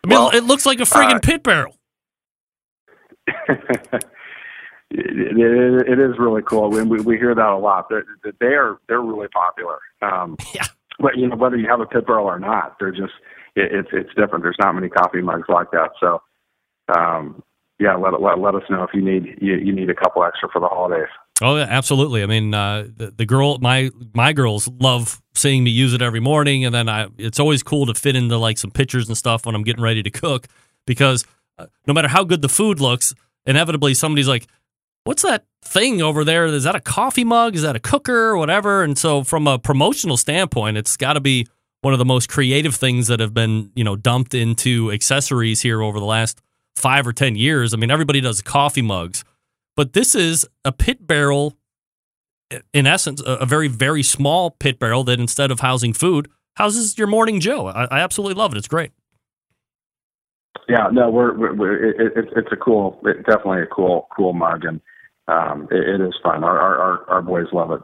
[0.06, 1.76] I mean, well, it looks like a friggin' uh, pit barrel.
[4.90, 6.70] it, it, is really cool.
[6.70, 7.88] We, we, we hear that a lot.
[7.88, 8.04] They're,
[8.40, 9.78] they are they're really popular.
[10.02, 10.66] Um, yeah.
[10.98, 13.12] But you know whether you have a pit barrel or not, they're just
[13.54, 14.42] it, it's it's different.
[14.42, 15.90] There's not many coffee mugs like that.
[16.00, 16.22] So,
[16.96, 17.42] um,
[17.78, 20.48] yeah, let, let let us know if you need you, you need a couple extra
[20.50, 21.08] for the holidays.
[21.42, 22.22] Oh, yeah, absolutely.
[22.22, 26.20] I mean, uh, the, the girl, my my girls love seeing me use it every
[26.20, 29.44] morning, and then I, it's always cool to fit into like some pictures and stuff
[29.44, 30.46] when I'm getting ready to cook
[30.86, 31.26] because
[31.86, 33.14] no matter how good the food looks,
[33.46, 34.46] inevitably somebody's like,
[35.04, 36.46] "What's that thing over there?
[36.46, 37.54] Is that a coffee mug?
[37.54, 41.20] Is that a cooker or whatever?" And so, from a promotional standpoint, it's got to
[41.20, 41.46] be
[41.82, 45.82] one of the most creative things that have been you know dumped into accessories here
[45.82, 46.40] over the last
[46.76, 47.72] five or ten years.
[47.72, 49.24] I mean, everybody does coffee mugs
[49.76, 51.54] but this is a pit barrel,
[52.72, 56.96] in essence, a, a very, very small pit barrel that instead of housing food, houses
[56.96, 57.66] your morning Joe.
[57.66, 58.58] I, I absolutely love it.
[58.58, 58.92] It's great.
[60.68, 64.32] Yeah, no, we're, we're, we're it, it, it's a cool, it, definitely a cool, cool
[64.32, 64.80] mug, and
[65.28, 66.42] um, it, it is fun.
[66.42, 67.80] Our, our our boys love it.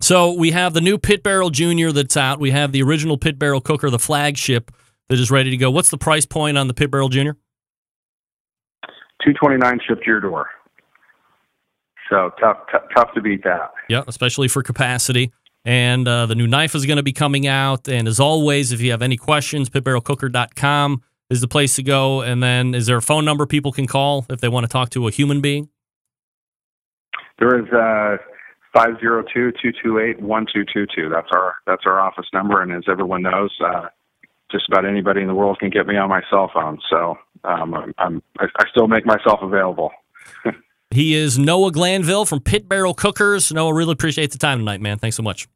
[0.00, 2.40] So we have the new Pit Barrel Junior that's out.
[2.40, 4.70] We have the original Pit Barrel Cooker, the flagship
[5.08, 5.70] that is ready to go.
[5.70, 7.36] What's the price point on the Pit Barrel Junior?
[9.24, 10.48] Two twenty nine shipped to your door.
[12.10, 13.72] So tough, t- tough to beat that.
[13.88, 15.32] Yeah, especially for capacity.
[15.64, 17.88] And uh, the new knife is going to be coming out.
[17.88, 22.20] And as always, if you have any questions, pitbarrelcooker.com is the place to go.
[22.22, 24.90] And then is there a phone number people can call if they want to talk
[24.90, 25.68] to a human being?
[27.38, 28.16] There is uh,
[28.74, 31.10] 502-228-1222.
[31.10, 32.62] That's our that's our office number.
[32.62, 33.88] And as everyone knows, uh,
[34.50, 36.78] just about anybody in the world can get me on my cell phone.
[36.88, 39.90] So um, I'm, I'm I, still make myself available.
[40.92, 43.52] He is Noah Glanville from Pit Barrel Cookers.
[43.52, 44.98] Noah, really appreciate the time tonight, man.
[44.98, 45.48] Thanks so much.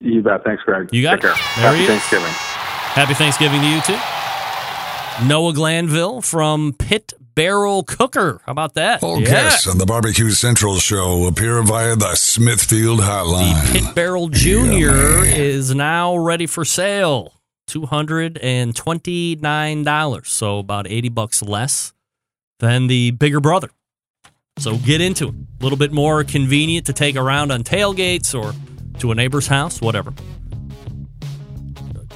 [0.00, 0.42] You bet.
[0.44, 0.92] Thanks, Greg.
[0.92, 1.36] You got Take it.
[1.36, 1.62] care.
[1.62, 1.86] There Happy.
[1.86, 2.26] Thanksgiving.
[2.26, 3.96] Happy Thanksgiving to you too.
[5.24, 8.40] Noah Glanville from Pit Barrel Cooker.
[8.44, 9.02] How about that?
[9.02, 9.26] All Yeah.
[9.26, 13.72] guests on the Barbecue Central show appear via the Smithfield Hotline.
[13.72, 17.32] Pit Barrel Junior is now ready for sale.
[17.66, 21.92] Two hundred and twenty nine dollars, so about eighty bucks less
[22.60, 23.70] than the bigger brother.
[24.58, 25.34] So get into it.
[25.60, 28.54] A little bit more convenient to take around on tailgates or
[29.00, 30.12] to a neighbor's house, whatever.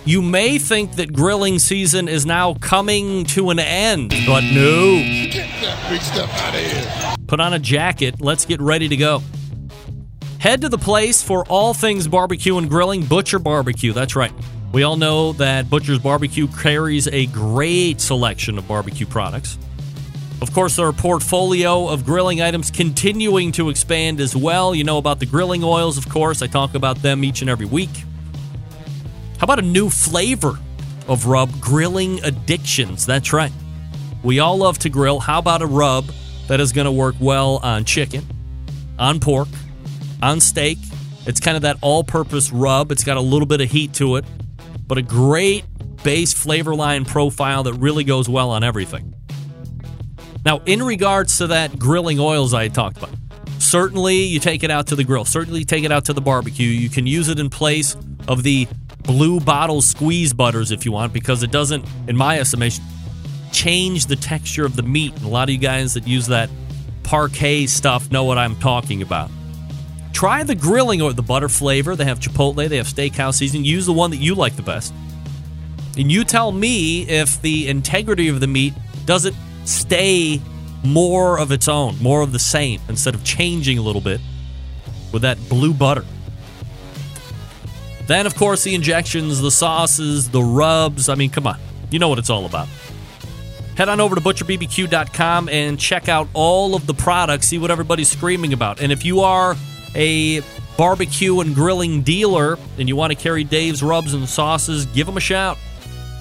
[0.06, 4.96] You may think that grilling season is now coming to an end, but no.
[5.30, 7.14] Get that big stuff out of here.
[7.26, 8.20] Put on a jacket.
[8.20, 9.22] Let's get ready to go.
[10.38, 13.92] Head to the place for all things barbecue and grilling, Butcher Barbecue.
[13.92, 14.32] That's right.
[14.72, 19.58] We all know that Butcher's Barbecue carries a great selection of barbecue products.
[20.40, 24.74] Of course, their portfolio of grilling items continuing to expand as well.
[24.74, 26.40] You know about the grilling oils, of course.
[26.40, 27.90] I talk about them each and every week.
[29.40, 30.58] How about a new flavor
[31.08, 31.58] of rub?
[31.62, 33.06] Grilling addictions.
[33.06, 33.50] That's right.
[34.22, 35.18] We all love to grill.
[35.18, 36.12] How about a rub
[36.48, 38.22] that is going to work well on chicken,
[38.98, 39.48] on pork,
[40.20, 40.76] on steak?
[41.24, 42.92] It's kind of that all purpose rub.
[42.92, 44.26] It's got a little bit of heat to it,
[44.86, 45.64] but a great
[46.04, 49.14] base flavor line profile that really goes well on everything.
[50.44, 53.14] Now, in regards to that grilling oils I talked about,
[53.58, 56.68] certainly you take it out to the grill, certainly take it out to the barbecue.
[56.68, 57.96] You can use it in place
[58.28, 58.68] of the
[59.02, 62.84] blue bottle squeeze butters if you want, because it doesn't, in my estimation,
[63.52, 65.14] change the texture of the meat.
[65.16, 66.50] And a lot of you guys that use that
[67.02, 69.30] Parkay stuff know what I'm talking about.
[70.12, 71.96] Try the grilling or the butter flavor.
[71.96, 73.64] They have chipotle, they have steakhouse seasoning.
[73.64, 74.92] Use the one that you like the best.
[75.96, 78.74] And you tell me if the integrity of the meat
[79.06, 80.40] doesn't stay
[80.84, 84.20] more of its own, more of the same, instead of changing a little bit
[85.12, 86.04] with that blue butter.
[88.10, 91.08] Then, of course, the injections, the sauces, the rubs.
[91.08, 91.60] I mean, come on.
[91.92, 92.66] You know what it's all about.
[93.76, 98.08] Head on over to butcherbbq.com and check out all of the products, see what everybody's
[98.08, 98.80] screaming about.
[98.80, 99.54] And if you are
[99.94, 100.40] a
[100.76, 105.16] barbecue and grilling dealer and you want to carry Dave's rubs and sauces, give them
[105.16, 105.56] a shout.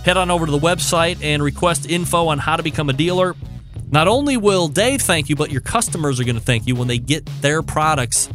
[0.06, 3.36] Head on over to the website and request info on how to become a dealer.
[3.90, 6.88] Not only will Dave thank you, but your customers are going to thank you when
[6.88, 8.30] they get their products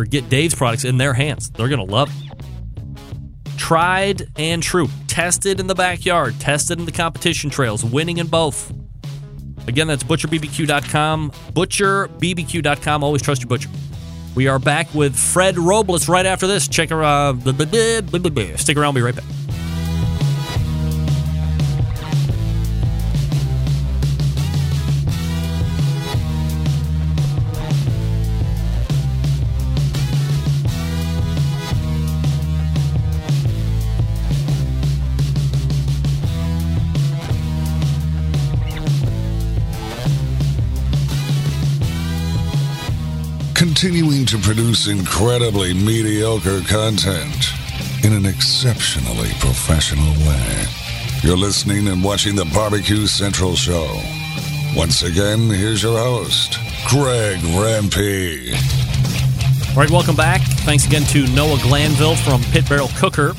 [0.00, 1.50] or get Dave's products in their hands.
[1.50, 3.58] They're going to love it.
[3.58, 4.88] Tried and true.
[5.06, 8.72] Tested in the backyard, tested in the competition trails, winning in both.
[9.68, 11.30] Again, that's butcherbbq.com.
[11.30, 13.04] Butcherbbq.com.
[13.04, 13.68] Always trust your butcher.
[14.34, 16.66] We are back with Fred Robles right after this.
[16.68, 17.04] Check her.
[17.04, 17.34] Uh,
[18.56, 18.94] stick around.
[18.94, 19.24] We'll be right back.
[44.26, 47.48] To produce incredibly mediocre content
[48.04, 50.64] in an exceptionally professional way.
[51.22, 54.00] You're listening and watching the Barbecue Central Show.
[54.76, 58.52] Once again, here's your host, Greg Rempe.
[59.70, 60.42] All right, welcome back.
[60.42, 63.34] Thanks again to Noah Glanville from Pit Barrel Cooker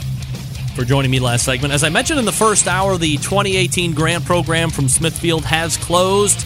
[0.76, 1.74] for joining me last segment.
[1.74, 6.45] As I mentioned in the first hour, the 2018 grant program from Smithfield has closed.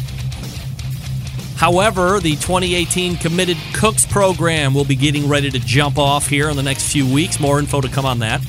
[1.56, 6.58] However, the 2018 Committed Cooks program will be getting ready to jump off here in
[6.58, 7.40] the next few weeks.
[7.40, 8.42] More info to come on that.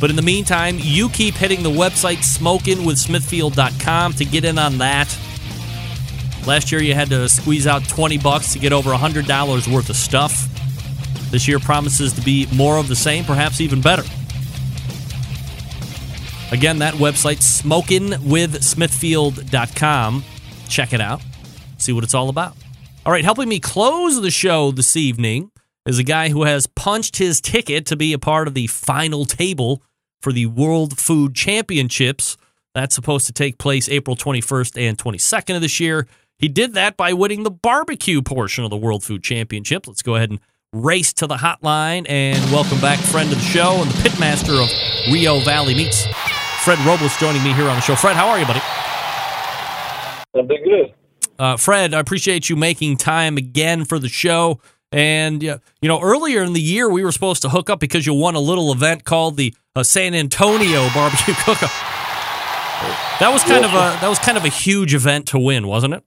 [0.00, 5.18] But in the meantime, you keep hitting the website smokinwithsmithfield.com to get in on that.
[6.46, 9.96] Last year you had to squeeze out 20 bucks to get over $100 worth of
[9.96, 10.48] stuff.
[11.30, 14.04] This year promises to be more of the same, perhaps even better.
[16.52, 20.24] Again, that website smokinwithsmithfield.com.
[20.68, 21.20] Check it out
[21.84, 22.56] see what it's all about.
[23.06, 25.50] All right, helping me close the show this evening
[25.86, 29.26] is a guy who has punched his ticket to be a part of the final
[29.26, 29.82] table
[30.22, 32.38] for the World Food Championships.
[32.74, 36.06] That's supposed to take place April 21st and 22nd of this year.
[36.38, 39.86] He did that by winning the barbecue portion of the World Food Championship.
[39.86, 40.40] Let's go ahead and
[40.72, 45.12] race to the hotline and welcome back friend of the show and the pitmaster of
[45.12, 46.06] Rio Valley Meats,
[46.64, 47.94] Fred Robles, joining me here on the show.
[47.94, 48.60] Fred, how are you, buddy?
[50.34, 51.03] I'm doing good.
[51.38, 54.60] Uh, Fred, I appreciate you making time again for the show.
[54.92, 58.14] And you know, earlier in the year, we were supposed to hook up because you
[58.14, 61.70] won a little event called the uh, San Antonio Barbecue Cook-Up.
[63.18, 65.94] That was kind of a that was kind of a huge event to win, wasn't
[65.94, 66.04] it?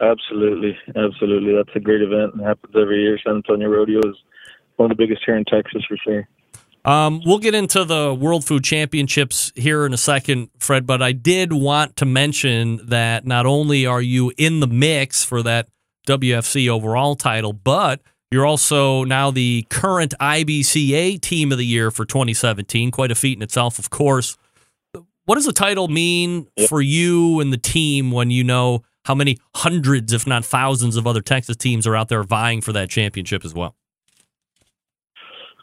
[0.00, 1.54] Absolutely, absolutely.
[1.54, 2.32] That's a great event.
[2.40, 3.18] It happens every year.
[3.24, 4.16] San Antonio Rodeo is
[4.76, 6.28] one of the biggest here in Texas for sure.
[6.84, 11.12] Um, we'll get into the World Food Championships here in a second, Fred, but I
[11.12, 15.68] did want to mention that not only are you in the mix for that
[16.06, 22.04] WFC overall title, but you're also now the current IBCA Team of the Year for
[22.04, 22.90] 2017.
[22.90, 24.36] Quite a feat in itself, of course.
[25.24, 29.38] What does the title mean for you and the team when you know how many
[29.54, 33.42] hundreds, if not thousands, of other Texas teams are out there vying for that championship
[33.42, 33.74] as well?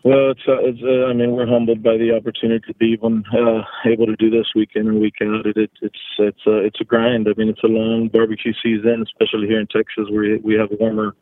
[0.04, 3.24] Well, it's, uh, it's uh, I mean, we're humbled by the opportunity to be even
[3.38, 5.46] uh, able to do this week in and week out.
[5.46, 7.28] It, it, it's it's uh, it's a grind.
[7.28, 11.16] I mean, it's a long barbecue season, especially here in Texas, where we have warmer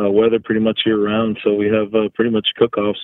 [0.00, 1.38] uh, weather pretty much year round.
[1.44, 2.98] So we have uh, pretty much cook-offs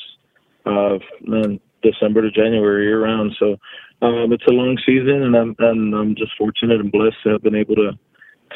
[0.67, 3.31] uh, from December to January year round.
[3.39, 3.57] So
[4.03, 7.43] um, it's a long season, and I'm and I'm just fortunate and blessed to have
[7.43, 7.93] been able to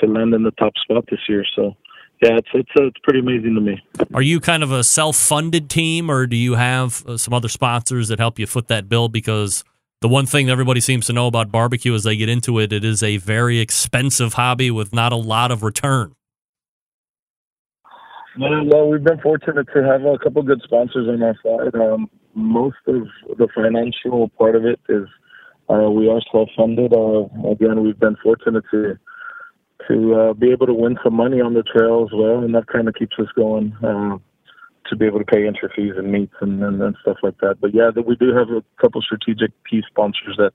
[0.01, 1.45] to land in the top spot this year.
[1.55, 1.77] So
[2.23, 3.83] yeah, it's it's uh, it's pretty amazing to me.
[4.15, 8.09] Are you kind of a self-funded team, or do you have uh, some other sponsors
[8.09, 9.09] that help you foot that bill?
[9.09, 9.65] Because
[10.01, 12.85] the one thing everybody seems to know about barbecue as they get into it, it
[12.85, 16.15] is a very expensive hobby with not a lot of return.
[18.39, 21.75] Well, well, we've been fortunate to have a couple good sponsors on our side.
[21.81, 23.07] Um, most of
[23.39, 25.07] the financial part of it is
[25.69, 26.93] uh, we are self-funded.
[26.93, 28.99] Uh, again, we've been fortunate to
[29.89, 32.67] to uh, be able to win some money on the trail as well, and that
[32.67, 34.19] kind of keeps us going uh,
[34.89, 37.61] to be able to pay entry fees and meets and, and, and stuff like that.
[37.61, 40.53] But yeah, we do have a couple strategic key sponsors that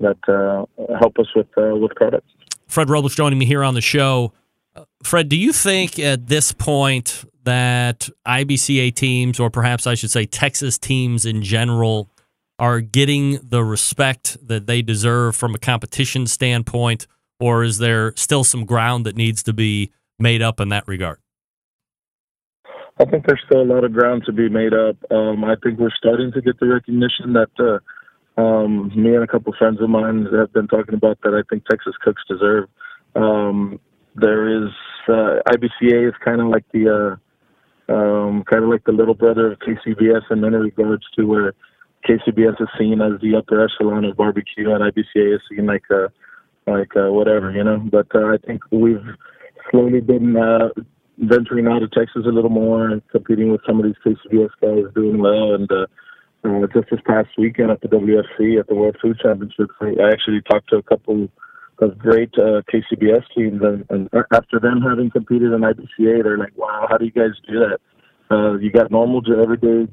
[0.00, 0.64] that uh,
[0.98, 2.30] help us with uh, with products.
[2.66, 4.32] Fred Robles joining me here on the show.
[4.74, 10.10] Uh, Fred, do you think at this point that IBCA teams, or perhaps I should
[10.10, 12.08] say Texas teams in general,
[12.58, 17.06] are getting the respect that they deserve from a competition standpoint?
[17.40, 21.18] Or is there still some ground that needs to be made up in that regard?
[23.00, 24.96] I think there's still a lot of ground to be made up.
[25.10, 29.26] Um, I think we're starting to get the recognition that uh, um, me and a
[29.26, 32.68] couple friends of mine have been talking about that I think Texas cooks deserve.
[33.16, 33.80] Um,
[34.14, 34.70] there is
[35.08, 37.16] uh, IBCA is kind of like the
[37.88, 41.54] uh, um, kind of like the little brother of KCBS in many regards to where
[42.08, 46.12] KCBS is seen as the upper echelon of barbecue and IBCA is seen like a
[46.66, 47.78] like uh, whatever, you know.
[47.78, 49.04] But uh, I think we've
[49.70, 50.68] slowly been uh,
[51.18, 54.92] venturing out of Texas a little more and competing with some of these KCBS guys
[54.94, 55.54] doing well.
[55.54, 55.86] And uh,
[56.44, 60.40] uh, just this past weekend at the WFC at the World Food Championships, I actually
[60.50, 61.28] talked to a couple
[61.80, 66.56] of great uh, KCBS teams, and, and after them having competed in IBCA, they're like,
[66.56, 67.78] "Wow, how do you guys do that?
[68.30, 69.90] Uh, you got normal, everyday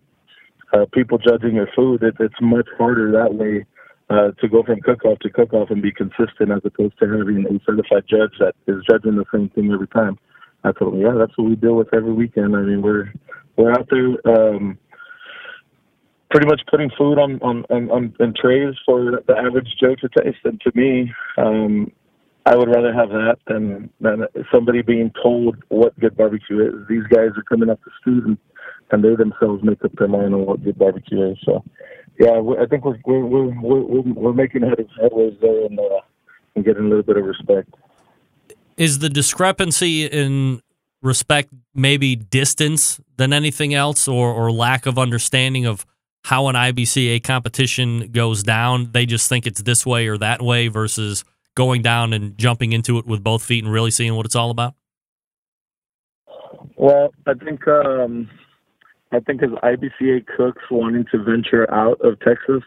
[0.73, 2.03] uh, people judging your food.
[2.03, 3.65] It, it's much harder that way."
[4.09, 7.05] Uh, to go from cook off to cook off and be consistent as opposed to
[7.05, 10.17] having a certified judge that is judging the same thing every time.
[10.63, 12.55] I told him, yeah, that's what we deal with every weekend.
[12.55, 13.11] I mean, we're
[13.57, 14.77] we're out there um,
[16.31, 20.09] pretty much putting food on on, on on on trays for the average Joe to
[20.09, 20.39] taste.
[20.45, 21.91] And to me, um,
[22.45, 26.87] I would rather have that than than somebody being told what good barbecue is.
[26.87, 28.41] These guys are coming up to students
[28.91, 31.37] and they themselves make up their mind on what good barbecue is.
[31.43, 31.63] So
[32.19, 36.01] yeah, I think we're we're we're we're, we're making headways there and, uh,
[36.55, 37.69] and getting a little bit of respect.
[38.75, 40.61] Is the discrepancy in
[41.01, 45.85] respect maybe distance than anything else, or or lack of understanding of
[46.23, 48.91] how an IBCA competition goes down?
[48.93, 51.23] They just think it's this way or that way versus
[51.55, 54.49] going down and jumping into it with both feet and really seeing what it's all
[54.49, 54.73] about.
[56.75, 57.67] Well, I think.
[57.67, 58.29] Um,
[59.11, 62.63] I think as IBCA cooks wanting to venture out of Texas,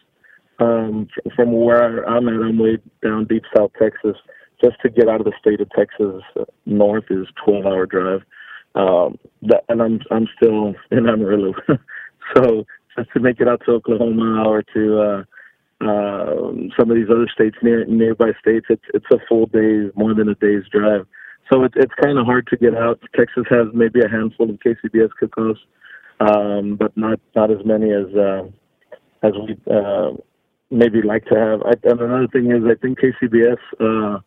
[0.58, 4.16] um, from where I'm at, I'm way down deep South Texas.
[4.62, 6.22] Just to get out of the state of Texas
[6.66, 8.20] north is 12 hour drive.
[8.74, 11.54] Um, that, and I'm I'm still in Amarillo,
[12.36, 15.24] so just to make it out to Oklahoma or to uh,
[15.84, 20.14] uh, some of these other states near nearby states, it's it's a full day, more
[20.14, 21.06] than a day's drive.
[21.50, 23.00] So it's it's kind of hard to get out.
[23.16, 25.60] Texas has maybe a handful of KCBS cook-offs
[26.20, 28.42] um, but not not as many as uh,
[29.22, 30.12] as we uh,
[30.70, 31.62] maybe like to have.
[31.62, 34.20] I, and another thing is, I think KCBS uh,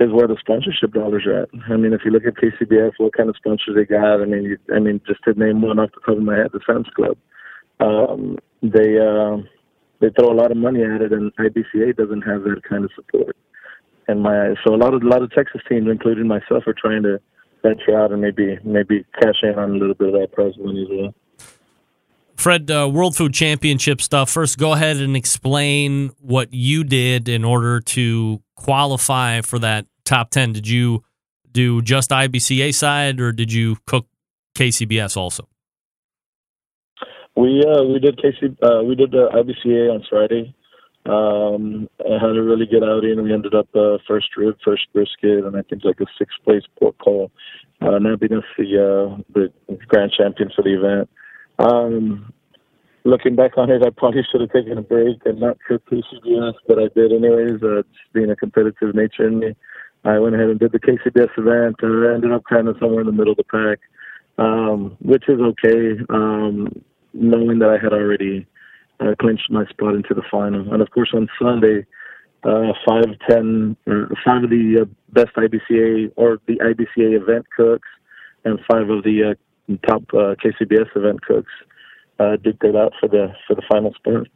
[0.00, 1.48] is where the sponsorship dollars are at.
[1.70, 4.22] I mean, if you look at KCBS, what kind of sponsors they got?
[4.22, 6.50] I mean, you, I mean, just to name one off the top of my head,
[6.52, 7.16] the Sam's Club.
[7.78, 9.36] Um, they uh,
[10.00, 12.90] they throw a lot of money at it, and IBCA doesn't have that kind of
[12.94, 13.36] support.
[14.08, 17.02] And my so a lot of a lot of Texas teams, including myself, are trying
[17.02, 17.20] to
[17.66, 20.82] venture out and maybe maybe cash in on a little bit of that prize money
[20.82, 21.14] as well.
[22.36, 24.30] Fred, uh, World Food Championship stuff.
[24.30, 30.30] First, go ahead and explain what you did in order to qualify for that top
[30.30, 30.52] 10.
[30.52, 31.02] Did you
[31.50, 34.06] do just IBCA side or did you cook
[34.54, 35.48] KCBS also?
[37.36, 40.54] We uh, we did KC uh, we did the IBCA on Friday.
[41.08, 43.22] Um, I had a really good outing.
[43.22, 46.64] We ended up uh, first rib, first brisket, and I think like a sixth place
[46.78, 47.30] pork call.
[47.80, 49.52] Uh, being the uh, the
[49.86, 51.10] grand champion for the event.
[51.58, 52.32] Um,
[53.04, 56.54] looking back on it, I probably should have taken a break and not cooked KCBS,
[56.66, 57.62] but I did anyways.
[57.62, 59.54] Uh, just being a competitive nature in me,
[60.04, 61.76] I went ahead and did the KCBS event.
[61.82, 63.78] and I ended up kind of somewhere in the middle of the pack,
[64.38, 66.00] um, which is okay.
[66.08, 68.46] Um, knowing that I had already
[69.00, 70.72] uh, clinched my spot into the final.
[70.72, 71.86] And of course, on Sunday,
[72.44, 77.88] uh, five, ten, uh, five of the uh, best IBCA or the IBCA event cooks,
[78.44, 81.52] and five of the uh, top uh, KCBS event cooks
[82.18, 84.26] uh, did that out for the for the final spot.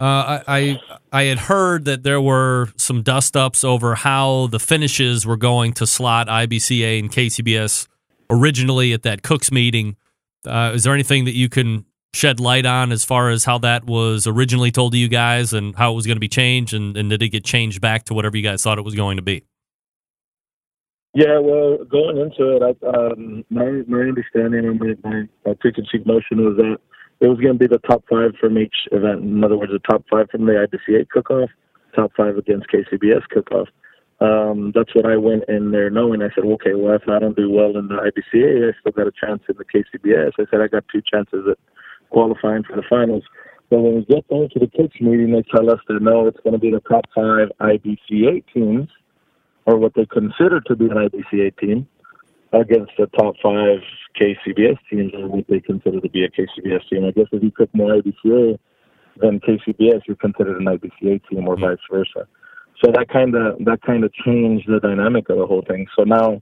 [0.00, 0.80] Uh, I, I
[1.12, 5.72] I had heard that there were some dust ups over how the finishes were going
[5.74, 7.88] to slot IBCA and KCBS
[8.30, 9.96] originally at that Cooks meeting.
[10.46, 13.84] Uh, is there anything that you can shed light on as far as how that
[13.84, 16.96] was originally told to you guys and how it was going to be changed, and,
[16.96, 19.22] and did it get changed back to whatever you guys thought it was going to
[19.22, 19.44] be?
[21.14, 26.06] Yeah, well, going into it, I, um, my my understanding and my, my, my preconceived
[26.06, 26.76] notion was that
[27.20, 29.22] it was going to be the top five from each event.
[29.22, 31.50] In other words, the top five from the IBCA cook-off,
[31.96, 33.68] top five against KCBS cook-off.
[34.20, 36.22] Um, that's what I went in there knowing.
[36.22, 39.06] I said, okay, well, if I don't do well in the IBCA, I still got
[39.06, 40.32] a chance in the KCBS.
[40.38, 41.58] I said I got two chances at
[42.10, 43.24] qualifying for the finals.
[43.70, 46.40] But when we get there to the cooks meeting, they tell us that no, it's
[46.40, 48.88] going to be the top five IBCA teams,
[49.66, 51.86] or what they consider to be an IBCA team,
[52.52, 53.80] against the top five
[54.18, 57.04] KCBS teams, or what they consider to be a KCBS team.
[57.04, 58.58] I guess if you cook more IBCA
[59.20, 61.64] than KCBS, you're considered an IBCA team, or mm-hmm.
[61.64, 62.26] vice versa.
[62.82, 65.86] So that kind of that kind of changed the dynamic of the whole thing.
[65.96, 66.40] So now,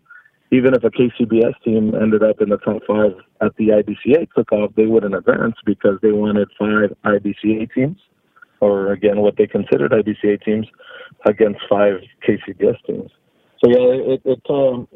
[0.50, 4.72] even if a KCBS team ended up in the top five at the IBCA cook-off,
[4.76, 7.98] they wouldn't advance because they wanted five IBCA teams,
[8.60, 10.66] or again what they considered IBCA teams,
[11.26, 13.10] against five KCBS teams.
[13.64, 14.88] So yeah, it, it um,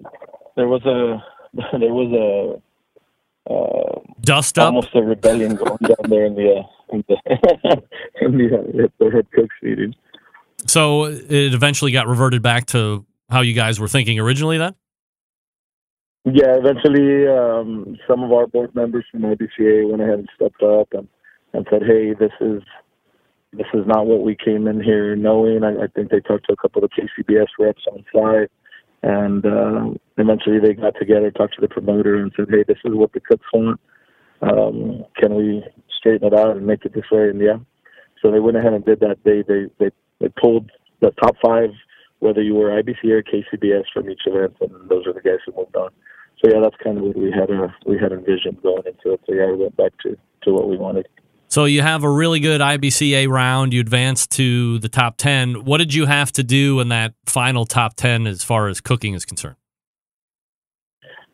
[0.56, 1.22] there was a
[1.78, 2.60] there was
[3.48, 7.82] a uh, dust up, almost a rebellion going down there in the uh, in the
[8.20, 9.94] in the, uh, the head cooks meeting.
[10.66, 14.58] So it eventually got reverted back to how you guys were thinking originally.
[14.58, 14.74] Then.
[16.24, 20.88] Yeah, eventually, um, some of our board members from IBCA went ahead and stepped up
[20.92, 21.08] and,
[21.54, 22.62] and said, "Hey, this is
[23.54, 26.52] this is not what we came in here knowing." I, I think they talked to
[26.52, 28.50] a couple of KCBS reps on site,
[29.02, 32.92] and uh, eventually they got together, talked to the promoter, and said, "Hey, this is
[32.94, 33.80] what the cooks want.
[34.42, 35.64] Um, can we
[35.98, 37.56] straighten it out and make it this way?" And yeah,
[38.20, 39.16] so they went ahead and did that.
[39.24, 39.90] They they they,
[40.20, 40.70] they pulled
[41.00, 41.70] the top five,
[42.18, 45.54] whether you were IBC or KCBS from each event, and those are the guys who
[45.56, 45.88] moved on
[46.42, 49.20] so yeah, that's kind of what we had uh, we had envisioned going into it.
[49.26, 51.06] So yeah, we went back to to what we wanted.
[51.48, 53.74] So you have a really good IBCA round.
[53.74, 55.64] You advanced to the top ten.
[55.64, 59.14] What did you have to do in that final top ten as far as cooking
[59.14, 59.56] is concerned?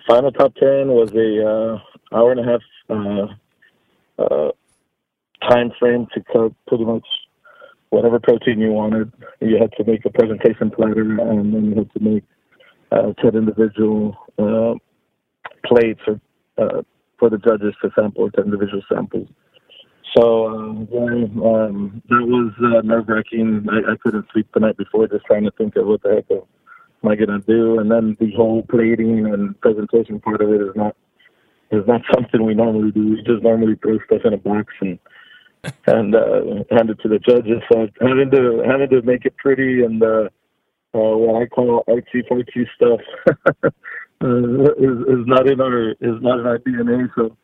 [0.08, 4.50] Final top ten was a uh, hour and a half uh, uh,
[5.48, 7.06] time frame to cook pretty much
[7.90, 9.12] whatever protein you wanted.
[9.40, 12.24] You had to make a presentation platter, and then you had to make
[12.90, 14.74] uh, ten individual uh,
[15.66, 16.20] plates or,
[16.59, 16.82] uh,
[17.18, 19.28] for the judges to sample to individual samples.
[20.16, 20.88] So um,
[21.44, 23.66] um, that was uh, nerve wracking.
[23.70, 26.30] I, I couldn't sleep the night before, just trying to think of what the heck
[26.30, 27.80] am I gonna do.
[27.80, 30.97] And then the whole plating and presentation part of it is not
[31.70, 33.10] is not something we normally do.
[33.10, 34.98] We just normally throw stuff in a box and
[35.86, 37.62] and uh, hand it to the judges.
[37.70, 40.28] So having to having to make it pretty and uh,
[40.94, 43.01] uh, what I call artsy fartsy stuff
[44.22, 47.09] uh, is is not in our is not in our DNA.
[47.14, 47.36] So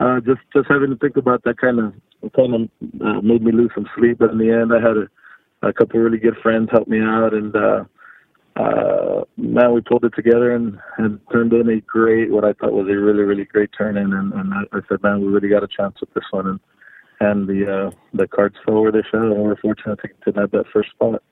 [0.00, 1.94] uh, just just having to think about that kind of
[2.34, 2.60] kind of
[3.00, 4.18] uh, made me lose some sleep.
[4.18, 7.32] But in the end, I had a, a couple really good friends help me out,
[7.32, 7.84] and uh,
[8.56, 12.72] uh, man, we pulled it together and, and turned in a great, what I thought
[12.72, 14.12] was a really really great turn in.
[14.12, 16.60] And, and I, I said, man, we really got a chance with this one, and
[17.20, 20.50] and the uh, the cards fell where they fell, and we're fortunate to, to have
[20.50, 21.22] that first spot.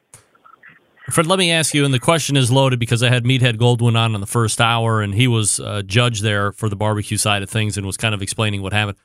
[1.10, 3.96] Fred, let me ask you, and the question is loaded because I had Meathead Goldwyn
[3.96, 7.42] on in the first hour, and he was a judge there for the barbecue side
[7.42, 8.96] of things, and was kind of explaining what happened.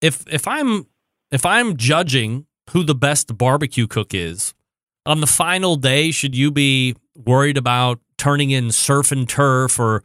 [0.00, 0.86] If if I'm
[1.30, 4.54] if I'm judging who the best barbecue cook is
[5.04, 10.04] on the final day, should you be worried about turning in surf and turf or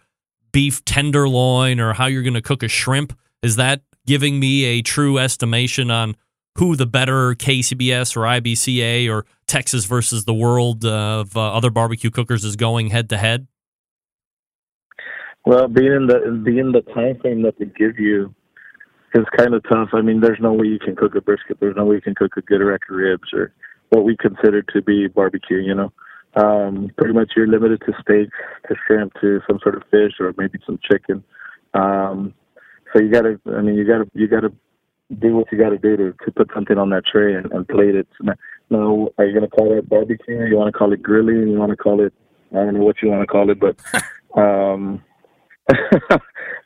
[0.51, 3.17] beef tenderloin or how you're going to cook a shrimp?
[3.41, 6.15] Is that giving me a true estimation on
[6.57, 12.09] who the better KCBS or IBCA or Texas versus the world of uh, other barbecue
[12.09, 13.47] cookers is going head to head?
[15.45, 18.33] Well, being in the being the time frame that they give you,
[19.13, 19.89] is kind of tough.
[19.93, 21.57] I mean, there's no way you can cook a brisket.
[21.59, 23.53] There's no way you can cook a good rack of ribs or
[23.89, 25.57] what we consider to be barbecue.
[25.57, 25.93] You know,
[26.35, 28.29] um, pretty much you're limited to steak,
[28.67, 31.23] to shrimp, to some sort of fish, or maybe some chicken.
[31.73, 32.33] Um,
[32.93, 34.51] so you gotta, I mean, you gotta, you gotta
[35.19, 37.95] do what you gotta do to, to put something on that tray and, and plate
[37.95, 38.07] it.
[38.69, 40.45] No, are you gonna call it barbecue?
[40.45, 41.47] You want to call it grilling?
[41.47, 42.13] You want to call it?
[42.51, 43.79] I don't know what you want to call it, but
[44.39, 45.03] um,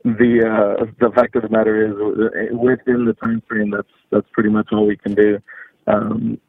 [0.03, 4.49] the uh, the fact of the matter is, within the time frame, that's that's pretty
[4.49, 5.39] much all we can do.
[5.88, 6.39] Um,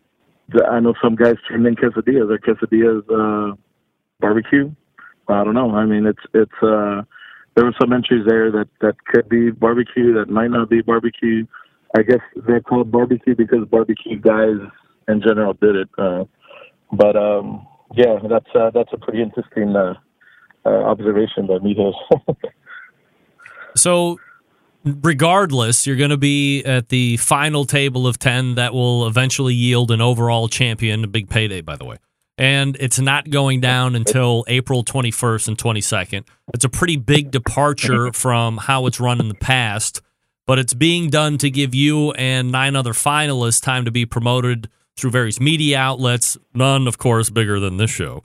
[0.49, 2.31] the, I know some guys turn in quesadillas.
[2.31, 3.57] Are quesadillas uh,
[4.21, 4.75] barbecue?
[5.29, 5.75] I don't know.
[5.75, 6.63] I mean, it's it's.
[6.63, 7.03] Uh,
[7.55, 11.47] there were some entries there that that could be barbecue, that might not be barbecue.
[11.95, 14.57] I guess they're called barbecue because barbecue guys
[15.09, 15.89] in general did it.
[15.99, 16.25] Uh,
[16.93, 19.95] but um, yeah, that's uh, that's a pretty interesting uh,
[20.65, 21.95] uh, observation by Mijos.
[23.77, 24.19] so,
[24.85, 29.91] regardless, you're going to be at the final table of 10 that will eventually yield
[29.91, 31.97] an overall champion, a big payday, by the way.
[32.39, 36.25] And it's not going down until April 21st and 22nd.
[36.55, 40.01] It's a pretty big departure from how it's run in the past,
[40.47, 44.69] but it's being done to give you and nine other finalists time to be promoted
[44.97, 48.23] through various media outlets, none, of course, bigger than this show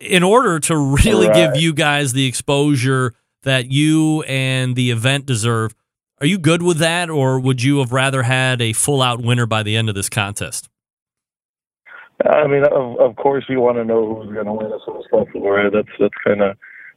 [0.00, 1.52] in order to really right.
[1.52, 5.74] give you guys the exposure that you and the event deserve,
[6.20, 9.46] are you good with that, or would you have rather had a full out winner
[9.46, 10.68] by the end of this contest?
[12.24, 14.96] I mean, of, of course, you want to know who's going to win as soon
[14.96, 15.72] as possible, right?
[15.72, 16.56] That's that's kind of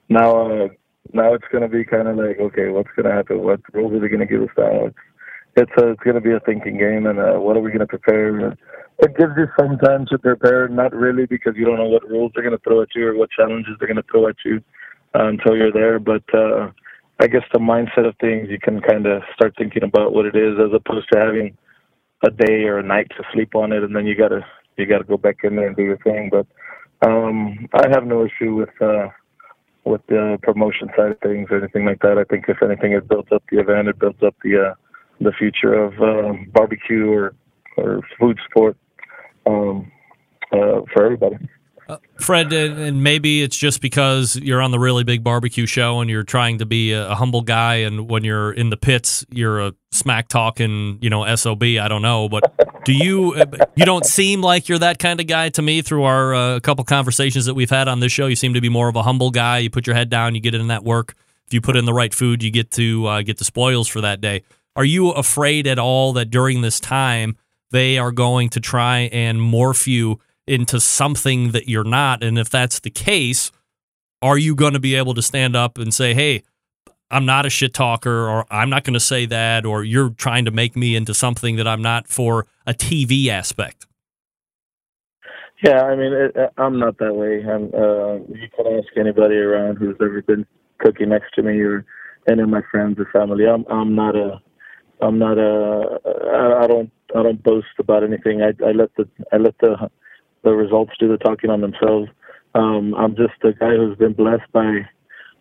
[0.10, 0.64] now.
[0.64, 0.68] Uh,
[1.14, 3.44] now it's going to be kind of like, okay, what's going to happen?
[3.44, 4.86] What rules are they going to give us now?
[4.88, 4.98] It's
[5.58, 7.80] it's, a, it's going to be a thinking game, and uh, what are we going
[7.80, 8.56] to prepare?
[9.02, 12.32] it gives you some time to prepare, not really because you don't know what rules
[12.34, 14.62] they're going to throw at you or what challenges they're going to throw at you
[15.16, 16.00] uh, until you're there.
[16.00, 16.70] But uh,
[17.20, 20.36] I guess the mindset of things, you can kind of start thinking about what it
[20.36, 21.58] is as opposed to having
[22.24, 24.46] a day or a night to sleep on it, and then you gotta
[24.78, 26.30] you gotta go back in there and do your thing.
[26.32, 26.46] But
[27.08, 29.08] um, I have no issue with uh,
[29.84, 32.18] with the promotion side of things or anything like that.
[32.18, 34.74] I think if anything, it builds up the event, it builds up the uh,
[35.20, 37.36] the future of uh, barbecue or
[37.78, 38.78] or food sport
[39.46, 39.92] um,
[40.52, 41.38] uh, for everybody.
[42.20, 46.24] Fred, and maybe it's just because you're on the really big barbecue show and you're
[46.24, 49.74] trying to be a, a humble guy, and when you're in the pits, you're a
[49.92, 51.64] smack talking, you know, sob.
[51.64, 53.36] I don't know, but do you?
[53.76, 55.82] You don't seem like you're that kind of guy to me.
[55.82, 58.70] Through our uh, couple conversations that we've had on this show, you seem to be
[58.70, 59.60] more of a humble guy.
[59.60, 61.16] You put your head down, you get in that work.
[61.48, 64.02] If you put in the right food, you get to uh, get the spoils for
[64.02, 64.44] that day.
[64.76, 67.36] Are you afraid at all that during this time?
[67.72, 72.24] they are going to try and morph you into something that you're not.
[72.24, 73.52] And if that's the case,
[74.22, 76.44] are you going to be able to stand up and say, hey,
[77.10, 80.46] I'm not a shit talker, or I'm not going to say that, or you're trying
[80.46, 83.86] to make me into something that I'm not for a TV aspect?
[85.62, 87.44] Yeah, I mean, it, I'm not that way.
[87.44, 90.46] I'm, uh, you can ask anybody around who's ever been
[90.80, 91.86] cooking next to me, or
[92.30, 93.46] any of my friends or family.
[93.46, 94.42] I'm I'm not a
[95.02, 98.42] I'm not a I, I don't I don't boast about anything.
[98.42, 99.90] I, I let the I let the
[100.44, 102.10] the results do the talking on themselves.
[102.56, 104.88] Um, I'm just a guy who's been blessed by,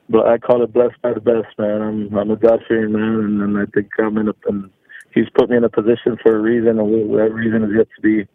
[0.08, 1.82] but I call it blessed by the best, man.
[1.82, 4.70] I'm I'm a God fearing man, and, and I think I'm in a and
[5.12, 8.00] He's put me in a position for a reason, and that reason is yet to
[8.00, 8.28] be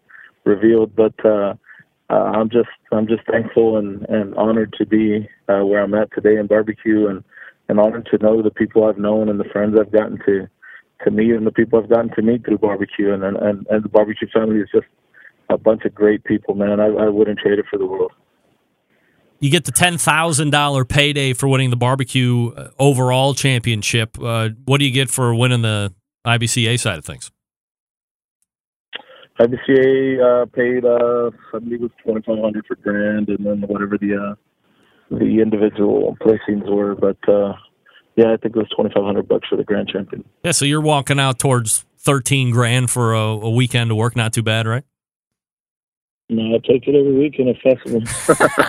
[0.44, 0.94] revealed.
[0.94, 1.54] But uh,
[2.10, 6.12] uh, I'm just I'm just thankful and and honored to be uh, where I'm at
[6.14, 7.24] today in barbecue, and
[7.70, 10.48] and honored to know the people I've known and the friends I've gotten to
[11.04, 13.90] to me and the people I've gotten to meet through barbecue and and and the
[13.90, 14.88] barbecue family is just
[15.50, 16.80] a bunch of great people, man.
[16.80, 18.12] I, I wouldn't trade it for the world.
[19.40, 24.18] You get the ten thousand dollar payday for winning the barbecue uh, overall championship.
[24.22, 25.94] Uh, what do you get for winning the
[26.26, 27.32] IBCA side of things?
[29.40, 33.62] IBCA uh, paid, uh, I believe it was twenty five hundred for grand, and then
[33.68, 34.36] whatever the uh,
[35.12, 36.96] the individual placings were.
[36.96, 37.54] But uh,
[38.16, 40.24] yeah, I think it was twenty five hundred bucks for the grand champion.
[40.44, 44.16] Yeah, so you're walking out towards thirteen grand for a, a weekend to work.
[44.16, 44.86] Not too bad, right?
[46.30, 48.02] No, I take it every week in a festival.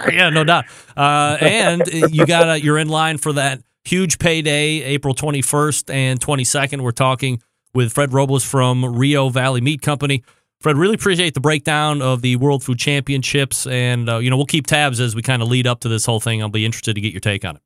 [0.13, 0.67] yeah, no doubt.
[0.97, 6.21] Uh, and you got a, you're in line for that huge payday, April 21st and
[6.21, 6.83] 22nd.
[6.83, 7.41] We're talking
[7.73, 10.23] with Fred Robles from Rio Valley Meat Company.
[10.61, 14.47] Fred, really appreciate the breakdown of the World Food Championships, and uh, you know we'll
[14.47, 16.43] keep tabs as we kind of lead up to this whole thing.
[16.43, 17.63] I'll be interested to get your take on it.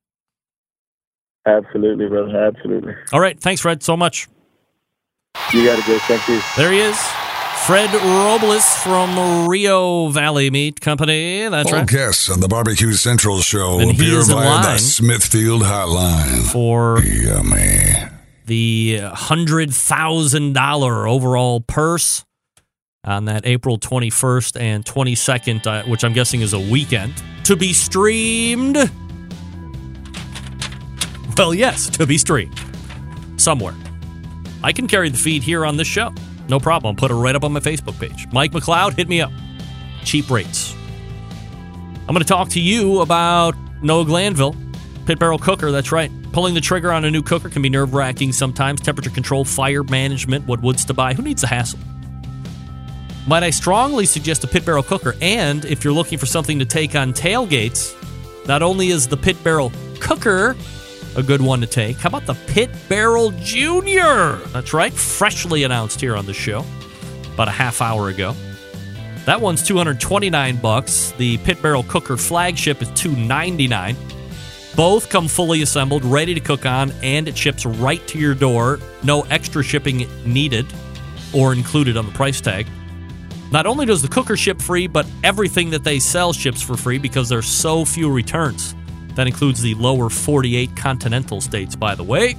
[1.46, 2.36] Absolutely, brother.
[2.36, 2.94] Absolutely.
[3.12, 3.38] All right.
[3.40, 4.28] Thanks, Fred, so much.
[5.52, 5.98] You got to go.
[6.00, 6.40] Thank you.
[6.56, 7.29] There he is.
[7.66, 11.46] Fred Robles from Rio Valley Meat Company.
[11.48, 11.86] That's All right.
[11.88, 16.50] guests on the Barbecue Central show and he appear via the Smithfield Hotline.
[16.50, 18.08] For Yummy.
[18.46, 22.24] the $100,000 overall purse
[23.04, 27.14] on that April 21st and 22nd, uh, which I'm guessing is a weekend,
[27.44, 28.76] to be streamed.
[31.38, 32.58] Well, yes, to be streamed
[33.36, 33.74] somewhere.
[34.62, 36.12] I can carry the feed here on this show.
[36.50, 36.90] No problem.
[36.94, 38.26] I'll put it right up on my Facebook page.
[38.32, 39.30] Mike McCloud, hit me up.
[40.04, 40.74] Cheap rates.
[42.00, 44.56] I'm going to talk to you about Noah Glanville,
[45.06, 45.70] pit barrel cooker.
[45.70, 46.10] That's right.
[46.32, 48.80] Pulling the trigger on a new cooker can be nerve wracking sometimes.
[48.80, 51.14] Temperature control, fire management, what woods to buy.
[51.14, 51.78] Who needs the hassle?
[53.28, 55.14] Might I strongly suggest a pit barrel cooker?
[55.20, 57.94] And if you're looking for something to take on tailgates,
[58.48, 59.70] not only is the pit barrel
[60.00, 60.56] cooker
[61.16, 64.36] a good one to take, how about the pit barrel junior?
[64.52, 66.64] That's right, freshly announced here on the show
[67.34, 68.34] about a half hour ago.
[69.26, 71.12] That one's 229 bucks.
[71.18, 73.96] The pit barrel cooker flagship is 299.
[74.76, 78.78] Both come fully assembled, ready to cook on, and it ships right to your door.
[79.02, 80.66] No extra shipping needed
[81.34, 82.66] or included on the price tag.
[83.52, 86.98] Not only does the cooker ship free, but everything that they sell ships for free
[86.98, 88.74] because there's so few returns.
[89.16, 92.36] That includes the lower 48 continental states, by the way.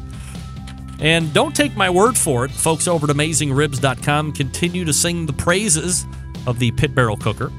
[0.99, 2.51] And don't take my word for it.
[2.51, 6.05] Folks over at AmazingRibs.com continue to sing the praises
[6.45, 7.51] of the Pit Barrel Cooker.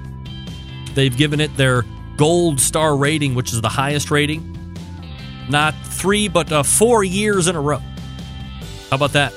[0.94, 1.84] They've given it their
[2.16, 4.48] gold star rating, which is the highest rating.
[5.48, 7.82] Not three, but uh, four years in a row.
[8.90, 9.32] How about that?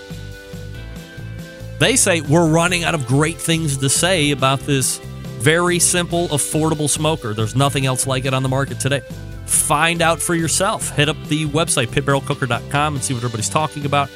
[1.80, 5.00] They say we're running out of great things to say about this
[5.40, 7.34] very simple, affordable smoker.
[7.34, 9.02] There's nothing else like it on the market today.
[9.46, 10.90] Find out for yourself.
[10.96, 14.10] Hit up the website, pitbarrelcooker.com, and see what everybody's talking about.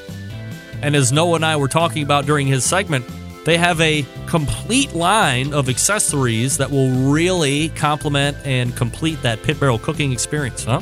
[0.82, 3.06] And as Noah and I were talking about during his segment,
[3.46, 9.60] they have a complete line of accessories that will really complement and complete that pit
[9.60, 10.82] barrel cooking experience, huh?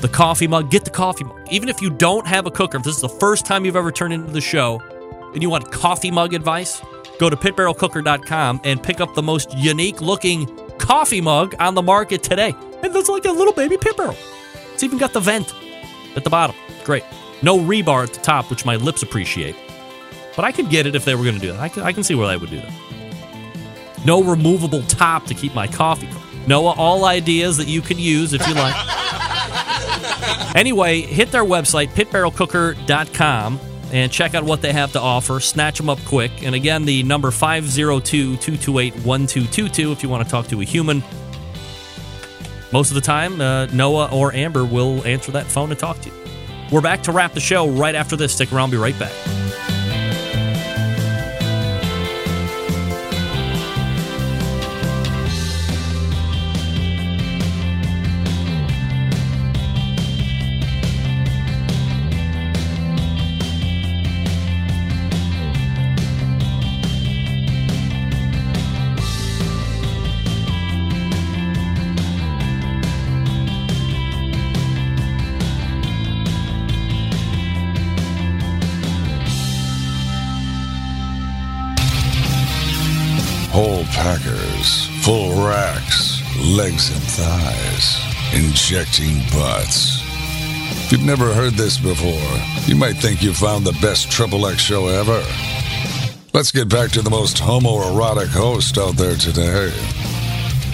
[0.00, 1.40] The coffee mug, get the coffee mug.
[1.50, 3.92] Even if you don't have a cooker, if this is the first time you've ever
[3.92, 4.80] turned into the show
[5.34, 6.80] and you want coffee mug advice,
[7.18, 10.46] go to pitbarrelcooker.com and pick up the most unique looking
[10.78, 12.54] coffee mug on the market today.
[12.82, 14.16] And that's like a little baby pit barrel.
[14.72, 15.52] It's even got the vent
[16.16, 16.54] at the bottom.
[16.84, 17.04] Great.
[17.42, 19.56] No rebar at the top, which my lips appreciate.
[20.36, 21.60] But I could get it if they were going to do that.
[21.60, 22.72] I can, I can see where they would do that.
[24.04, 26.08] No removable top to keep my coffee.
[26.46, 28.74] Noah, all ideas that you can use if you like.
[30.56, 33.60] anyway, hit their website, pitbarrelcooker.com,
[33.92, 35.40] and check out what they have to offer.
[35.40, 36.42] Snatch them up quick.
[36.42, 41.02] And again, the number 502 228 1222 if you want to talk to a human.
[42.72, 46.10] Most of the time, uh, Noah or Amber will answer that phone and talk to
[46.10, 46.14] you.
[46.70, 48.34] We're back to wrap the show right after this.
[48.34, 49.12] Stick around, be right back.
[86.56, 88.00] Legs and thighs,
[88.32, 90.00] injecting butts.
[90.86, 92.26] If you've never heard this before,
[92.64, 95.22] you might think you found the best Triple X show ever.
[96.32, 99.70] Let's get back to the most homoerotic host out there today,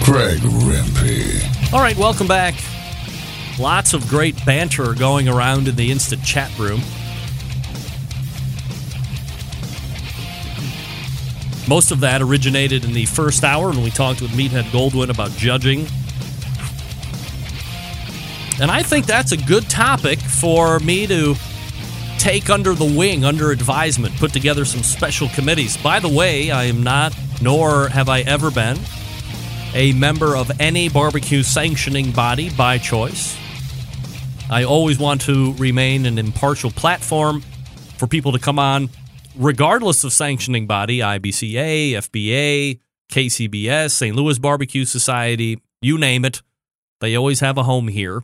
[0.05, 1.73] Greg Rempe.
[1.73, 2.55] All right, welcome back.
[3.59, 6.79] Lots of great banter going around in the instant chat room.
[11.67, 15.31] Most of that originated in the first hour when we talked with Meathead Goldwyn about
[15.31, 15.87] judging.
[18.61, 21.35] And I think that's a good topic for me to
[22.19, 25.75] take under the wing, under advisement, put together some special committees.
[25.75, 28.77] By the way, I am not, nor have I ever been,
[29.73, 33.37] a member of any barbecue sanctioning body by choice.
[34.49, 37.41] I always want to remain an impartial platform
[37.97, 38.89] for people to come on
[39.37, 42.79] regardless of sanctioning body, IBCA, FBA,
[43.11, 44.15] KCBS, St.
[44.15, 46.41] Louis Barbecue Society, you name it,
[47.01, 48.23] they always have a home here.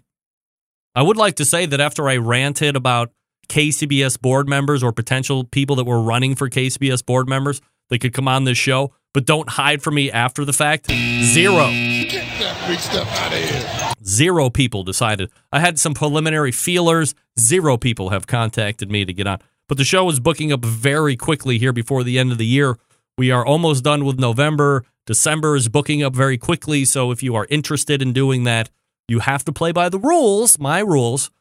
[0.96, 3.12] I would like to say that after I ranted about
[3.48, 8.14] KCBS board members or potential people that were running for KCBS board members, they could
[8.14, 10.90] come on this show, but don't hide from me after the fact.
[10.90, 11.68] Zero.
[11.68, 13.94] Get that big stuff out of here.
[14.04, 15.30] Zero people decided.
[15.52, 17.14] I had some preliminary feelers.
[17.40, 19.40] Zero people have contacted me to get on.
[19.72, 22.78] But the show is booking up very quickly here before the end of the year.
[23.18, 24.84] We are almost done with November.
[25.06, 26.84] December is booking up very quickly.
[26.84, 28.70] So if you are interested in doing that,
[29.08, 31.32] you have to play by the rules, my rules.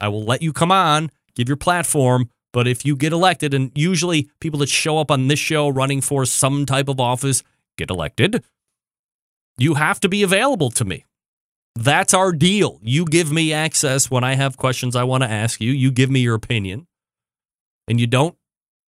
[0.00, 2.28] I will let you come on, give your platform.
[2.52, 6.00] But if you get elected, and usually people that show up on this show running
[6.00, 7.44] for some type of office
[7.78, 8.42] get elected,
[9.58, 11.04] you have to be available to me.
[11.76, 12.80] That's our deal.
[12.82, 15.70] You give me access when I have questions I want to ask you.
[15.70, 16.88] You give me your opinion.
[17.90, 18.36] And you don't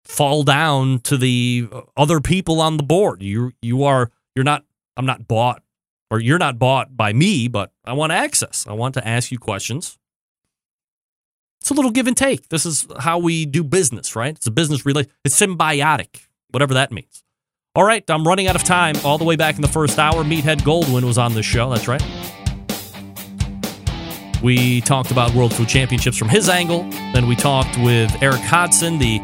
[0.04, 3.22] fall down to the other people on the board.
[3.22, 4.64] You you are you're not
[4.96, 5.62] I'm not bought
[6.10, 8.66] or you're not bought by me, but I want access.
[8.68, 9.98] I want to ask you questions.
[11.62, 12.50] It's a little give and take.
[12.50, 14.36] This is how we do business, right?
[14.36, 15.10] It's a business relation.
[15.24, 17.24] It's symbiotic, whatever that means.
[17.74, 18.96] All right, I'm running out of time.
[19.04, 21.70] All the way back in the first hour, Meathead Goldwyn was on this show.
[21.70, 22.02] That's right.
[24.42, 26.84] We talked about World Food Championships from his angle.
[27.12, 29.20] Then we talked with Erick Hodson, the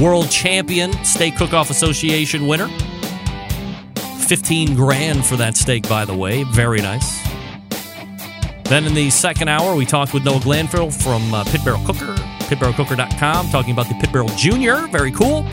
[0.00, 2.68] world champion steak cook-off association winner.
[4.26, 6.42] 15 grand for that steak, by the way.
[6.44, 7.22] Very nice.
[8.64, 12.14] Then in the second hour, we talked with Noah Glanville from uh, Pit Barrel Cooker,
[12.48, 14.86] pitbarrelcooker.com, talking about the Pit Barrel Junior.
[14.88, 15.46] Very cool.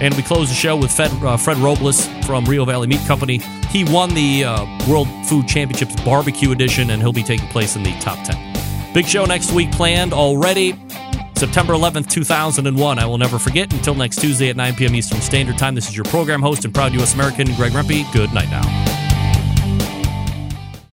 [0.00, 3.38] And we close the show with Fred, uh, Fred Robles from Rio Valley Meat Company.
[3.70, 7.82] He won the uh, World Food Championships Barbecue Edition, and he'll be taking place in
[7.82, 8.94] the top 10.
[8.94, 10.72] Big show next week planned already.
[11.34, 12.98] September 11th, 2001.
[12.98, 13.72] I will never forget.
[13.72, 14.94] Until next Tuesday at 9 p.m.
[14.94, 17.14] Eastern Standard Time, this is your program host and proud U.S.
[17.14, 18.12] American, Greg Rempe.
[18.12, 19.07] Good night now.